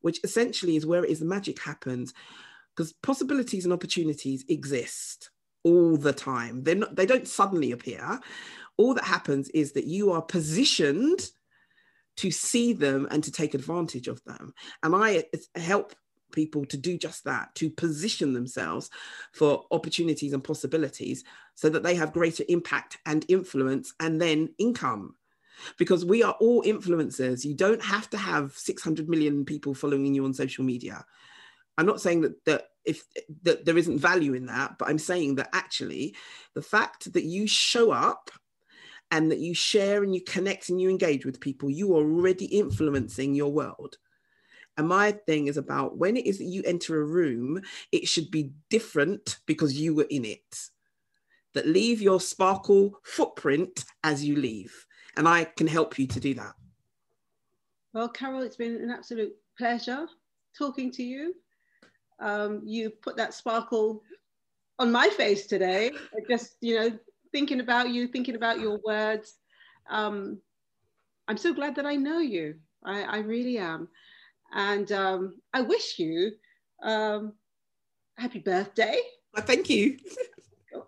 which 0.00 0.20
essentially 0.24 0.76
is 0.76 0.86
where 0.86 1.04
it 1.04 1.10
is 1.10 1.18
the 1.18 1.24
magic 1.24 1.60
happens 1.60 2.14
because 2.74 2.92
possibilities 2.92 3.64
and 3.64 3.72
opportunities 3.72 4.44
exist 4.48 5.30
all 5.64 5.96
the 5.96 6.12
time. 6.12 6.62
They're 6.62 6.74
not 6.76 6.94
they 6.94 7.06
don't 7.06 7.28
suddenly 7.28 7.72
appear. 7.72 8.20
All 8.76 8.94
that 8.94 9.04
happens 9.04 9.48
is 9.50 9.72
that 9.72 9.86
you 9.86 10.12
are 10.12 10.22
positioned 10.22 11.28
to 12.16 12.30
see 12.30 12.72
them 12.72 13.08
and 13.10 13.24
to 13.24 13.32
take 13.32 13.54
advantage 13.54 14.08
of 14.08 14.22
them. 14.24 14.52
And 14.82 14.94
I 14.94 15.24
help 15.54 15.94
people 16.32 16.64
to 16.66 16.76
do 16.76 16.98
just 16.98 17.24
that, 17.24 17.54
to 17.56 17.70
position 17.70 18.32
themselves 18.32 18.90
for 19.32 19.64
opportunities 19.70 20.32
and 20.32 20.42
possibilities 20.42 21.24
so 21.54 21.68
that 21.68 21.82
they 21.82 21.94
have 21.94 22.12
greater 22.12 22.44
impact 22.48 22.98
and 23.06 23.24
influence 23.28 23.94
and 24.00 24.20
then 24.20 24.48
income. 24.58 25.14
Because 25.78 26.04
we 26.04 26.22
are 26.22 26.34
all 26.40 26.62
influencers. 26.62 27.44
You 27.44 27.54
don't 27.54 27.82
have 27.82 28.10
to 28.10 28.16
have 28.16 28.52
600 28.56 29.08
million 29.08 29.44
people 29.44 29.74
following 29.74 30.12
you 30.14 30.24
on 30.24 30.34
social 30.34 30.64
media. 30.64 31.04
I'm 31.78 31.86
not 31.86 32.00
saying 32.00 32.22
that, 32.22 32.44
that 32.46 32.68
if 32.84 33.04
that 33.42 33.64
there 33.64 33.78
isn't 33.78 33.98
value 33.98 34.34
in 34.34 34.46
that, 34.46 34.76
but 34.78 34.88
I'm 34.88 34.98
saying 34.98 35.36
that 35.36 35.50
actually 35.52 36.16
the 36.54 36.62
fact 36.62 37.12
that 37.12 37.24
you 37.24 37.46
show 37.46 37.92
up 37.92 38.30
and 39.10 39.30
that 39.30 39.38
you 39.38 39.54
share 39.54 40.02
and 40.02 40.14
you 40.14 40.22
connect 40.22 40.68
and 40.68 40.80
you 40.80 40.88
engage 40.88 41.24
with 41.24 41.40
people, 41.40 41.70
you 41.70 41.92
are 41.92 42.02
already 42.02 42.46
influencing 42.46 43.34
your 43.34 43.52
world 43.52 43.98
And 44.76 44.88
my 44.88 45.12
thing 45.12 45.48
is 45.48 45.56
about 45.56 45.98
when 45.98 46.16
it 46.16 46.26
is 46.26 46.38
that 46.38 46.44
you 46.44 46.62
enter 46.64 47.00
a 47.00 47.04
room, 47.04 47.60
it 47.90 48.08
should 48.08 48.30
be 48.30 48.52
different 48.70 49.38
because 49.46 49.78
you 49.78 49.94
were 49.94 50.06
in 50.08 50.24
it. 50.24 50.68
That 51.52 51.66
leave 51.66 52.00
your 52.00 52.20
sparkle 52.20 52.98
footprint 53.02 53.84
as 54.02 54.24
you 54.24 54.36
leave. 54.36 54.86
And 55.16 55.28
I 55.28 55.44
can 55.44 55.66
help 55.66 55.98
you 55.98 56.06
to 56.06 56.20
do 56.20 56.32
that. 56.34 56.54
Well, 57.92 58.08
Carole, 58.08 58.42
it's 58.42 58.56
been 58.56 58.76
an 58.76 58.90
absolute 58.90 59.34
pleasure 59.58 60.06
talking 60.56 60.90
to 60.92 61.02
you. 61.02 61.34
Um, 62.20 62.62
you 62.64 62.88
put 62.88 63.16
that 63.16 63.34
sparkle 63.34 64.02
on 64.78 64.90
my 64.90 65.08
face 65.10 65.46
today. 65.46 65.90
Just, 66.30 66.56
you 66.62 66.80
know, 66.80 66.98
thinking 67.32 67.60
about 67.60 67.90
you, 67.90 68.06
thinking 68.06 68.36
about 68.36 68.60
your 68.60 68.80
words. 68.86 69.38
Um, 69.90 70.40
I'm 71.28 71.36
so 71.36 71.52
glad 71.52 71.74
that 71.76 71.86
I 71.86 71.96
know 71.96 72.18
you. 72.18 72.54
I, 72.84 73.02
I 73.02 73.18
really 73.18 73.58
am. 73.58 73.88
And 74.52 74.90
um, 74.92 75.40
I 75.52 75.62
wish 75.62 75.98
you 75.98 76.32
um, 76.82 77.32
happy 78.18 78.40
birthday. 78.40 78.98
Well, 79.34 79.44
thank 79.44 79.70
you. 79.70 79.98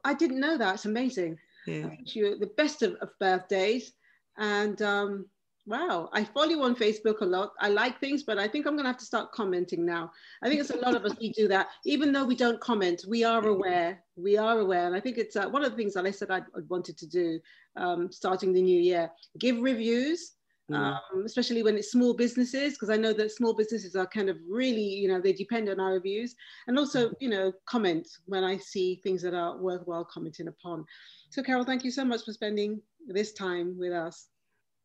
I 0.05 0.15
didn't 0.15 0.41
know 0.41 0.59
that. 0.59 0.75
It's 0.75 0.85
amazing. 0.85 1.39
Yeah. 1.67 1.87
I 1.87 1.99
wish 2.01 2.15
you 2.17 2.39
the 2.39 2.53
best 2.57 2.83
of, 2.83 2.95
of 2.97 3.11
birthdays. 3.19 3.93
And 4.37 4.81
um, 4.83 5.27
wow, 5.67 6.11
I 6.13 6.25
follow 6.25 6.51
you 6.51 6.63
on 6.63 6.77
Facebook 6.77 7.21
a 7.21 7.27
lot. 7.27 7.53
I 7.61 7.69
like 7.69 8.01
things, 8.01 8.23
but 8.23 8.39
I 8.39 8.49
think 8.49 8.67
I'm 8.67 8.75
going 8.75 8.85
to 8.85 8.91
have 8.91 8.99
to 8.99 9.05
start 9.05 9.33
commenting 9.33 9.87
now. 9.87 10.11
I 10.43 10.49
think 10.49 10.61
it's 10.61 10.71
a 10.71 10.77
lot 10.77 10.95
of 10.95 11.05
us 11.05 11.17
we 11.19 11.33
do 11.33 11.49
that. 11.49 11.69
Even 11.85 12.13
though 12.13 12.25
we 12.25 12.37
don't 12.37 12.61
comment, 12.61 13.05
we 13.09 13.25
are 13.25 13.47
aware. 13.47 14.03
We 14.17 14.37
are 14.37 14.59
aware. 14.59 14.87
And 14.87 14.95
I 14.95 15.01
think 15.01 15.17
it's 15.17 15.37
uh, 15.37 15.49
one 15.49 15.65
of 15.65 15.71
the 15.71 15.77
things 15.77 15.95
that 15.95 16.07
I 16.07 16.11
said 16.11 16.31
I 16.31 16.43
wanted 16.69 16.99
to 16.99 17.07
do 17.07 17.41
um, 17.77 18.13
starting 18.13 18.53
the 18.53 18.63
new 18.63 18.81
year 18.81 19.11
give 19.39 19.61
reviews. 19.61 20.33
Mm. 20.71 20.77
Um, 20.77 21.25
especially 21.27 21.63
when 21.63 21.77
it's 21.77 21.93
small 21.93 22.15
businesses, 22.15 22.73
because 22.73 22.89
I 22.89 22.97
know 22.97 23.13
that 23.13 23.33
small 23.33 23.55
businesses 23.55 23.95
are 23.97 24.07
kind 24.07 24.31
of 24.31 24.39
really, 24.49 24.83
you 24.83 25.09
know, 25.09 25.21
they 25.21 25.35
depend 25.35 25.69
on 25.69 25.79
our 25.79 25.93
reviews, 25.93 26.35
and 26.67 26.79
also, 26.79 27.13
you 27.21 27.29
know, 27.29 27.53
comment 27.67 28.09
when 28.25 28.45
I 28.45 28.57
see 28.57 29.01
things 29.03 29.21
that 29.23 29.35
are 29.35 29.59
worthwhile 29.59 30.07
commenting 30.07 30.49
upon. 30.49 30.87
So, 31.29 31.43
Carole, 31.43 31.65
thank 31.65 31.85
you 31.85 31.91
so 31.91 32.05
much 32.05 32.25
for 32.25 32.33
spending 32.33 32.81
this 33.07 33.33
time 33.33 33.77
with 33.79 33.93
us. 33.93 34.29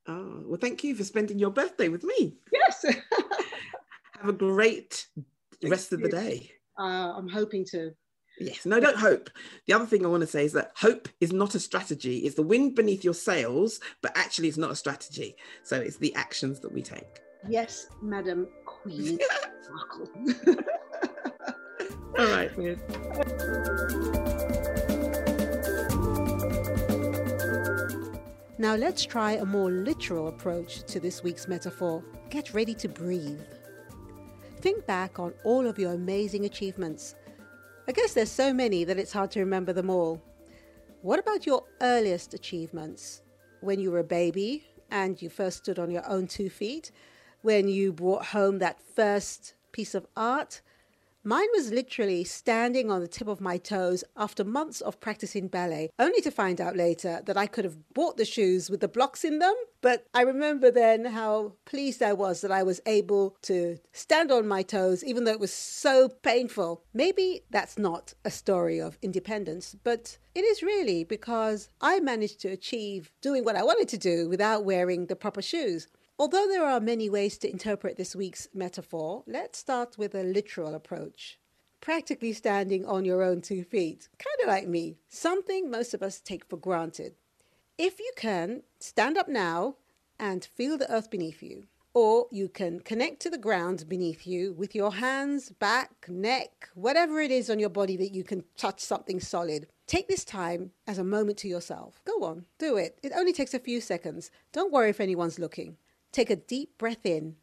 Oh, 0.07 0.41
well, 0.45 0.59
thank 0.59 0.83
you 0.83 0.95
for 0.95 1.03
spending 1.03 1.39
your 1.39 1.51
birthday 1.51 1.87
with 1.87 2.03
me. 2.03 2.35
Yes. 2.51 2.83
Have 4.19 4.29
a 4.29 4.33
great 4.33 5.07
rest 5.63 5.93
of 5.93 6.01
the 6.01 6.09
day. 6.09 6.51
Uh, 6.77 7.13
I'm 7.15 7.29
hoping 7.29 7.63
to. 7.71 7.91
Yes, 8.39 8.65
no, 8.65 8.79
don't 8.79 8.97
hope. 8.97 9.29
The 9.67 9.73
other 9.73 9.85
thing 9.85 10.05
I 10.05 10.09
want 10.09 10.21
to 10.21 10.27
say 10.27 10.45
is 10.45 10.53
that 10.53 10.71
hope 10.75 11.09
is 11.19 11.33
not 11.33 11.55
a 11.55 11.59
strategy. 11.59 12.19
It's 12.19 12.35
the 12.35 12.41
wind 12.41 12.75
beneath 12.75 13.03
your 13.03 13.13
sails, 13.13 13.79
but 14.01 14.15
actually, 14.15 14.47
it's 14.47 14.57
not 14.57 14.71
a 14.71 14.75
strategy. 14.75 15.35
So 15.63 15.77
it's 15.79 15.97
the 15.97 16.15
actions 16.15 16.59
that 16.61 16.71
we 16.71 16.81
take. 16.81 17.19
Yes, 17.47 17.87
Madam 18.01 18.47
Queen. 18.65 19.19
All 22.17 22.25
right. 22.25 22.51
Now 28.57 28.75
let's 28.75 29.05
try 29.05 29.33
a 29.33 29.45
more 29.45 29.71
literal 29.71 30.27
approach 30.27 30.83
to 30.83 30.99
this 30.99 31.23
week's 31.23 31.47
metaphor. 31.47 32.03
Get 32.29 32.53
ready 32.53 32.73
to 32.75 32.89
breathe. 32.89 33.39
Think 34.59 34.85
back 34.85 35.17
on 35.17 35.33
all 35.45 35.65
of 35.65 35.79
your 35.79 35.93
amazing 35.93 36.43
achievements. 36.43 37.15
I 37.89 37.91
guess 37.91 38.13
there's 38.13 38.29
so 38.29 38.53
many 38.53 38.83
that 38.83 38.99
it's 38.99 39.13
hard 39.13 39.31
to 39.31 39.39
remember 39.39 39.73
them 39.73 39.89
all. 39.89 40.21
What 41.01 41.17
about 41.17 41.47
your 41.47 41.63
earliest 41.81 42.35
achievements? 42.35 43.23
When 43.61 43.79
you 43.79 43.89
were 43.89 43.97
a 43.97 44.03
baby 44.03 44.63
and 44.91 45.19
you 45.19 45.27
first 45.27 45.57
stood 45.57 45.79
on 45.79 45.89
your 45.89 46.07
own 46.07 46.27
two 46.27 46.51
feet? 46.51 46.91
When 47.41 47.67
you 47.67 47.91
brought 47.91 48.25
home 48.25 48.59
that 48.59 48.79
first 48.79 49.55
piece 49.71 49.95
of 49.95 50.05
art? 50.15 50.61
Mine 51.23 51.47
was 51.53 51.71
literally 51.71 52.23
standing 52.23 52.89
on 52.89 53.01
the 53.01 53.07
tip 53.07 53.27
of 53.27 53.41
my 53.41 53.57
toes 53.57 54.05
after 54.15 54.45
months 54.45 54.79
of 54.79 55.01
practicing 55.01 55.49
ballet, 55.49 55.89
only 55.99 56.21
to 56.21 56.31
find 56.31 56.61
out 56.61 56.77
later 56.77 57.21
that 57.25 57.35
I 57.35 57.45
could 57.45 57.65
have 57.65 57.93
bought 57.93 58.15
the 58.15 58.23
shoes 58.23 58.69
with 58.69 58.79
the 58.79 58.87
blocks 58.87 59.25
in 59.25 59.39
them. 59.39 59.53
But 59.81 60.05
I 60.13 60.21
remember 60.21 60.71
then 60.71 61.03
how 61.03 61.53
pleased 61.65 62.01
I 62.01 62.13
was 62.13 62.39
that 62.41 62.51
I 62.51 62.63
was 62.63 62.79
able 62.85 63.35
to 63.43 63.77
stand 63.91 64.31
on 64.31 64.47
my 64.47 64.61
toes, 64.61 65.03
even 65.03 65.25
though 65.25 65.31
it 65.31 65.39
was 65.41 65.53
so 65.53 66.07
painful. 66.07 66.83
Maybe 66.93 67.41
that's 67.49 67.77
not 67.77 68.13
a 68.23 68.31
story 68.31 68.79
of 68.79 68.97
independence, 69.01 69.75
but 69.83 70.17
it 70.35 70.45
is 70.45 70.63
really 70.63 71.03
because 71.03 71.67
I 71.81 71.99
managed 71.99 72.39
to 72.41 72.47
achieve 72.47 73.11
doing 73.21 73.43
what 73.43 73.57
I 73.57 73.63
wanted 73.63 73.89
to 73.89 73.97
do 73.97 74.29
without 74.29 74.63
wearing 74.63 75.07
the 75.07 75.17
proper 75.17 75.41
shoes. 75.41 75.87
Although 76.21 76.49
there 76.49 76.65
are 76.65 76.81
many 76.81 77.09
ways 77.09 77.37
to 77.37 77.49
interpret 77.49 77.95
this 77.95 78.13
week's 78.13 78.49
metaphor, 78.53 79.23
let's 79.25 79.57
start 79.57 79.97
with 79.97 80.13
a 80.13 80.23
literal 80.23 80.75
approach. 80.75 81.39
Practically 81.79 82.33
standing 82.33 82.85
on 82.85 83.05
your 83.05 83.23
own 83.23 83.39
two 83.39 83.63
feet, 83.63 84.09
kind 84.17 84.35
of 84.43 84.49
like 84.49 84.67
me, 84.67 84.97
something 85.07 85.71
most 85.71 85.93
of 85.93 86.03
us 86.03 86.19
take 86.19 86.43
for 86.43 86.57
granted. 86.57 87.15
If 87.77 87.99
you 87.99 88.11
can, 88.17 88.63
stand 88.81 89.17
up 89.17 89.29
now 89.29 89.77
and 90.19 90.43
feel 90.43 90.77
the 90.77 90.91
earth 90.91 91.09
beneath 91.09 91.41
you. 91.41 91.67
Or 91.93 92.27
you 92.31 92.49
can 92.49 92.81
connect 92.81 93.21
to 93.21 93.29
the 93.29 93.37
ground 93.37 93.87
beneath 93.87 94.27
you 94.27 94.51
with 94.51 94.75
your 94.75 94.95
hands, 94.95 95.51
back, 95.51 96.09
neck, 96.09 96.67
whatever 96.73 97.21
it 97.21 97.31
is 97.31 97.49
on 97.49 97.59
your 97.59 97.69
body 97.69 97.95
that 97.95 98.13
you 98.13 98.25
can 98.25 98.43
touch 98.57 98.81
something 98.81 99.21
solid. 99.21 99.67
Take 99.87 100.09
this 100.09 100.25
time 100.25 100.71
as 100.85 100.97
a 100.97 101.03
moment 101.05 101.37
to 101.39 101.47
yourself. 101.47 102.01
Go 102.03 102.25
on, 102.25 102.43
do 102.57 102.75
it. 102.75 102.99
It 103.03 103.13
only 103.15 103.31
takes 103.31 103.53
a 103.53 103.59
few 103.59 103.79
seconds. 103.79 104.31
Don't 104.51 104.73
worry 104.73 104.89
if 104.89 104.99
anyone's 104.99 105.39
looking. 105.39 105.77
Take 106.11 106.31
a 106.31 106.35
deep 106.35 106.77
breath 106.77 107.05
in. 107.05 107.35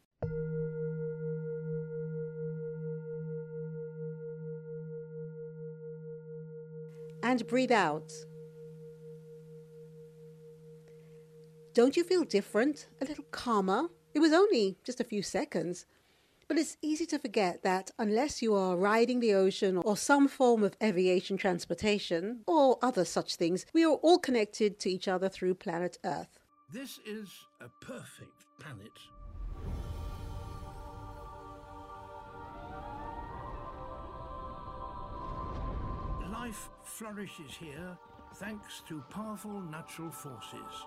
And 7.23 7.47
breathe 7.47 7.71
out. 7.71 8.11
Don't 11.73 11.95
you 11.95 12.03
feel 12.03 12.23
different? 12.23 12.87
A 13.01 13.05
little 13.05 13.25
calmer? 13.31 13.89
It 14.13 14.19
was 14.19 14.33
only 14.33 14.77
just 14.83 14.99
a 14.99 15.03
few 15.03 15.21
seconds. 15.21 15.85
But 16.47 16.57
it's 16.57 16.77
easy 16.81 17.05
to 17.07 17.19
forget 17.19 17.61
that 17.63 17.91
unless 17.99 18.41
you 18.41 18.55
are 18.55 18.75
riding 18.75 19.19
the 19.19 19.33
ocean 19.33 19.77
or 19.77 19.95
some 19.95 20.27
form 20.27 20.63
of 20.63 20.75
aviation 20.81 21.37
transportation 21.37 22.39
or 22.47 22.79
other 22.81 23.05
such 23.05 23.35
things, 23.35 23.65
we 23.73 23.85
are 23.85 23.95
all 23.95 24.17
connected 24.17 24.79
to 24.79 24.89
each 24.89 25.07
other 25.07 25.29
through 25.29 25.55
planet 25.55 25.97
Earth. 26.03 26.39
This 26.73 26.99
is 27.05 27.29
a 27.61 27.69
perfect 27.85 28.46
planet. 28.59 28.91
Life 36.31 36.69
flourishes 36.83 37.51
here 37.59 37.97
thanks 38.35 38.81
to 38.87 39.01
powerful 39.09 39.61
natural 39.61 40.11
forces. 40.11 40.85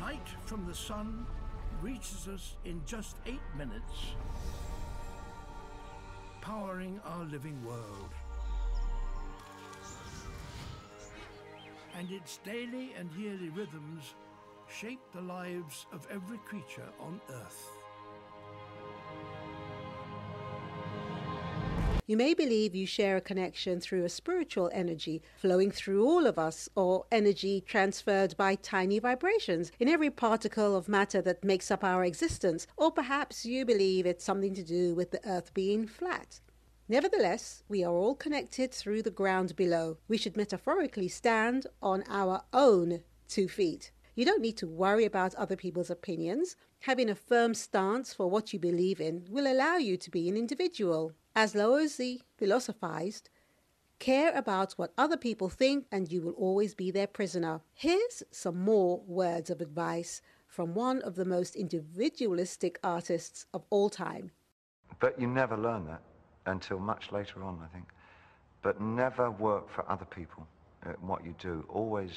Light 0.00 0.28
from 0.44 0.66
the 0.66 0.74
sun 0.74 1.26
reaches 1.80 2.28
us 2.28 2.56
in 2.64 2.80
just 2.86 3.16
eight 3.26 3.40
minutes, 3.56 4.14
powering 6.40 7.00
our 7.04 7.24
living 7.24 7.64
world. 7.64 8.10
And 11.98 12.10
its 12.10 12.38
daily 12.38 12.92
and 12.98 13.10
yearly 13.12 13.50
rhythms 13.50 14.14
shape 14.68 15.00
the 15.14 15.20
lives 15.20 15.86
of 15.92 16.06
every 16.10 16.38
creature 16.38 16.88
on 16.98 17.20
Earth. 17.30 17.70
You 22.08 22.16
may 22.16 22.34
believe 22.34 22.74
you 22.74 22.84
share 22.84 23.16
a 23.16 23.20
connection 23.20 23.80
through 23.80 24.04
a 24.04 24.08
spiritual 24.08 24.70
energy 24.72 25.22
flowing 25.36 25.70
through 25.70 26.04
all 26.04 26.26
of 26.26 26.38
us, 26.38 26.68
or 26.74 27.04
energy 27.12 27.60
transferred 27.60 28.36
by 28.36 28.56
tiny 28.56 28.98
vibrations 28.98 29.70
in 29.78 29.88
every 29.88 30.10
particle 30.10 30.74
of 30.76 30.88
matter 30.88 31.22
that 31.22 31.44
makes 31.44 31.70
up 31.70 31.84
our 31.84 32.04
existence, 32.04 32.66
or 32.76 32.90
perhaps 32.90 33.46
you 33.46 33.64
believe 33.64 34.04
it's 34.04 34.24
something 34.24 34.52
to 34.54 34.64
do 34.64 34.94
with 34.94 35.12
the 35.12 35.26
earth 35.26 35.54
being 35.54 35.86
flat. 35.86 36.40
Nevertheless, 36.92 37.62
we 37.70 37.82
are 37.82 37.94
all 37.94 38.14
connected 38.14 38.70
through 38.70 39.02
the 39.02 39.10
ground 39.10 39.56
below. 39.56 39.96
We 40.08 40.18
should 40.18 40.36
metaphorically 40.36 41.08
stand 41.08 41.66
on 41.80 42.04
our 42.06 42.42
own 42.52 43.02
two 43.28 43.48
feet. 43.48 43.90
You 44.14 44.26
don't 44.26 44.42
need 44.42 44.58
to 44.58 44.66
worry 44.66 45.06
about 45.06 45.34
other 45.36 45.56
people's 45.56 45.88
opinions. 45.88 46.54
Having 46.80 47.08
a 47.08 47.14
firm 47.14 47.54
stance 47.54 48.12
for 48.12 48.28
what 48.28 48.52
you 48.52 48.58
believe 48.58 49.00
in 49.00 49.24
will 49.30 49.50
allow 49.50 49.78
you 49.78 49.96
to 49.96 50.10
be 50.10 50.28
an 50.28 50.36
individual. 50.36 51.14
As 51.34 51.54
Laozi 51.54 52.24
philosophized, 52.36 53.30
care 53.98 54.30
about 54.36 54.74
what 54.74 54.92
other 54.98 55.16
people 55.16 55.48
think 55.48 55.86
and 55.90 56.12
you 56.12 56.20
will 56.20 56.34
always 56.34 56.74
be 56.74 56.90
their 56.90 57.06
prisoner. 57.06 57.62
Here's 57.72 58.22
some 58.30 58.62
more 58.62 59.00
words 59.06 59.48
of 59.48 59.62
advice 59.62 60.20
from 60.46 60.74
one 60.74 61.00
of 61.00 61.14
the 61.14 61.24
most 61.24 61.56
individualistic 61.56 62.78
artists 62.84 63.46
of 63.54 63.64
all 63.70 63.88
time. 63.88 64.30
But 65.00 65.18
you 65.18 65.26
never 65.26 65.56
learn 65.56 65.86
that 65.86 66.02
until 66.46 66.78
much 66.78 67.12
later 67.12 67.42
on, 67.42 67.58
I 67.62 67.72
think. 67.74 67.86
But 68.62 68.80
never 68.80 69.30
work 69.30 69.70
for 69.70 69.84
other 69.90 70.04
people. 70.04 70.46
uh, 70.84 70.92
what 71.00 71.24
you 71.24 71.34
do, 71.38 71.64
always 71.68 72.12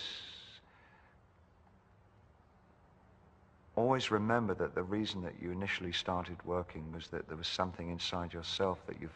always 3.75 4.09
remember 4.09 4.53
that 4.53 4.73
the 4.73 4.83
reason 4.83 5.21
that 5.21 5.33
you 5.41 5.51
initially 5.51 5.91
started 5.91 6.37
working 6.45 6.91
was 6.93 7.07
that 7.09 7.27
there 7.27 7.37
was 7.37 7.47
something 7.47 7.89
inside 7.89 8.33
yourself 8.33 8.79
that 8.87 9.01
you 9.01 9.09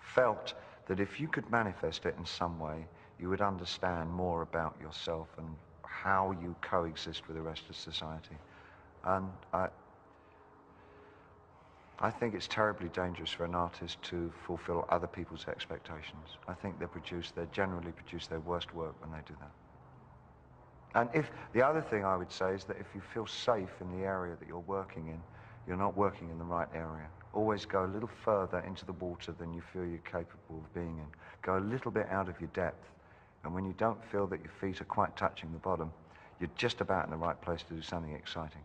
felt 0.00 0.54
that 0.86 0.98
if 0.98 1.20
you 1.20 1.28
could 1.28 1.48
manifest 1.50 2.04
it 2.04 2.14
in 2.18 2.26
some 2.26 2.58
way, 2.58 2.84
you 3.20 3.28
would 3.28 3.40
understand 3.40 4.10
more 4.10 4.42
about 4.42 4.74
yourself 4.80 5.28
and 5.38 5.46
how 5.84 6.36
you 6.42 6.56
coexist 6.60 7.26
with 7.28 7.36
the 7.36 7.42
rest 7.42 7.62
of 7.70 7.76
society. 7.76 8.36
And 9.04 9.30
I, 9.52 9.68
I 12.02 12.10
think 12.10 12.34
it's 12.34 12.48
terribly 12.48 12.88
dangerous 12.88 13.30
for 13.30 13.44
an 13.44 13.54
artist 13.54 14.02
to 14.02 14.32
fulfill 14.44 14.84
other 14.88 15.06
people's 15.06 15.46
expectations. 15.46 16.36
I 16.48 16.52
think 16.52 16.80
they 16.80 16.86
produce, 16.86 17.30
they 17.30 17.46
generally 17.52 17.92
produce 17.92 18.26
their 18.26 18.40
worst 18.40 18.74
work 18.74 19.00
when 19.00 19.12
they 19.12 19.24
do 19.24 19.34
that. 19.40 19.52
And 21.00 21.08
if 21.14 21.30
the 21.52 21.62
other 21.62 21.80
thing 21.80 22.04
I 22.04 22.16
would 22.16 22.32
say 22.32 22.54
is 22.54 22.64
that 22.64 22.76
if 22.78 22.86
you 22.92 23.00
feel 23.14 23.26
safe 23.26 23.70
in 23.80 23.96
the 23.96 24.04
area 24.04 24.34
that 24.38 24.48
you're 24.48 24.58
working 24.58 25.06
in, 25.06 25.20
you're 25.66 25.76
not 25.76 25.96
working 25.96 26.28
in 26.28 26.38
the 26.38 26.44
right 26.44 26.66
area. 26.74 27.06
Always 27.34 27.64
go 27.64 27.84
a 27.84 27.86
little 27.86 28.10
further 28.24 28.58
into 28.66 28.84
the 28.84 28.92
water 28.94 29.32
than 29.38 29.54
you 29.54 29.62
feel 29.72 29.86
you're 29.86 29.98
capable 29.98 30.58
of 30.58 30.74
being 30.74 30.98
in. 30.98 31.06
Go 31.40 31.56
a 31.56 31.60
little 31.60 31.92
bit 31.92 32.08
out 32.10 32.28
of 32.28 32.38
your 32.40 32.50
depth. 32.52 32.84
And 33.44 33.54
when 33.54 33.64
you 33.64 33.74
don't 33.78 34.04
feel 34.10 34.26
that 34.26 34.40
your 34.40 34.52
feet 34.60 34.80
are 34.80 34.86
quite 34.86 35.16
touching 35.16 35.52
the 35.52 35.58
bottom, 35.58 35.92
you're 36.40 36.50
just 36.56 36.80
about 36.80 37.04
in 37.04 37.12
the 37.12 37.16
right 37.16 37.40
place 37.40 37.62
to 37.62 37.74
do 37.74 37.80
something 37.80 38.12
exciting. 38.12 38.60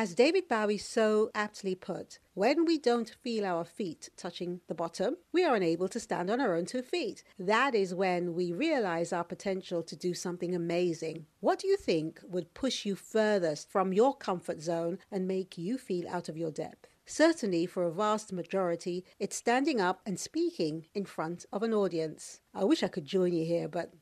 As 0.00 0.14
David 0.14 0.46
Bowie 0.46 0.78
so 0.78 1.28
aptly 1.34 1.74
put, 1.74 2.20
when 2.34 2.64
we 2.64 2.78
don't 2.78 3.16
feel 3.20 3.44
our 3.44 3.64
feet 3.64 4.10
touching 4.16 4.60
the 4.68 4.74
bottom, 4.76 5.16
we 5.32 5.42
are 5.42 5.56
unable 5.56 5.88
to 5.88 5.98
stand 5.98 6.30
on 6.30 6.40
our 6.40 6.54
own 6.54 6.66
two 6.66 6.82
feet. 6.82 7.24
That 7.36 7.74
is 7.74 7.96
when 7.96 8.32
we 8.32 8.52
realize 8.52 9.12
our 9.12 9.24
potential 9.24 9.82
to 9.82 9.96
do 9.96 10.14
something 10.14 10.54
amazing. 10.54 11.26
What 11.40 11.58
do 11.58 11.66
you 11.66 11.76
think 11.76 12.20
would 12.22 12.54
push 12.54 12.86
you 12.86 12.94
furthest 12.94 13.72
from 13.72 13.92
your 13.92 14.16
comfort 14.16 14.60
zone 14.60 15.00
and 15.10 15.26
make 15.26 15.58
you 15.58 15.78
feel 15.78 16.08
out 16.08 16.28
of 16.28 16.36
your 16.36 16.52
depth? 16.52 16.86
Certainly, 17.10 17.64
for 17.66 17.84
a 17.84 17.90
vast 17.90 18.34
majority, 18.34 19.02
it's 19.18 19.34
standing 19.34 19.80
up 19.80 20.02
and 20.04 20.20
speaking 20.20 20.86
in 20.94 21.06
front 21.06 21.46
of 21.50 21.62
an 21.62 21.72
audience. 21.72 22.42
I 22.54 22.64
wish 22.64 22.82
I 22.82 22.88
could 22.88 23.06
join 23.06 23.32
you 23.32 23.46
here, 23.46 23.66
but 23.66 23.94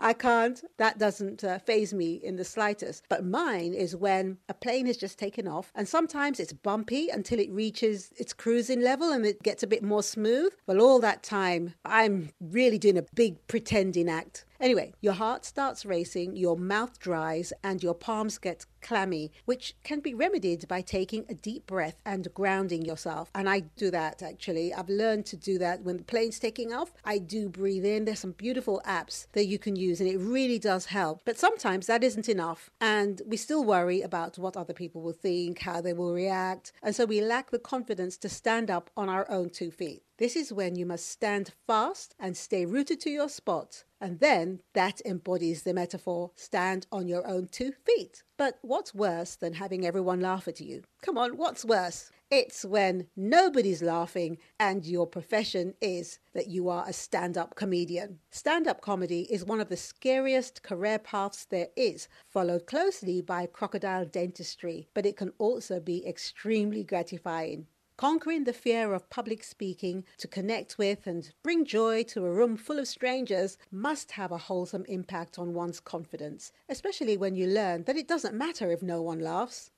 I 0.00 0.12
can't. 0.14 0.64
That 0.78 0.98
doesn't 0.98 1.44
uh, 1.44 1.60
faze 1.60 1.94
me 1.94 2.14
in 2.14 2.34
the 2.34 2.44
slightest. 2.44 3.04
But 3.08 3.24
mine 3.24 3.72
is 3.72 3.94
when 3.94 4.38
a 4.48 4.54
plane 4.54 4.86
has 4.86 4.96
just 4.96 5.18
taken 5.18 5.46
off, 5.46 5.70
and 5.76 5.86
sometimes 5.86 6.40
it's 6.40 6.52
bumpy 6.52 7.08
until 7.08 7.38
it 7.38 7.52
reaches 7.52 8.10
its 8.16 8.32
cruising 8.32 8.80
level 8.80 9.12
and 9.12 9.24
it 9.24 9.42
gets 9.42 9.62
a 9.62 9.68
bit 9.68 9.84
more 9.84 10.02
smooth. 10.02 10.52
Well, 10.66 10.80
all 10.80 10.98
that 11.00 11.22
time, 11.22 11.74
I'm 11.84 12.30
really 12.40 12.78
doing 12.78 12.98
a 12.98 13.06
big 13.14 13.46
pretending 13.46 14.08
act. 14.08 14.44
Anyway, 14.64 14.94
your 15.02 15.12
heart 15.12 15.44
starts 15.44 15.84
racing, 15.84 16.34
your 16.36 16.56
mouth 16.56 16.98
dries, 16.98 17.52
and 17.62 17.82
your 17.82 17.92
palms 17.92 18.38
get 18.38 18.64
clammy, 18.80 19.30
which 19.44 19.76
can 19.84 20.00
be 20.00 20.14
remedied 20.14 20.66
by 20.66 20.80
taking 20.80 21.26
a 21.28 21.34
deep 21.34 21.66
breath 21.66 22.00
and 22.06 22.32
grounding 22.32 22.82
yourself. 22.82 23.30
And 23.34 23.46
I 23.46 23.60
do 23.60 23.90
that 23.90 24.22
actually. 24.22 24.72
I've 24.72 24.88
learned 24.88 25.26
to 25.26 25.36
do 25.36 25.58
that 25.58 25.82
when 25.82 25.98
the 25.98 26.02
plane's 26.02 26.38
taking 26.38 26.72
off. 26.72 26.94
I 27.04 27.18
do 27.18 27.50
breathe 27.50 27.84
in. 27.84 28.06
There's 28.06 28.20
some 28.20 28.32
beautiful 28.32 28.80
apps 28.86 29.26
that 29.32 29.44
you 29.44 29.58
can 29.58 29.76
use, 29.76 30.00
and 30.00 30.08
it 30.08 30.16
really 30.16 30.58
does 30.58 30.86
help. 30.86 31.20
But 31.26 31.38
sometimes 31.38 31.86
that 31.86 32.02
isn't 32.02 32.30
enough, 32.30 32.70
and 32.80 33.20
we 33.26 33.36
still 33.36 33.64
worry 33.64 34.00
about 34.00 34.38
what 34.38 34.56
other 34.56 34.72
people 34.72 35.02
will 35.02 35.12
think, 35.12 35.58
how 35.58 35.82
they 35.82 35.92
will 35.92 36.14
react, 36.14 36.72
and 36.82 36.96
so 36.96 37.04
we 37.04 37.20
lack 37.20 37.50
the 37.50 37.58
confidence 37.58 38.16
to 38.16 38.30
stand 38.30 38.70
up 38.70 38.88
on 38.96 39.10
our 39.10 39.30
own 39.30 39.50
two 39.50 39.70
feet. 39.70 40.04
This 40.16 40.36
is 40.36 40.52
when 40.52 40.76
you 40.76 40.86
must 40.86 41.08
stand 41.08 41.52
fast 41.66 42.14
and 42.20 42.36
stay 42.36 42.64
rooted 42.64 43.00
to 43.00 43.10
your 43.10 43.28
spot. 43.28 43.82
And 44.04 44.20
then 44.20 44.60
that 44.74 45.00
embodies 45.06 45.62
the 45.62 45.72
metaphor 45.72 46.30
stand 46.34 46.86
on 46.92 47.08
your 47.08 47.26
own 47.26 47.48
two 47.48 47.72
feet. 47.72 48.22
But 48.36 48.58
what's 48.60 48.94
worse 48.94 49.34
than 49.34 49.54
having 49.54 49.86
everyone 49.86 50.20
laugh 50.20 50.46
at 50.46 50.60
you? 50.60 50.82
Come 51.00 51.16
on, 51.16 51.38
what's 51.38 51.64
worse? 51.64 52.10
It's 52.30 52.66
when 52.66 53.06
nobody's 53.16 53.80
laughing 53.80 54.36
and 54.60 54.84
your 54.84 55.06
profession 55.06 55.72
is 55.80 56.18
that 56.34 56.48
you 56.48 56.68
are 56.68 56.84
a 56.86 56.92
stand 56.92 57.38
up 57.38 57.54
comedian. 57.54 58.18
Stand 58.30 58.68
up 58.68 58.82
comedy 58.82 59.22
is 59.32 59.42
one 59.42 59.60
of 59.60 59.70
the 59.70 59.76
scariest 59.78 60.62
career 60.62 60.98
paths 60.98 61.46
there 61.46 61.68
is, 61.74 62.06
followed 62.28 62.66
closely 62.66 63.22
by 63.22 63.46
crocodile 63.46 64.04
dentistry, 64.04 64.86
but 64.92 65.06
it 65.06 65.16
can 65.16 65.32
also 65.38 65.80
be 65.80 66.06
extremely 66.06 66.84
gratifying. 66.84 67.68
Conquering 67.96 68.42
the 68.42 68.52
fear 68.52 68.92
of 68.92 69.08
public 69.08 69.44
speaking 69.44 70.02
to 70.18 70.26
connect 70.26 70.78
with 70.78 71.06
and 71.06 71.30
bring 71.44 71.64
joy 71.64 72.02
to 72.02 72.24
a 72.24 72.30
room 72.30 72.56
full 72.56 72.80
of 72.80 72.88
strangers 72.88 73.56
must 73.70 74.10
have 74.10 74.32
a 74.32 74.36
wholesome 74.36 74.84
impact 74.88 75.38
on 75.38 75.54
one's 75.54 75.78
confidence, 75.78 76.50
especially 76.68 77.16
when 77.16 77.36
you 77.36 77.46
learn 77.46 77.84
that 77.84 77.96
it 77.96 78.08
doesn't 78.08 78.34
matter 78.34 78.72
if 78.72 78.82
no 78.82 79.00
one 79.00 79.20
laughs. 79.20 79.70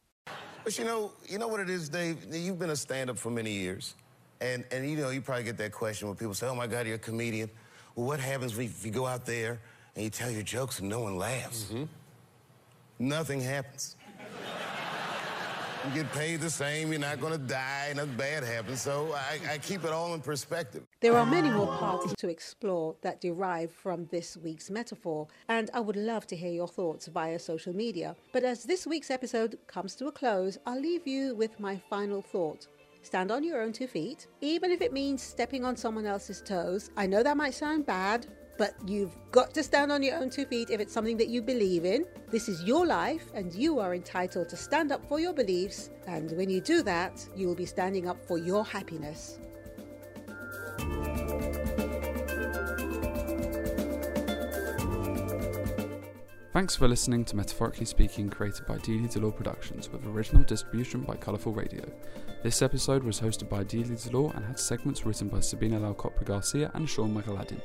But 0.64 0.78
you 0.78 0.86
know, 0.86 1.12
you 1.28 1.38
know 1.38 1.46
what 1.46 1.60
it 1.60 1.68
is, 1.68 1.90
Dave? 1.90 2.26
You've 2.32 2.58
been 2.58 2.70
a 2.70 2.76
stand-up 2.76 3.18
for 3.18 3.30
many 3.30 3.52
years. 3.52 3.94
And, 4.40 4.64
and 4.72 4.88
you 4.88 4.96
know, 4.96 5.10
you 5.10 5.20
probably 5.20 5.44
get 5.44 5.58
that 5.58 5.72
question 5.72 6.08
when 6.08 6.16
people 6.16 6.32
say, 6.32 6.46
oh 6.46 6.54
my 6.54 6.66
God, 6.66 6.86
you're 6.86 6.96
a 6.96 6.98
comedian. 6.98 7.50
Well, 7.94 8.06
what 8.06 8.18
happens 8.18 8.58
if 8.58 8.84
you 8.84 8.92
go 8.92 9.06
out 9.06 9.26
there 9.26 9.60
and 9.94 10.04
you 10.04 10.10
tell 10.10 10.30
your 10.30 10.42
jokes 10.42 10.80
and 10.80 10.88
no 10.88 11.00
one 11.00 11.18
laughs? 11.18 11.64
Mm-hmm. 11.64 11.84
Nothing 12.98 13.42
happens. 13.42 13.96
You 15.86 16.02
get 16.02 16.12
paid 16.12 16.40
the 16.40 16.50
same, 16.50 16.90
you're 16.90 17.00
not 17.00 17.20
gonna 17.20 17.38
die, 17.38 17.92
nothing 17.94 18.16
bad 18.16 18.42
happens. 18.42 18.82
So 18.82 19.12
I, 19.14 19.52
I 19.52 19.58
keep 19.58 19.84
it 19.84 19.90
all 19.90 20.14
in 20.14 20.20
perspective. 20.20 20.82
There 21.00 21.16
are 21.16 21.24
many 21.24 21.48
more 21.48 21.68
parts 21.68 22.12
to 22.18 22.28
explore 22.28 22.96
that 23.02 23.20
derive 23.20 23.70
from 23.70 24.06
this 24.06 24.36
week's 24.36 24.68
metaphor, 24.68 25.28
and 25.48 25.70
I 25.72 25.80
would 25.80 25.94
love 25.94 26.26
to 26.28 26.36
hear 26.36 26.50
your 26.50 26.66
thoughts 26.66 27.06
via 27.06 27.38
social 27.38 27.72
media. 27.72 28.16
But 28.32 28.42
as 28.42 28.64
this 28.64 28.84
week's 28.86 29.12
episode 29.12 29.58
comes 29.68 29.94
to 29.96 30.08
a 30.08 30.12
close, 30.12 30.58
I'll 30.66 30.80
leave 30.80 31.06
you 31.06 31.36
with 31.36 31.60
my 31.60 31.76
final 31.88 32.20
thought. 32.20 32.66
Stand 33.02 33.30
on 33.30 33.44
your 33.44 33.62
own 33.62 33.72
two 33.72 33.86
feet, 33.86 34.26
even 34.40 34.72
if 34.72 34.80
it 34.80 34.92
means 34.92 35.22
stepping 35.22 35.64
on 35.64 35.76
someone 35.76 36.06
else's 36.06 36.42
toes. 36.42 36.90
I 36.96 37.06
know 37.06 37.22
that 37.22 37.36
might 37.36 37.54
sound 37.54 37.86
bad, 37.86 38.26
but 38.58 38.74
you've 38.86 39.16
got 39.30 39.52
to 39.54 39.62
stand 39.62 39.92
on 39.92 40.02
your 40.02 40.16
own 40.16 40.30
two 40.30 40.44
feet 40.46 40.70
if 40.70 40.80
it's 40.80 40.92
something 40.92 41.16
that 41.16 41.28
you 41.28 41.42
believe 41.42 41.84
in. 41.84 42.04
This 42.30 42.48
is 42.48 42.62
your 42.64 42.86
life, 42.86 43.30
and 43.34 43.54
you 43.54 43.78
are 43.78 43.94
entitled 43.94 44.48
to 44.48 44.56
stand 44.56 44.92
up 44.92 45.06
for 45.08 45.20
your 45.20 45.32
beliefs. 45.32 45.90
And 46.06 46.32
when 46.32 46.48
you 46.50 46.60
do 46.60 46.82
that, 46.82 47.26
you 47.36 47.46
will 47.46 47.54
be 47.54 47.66
standing 47.66 48.08
up 48.08 48.24
for 48.26 48.38
your 48.38 48.64
happiness. 48.64 49.38
Thanks 56.52 56.74
for 56.74 56.88
listening 56.88 57.22
to 57.26 57.36
Metaphorically 57.36 57.84
Speaking, 57.84 58.30
created 58.30 58.66
by 58.66 58.78
Dealey 58.78 59.12
Delore 59.12 59.36
Productions, 59.36 59.90
with 59.90 60.06
original 60.06 60.42
distribution 60.42 61.02
by 61.02 61.14
Colourful 61.14 61.52
Radio. 61.52 61.84
This 62.42 62.62
episode 62.62 63.04
was 63.04 63.20
hosted 63.20 63.50
by 63.50 63.62
Dealey 63.62 64.02
Delore 64.02 64.34
and 64.34 64.42
had 64.42 64.58
segments 64.58 65.04
written 65.04 65.28
by 65.28 65.40
Sabina 65.40 65.78
Lalcopra 65.78 66.24
Garcia 66.24 66.70
and 66.72 66.88
Sean 66.88 67.14
McAladin. 67.14 67.60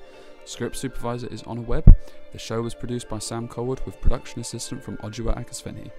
Script 0.46 0.76
supervisor 0.76 1.28
is 1.28 1.44
Honor 1.44 1.62
Webb. 1.62 1.96
The 2.32 2.40
show 2.40 2.62
was 2.62 2.74
produced 2.74 3.10
by 3.10 3.20
Sam 3.20 3.48
Colwood 3.48 3.86
with 3.86 4.02
production 4.02 4.42
assistant 4.42 4.84
from 4.84 4.98
Ojua 4.98 5.38
Akasveni. 5.38 5.92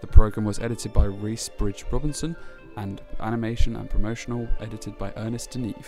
The 0.00 0.06
program 0.06 0.44
was 0.44 0.58
edited 0.58 0.92
by 0.92 1.04
Reese 1.04 1.48
Bridge 1.48 1.84
Robinson 1.90 2.36
and 2.76 3.00
animation 3.20 3.76
and 3.76 3.88
promotional 3.88 4.48
edited 4.60 4.98
by 4.98 5.12
Ernest 5.16 5.50
Deneve. 5.52 5.86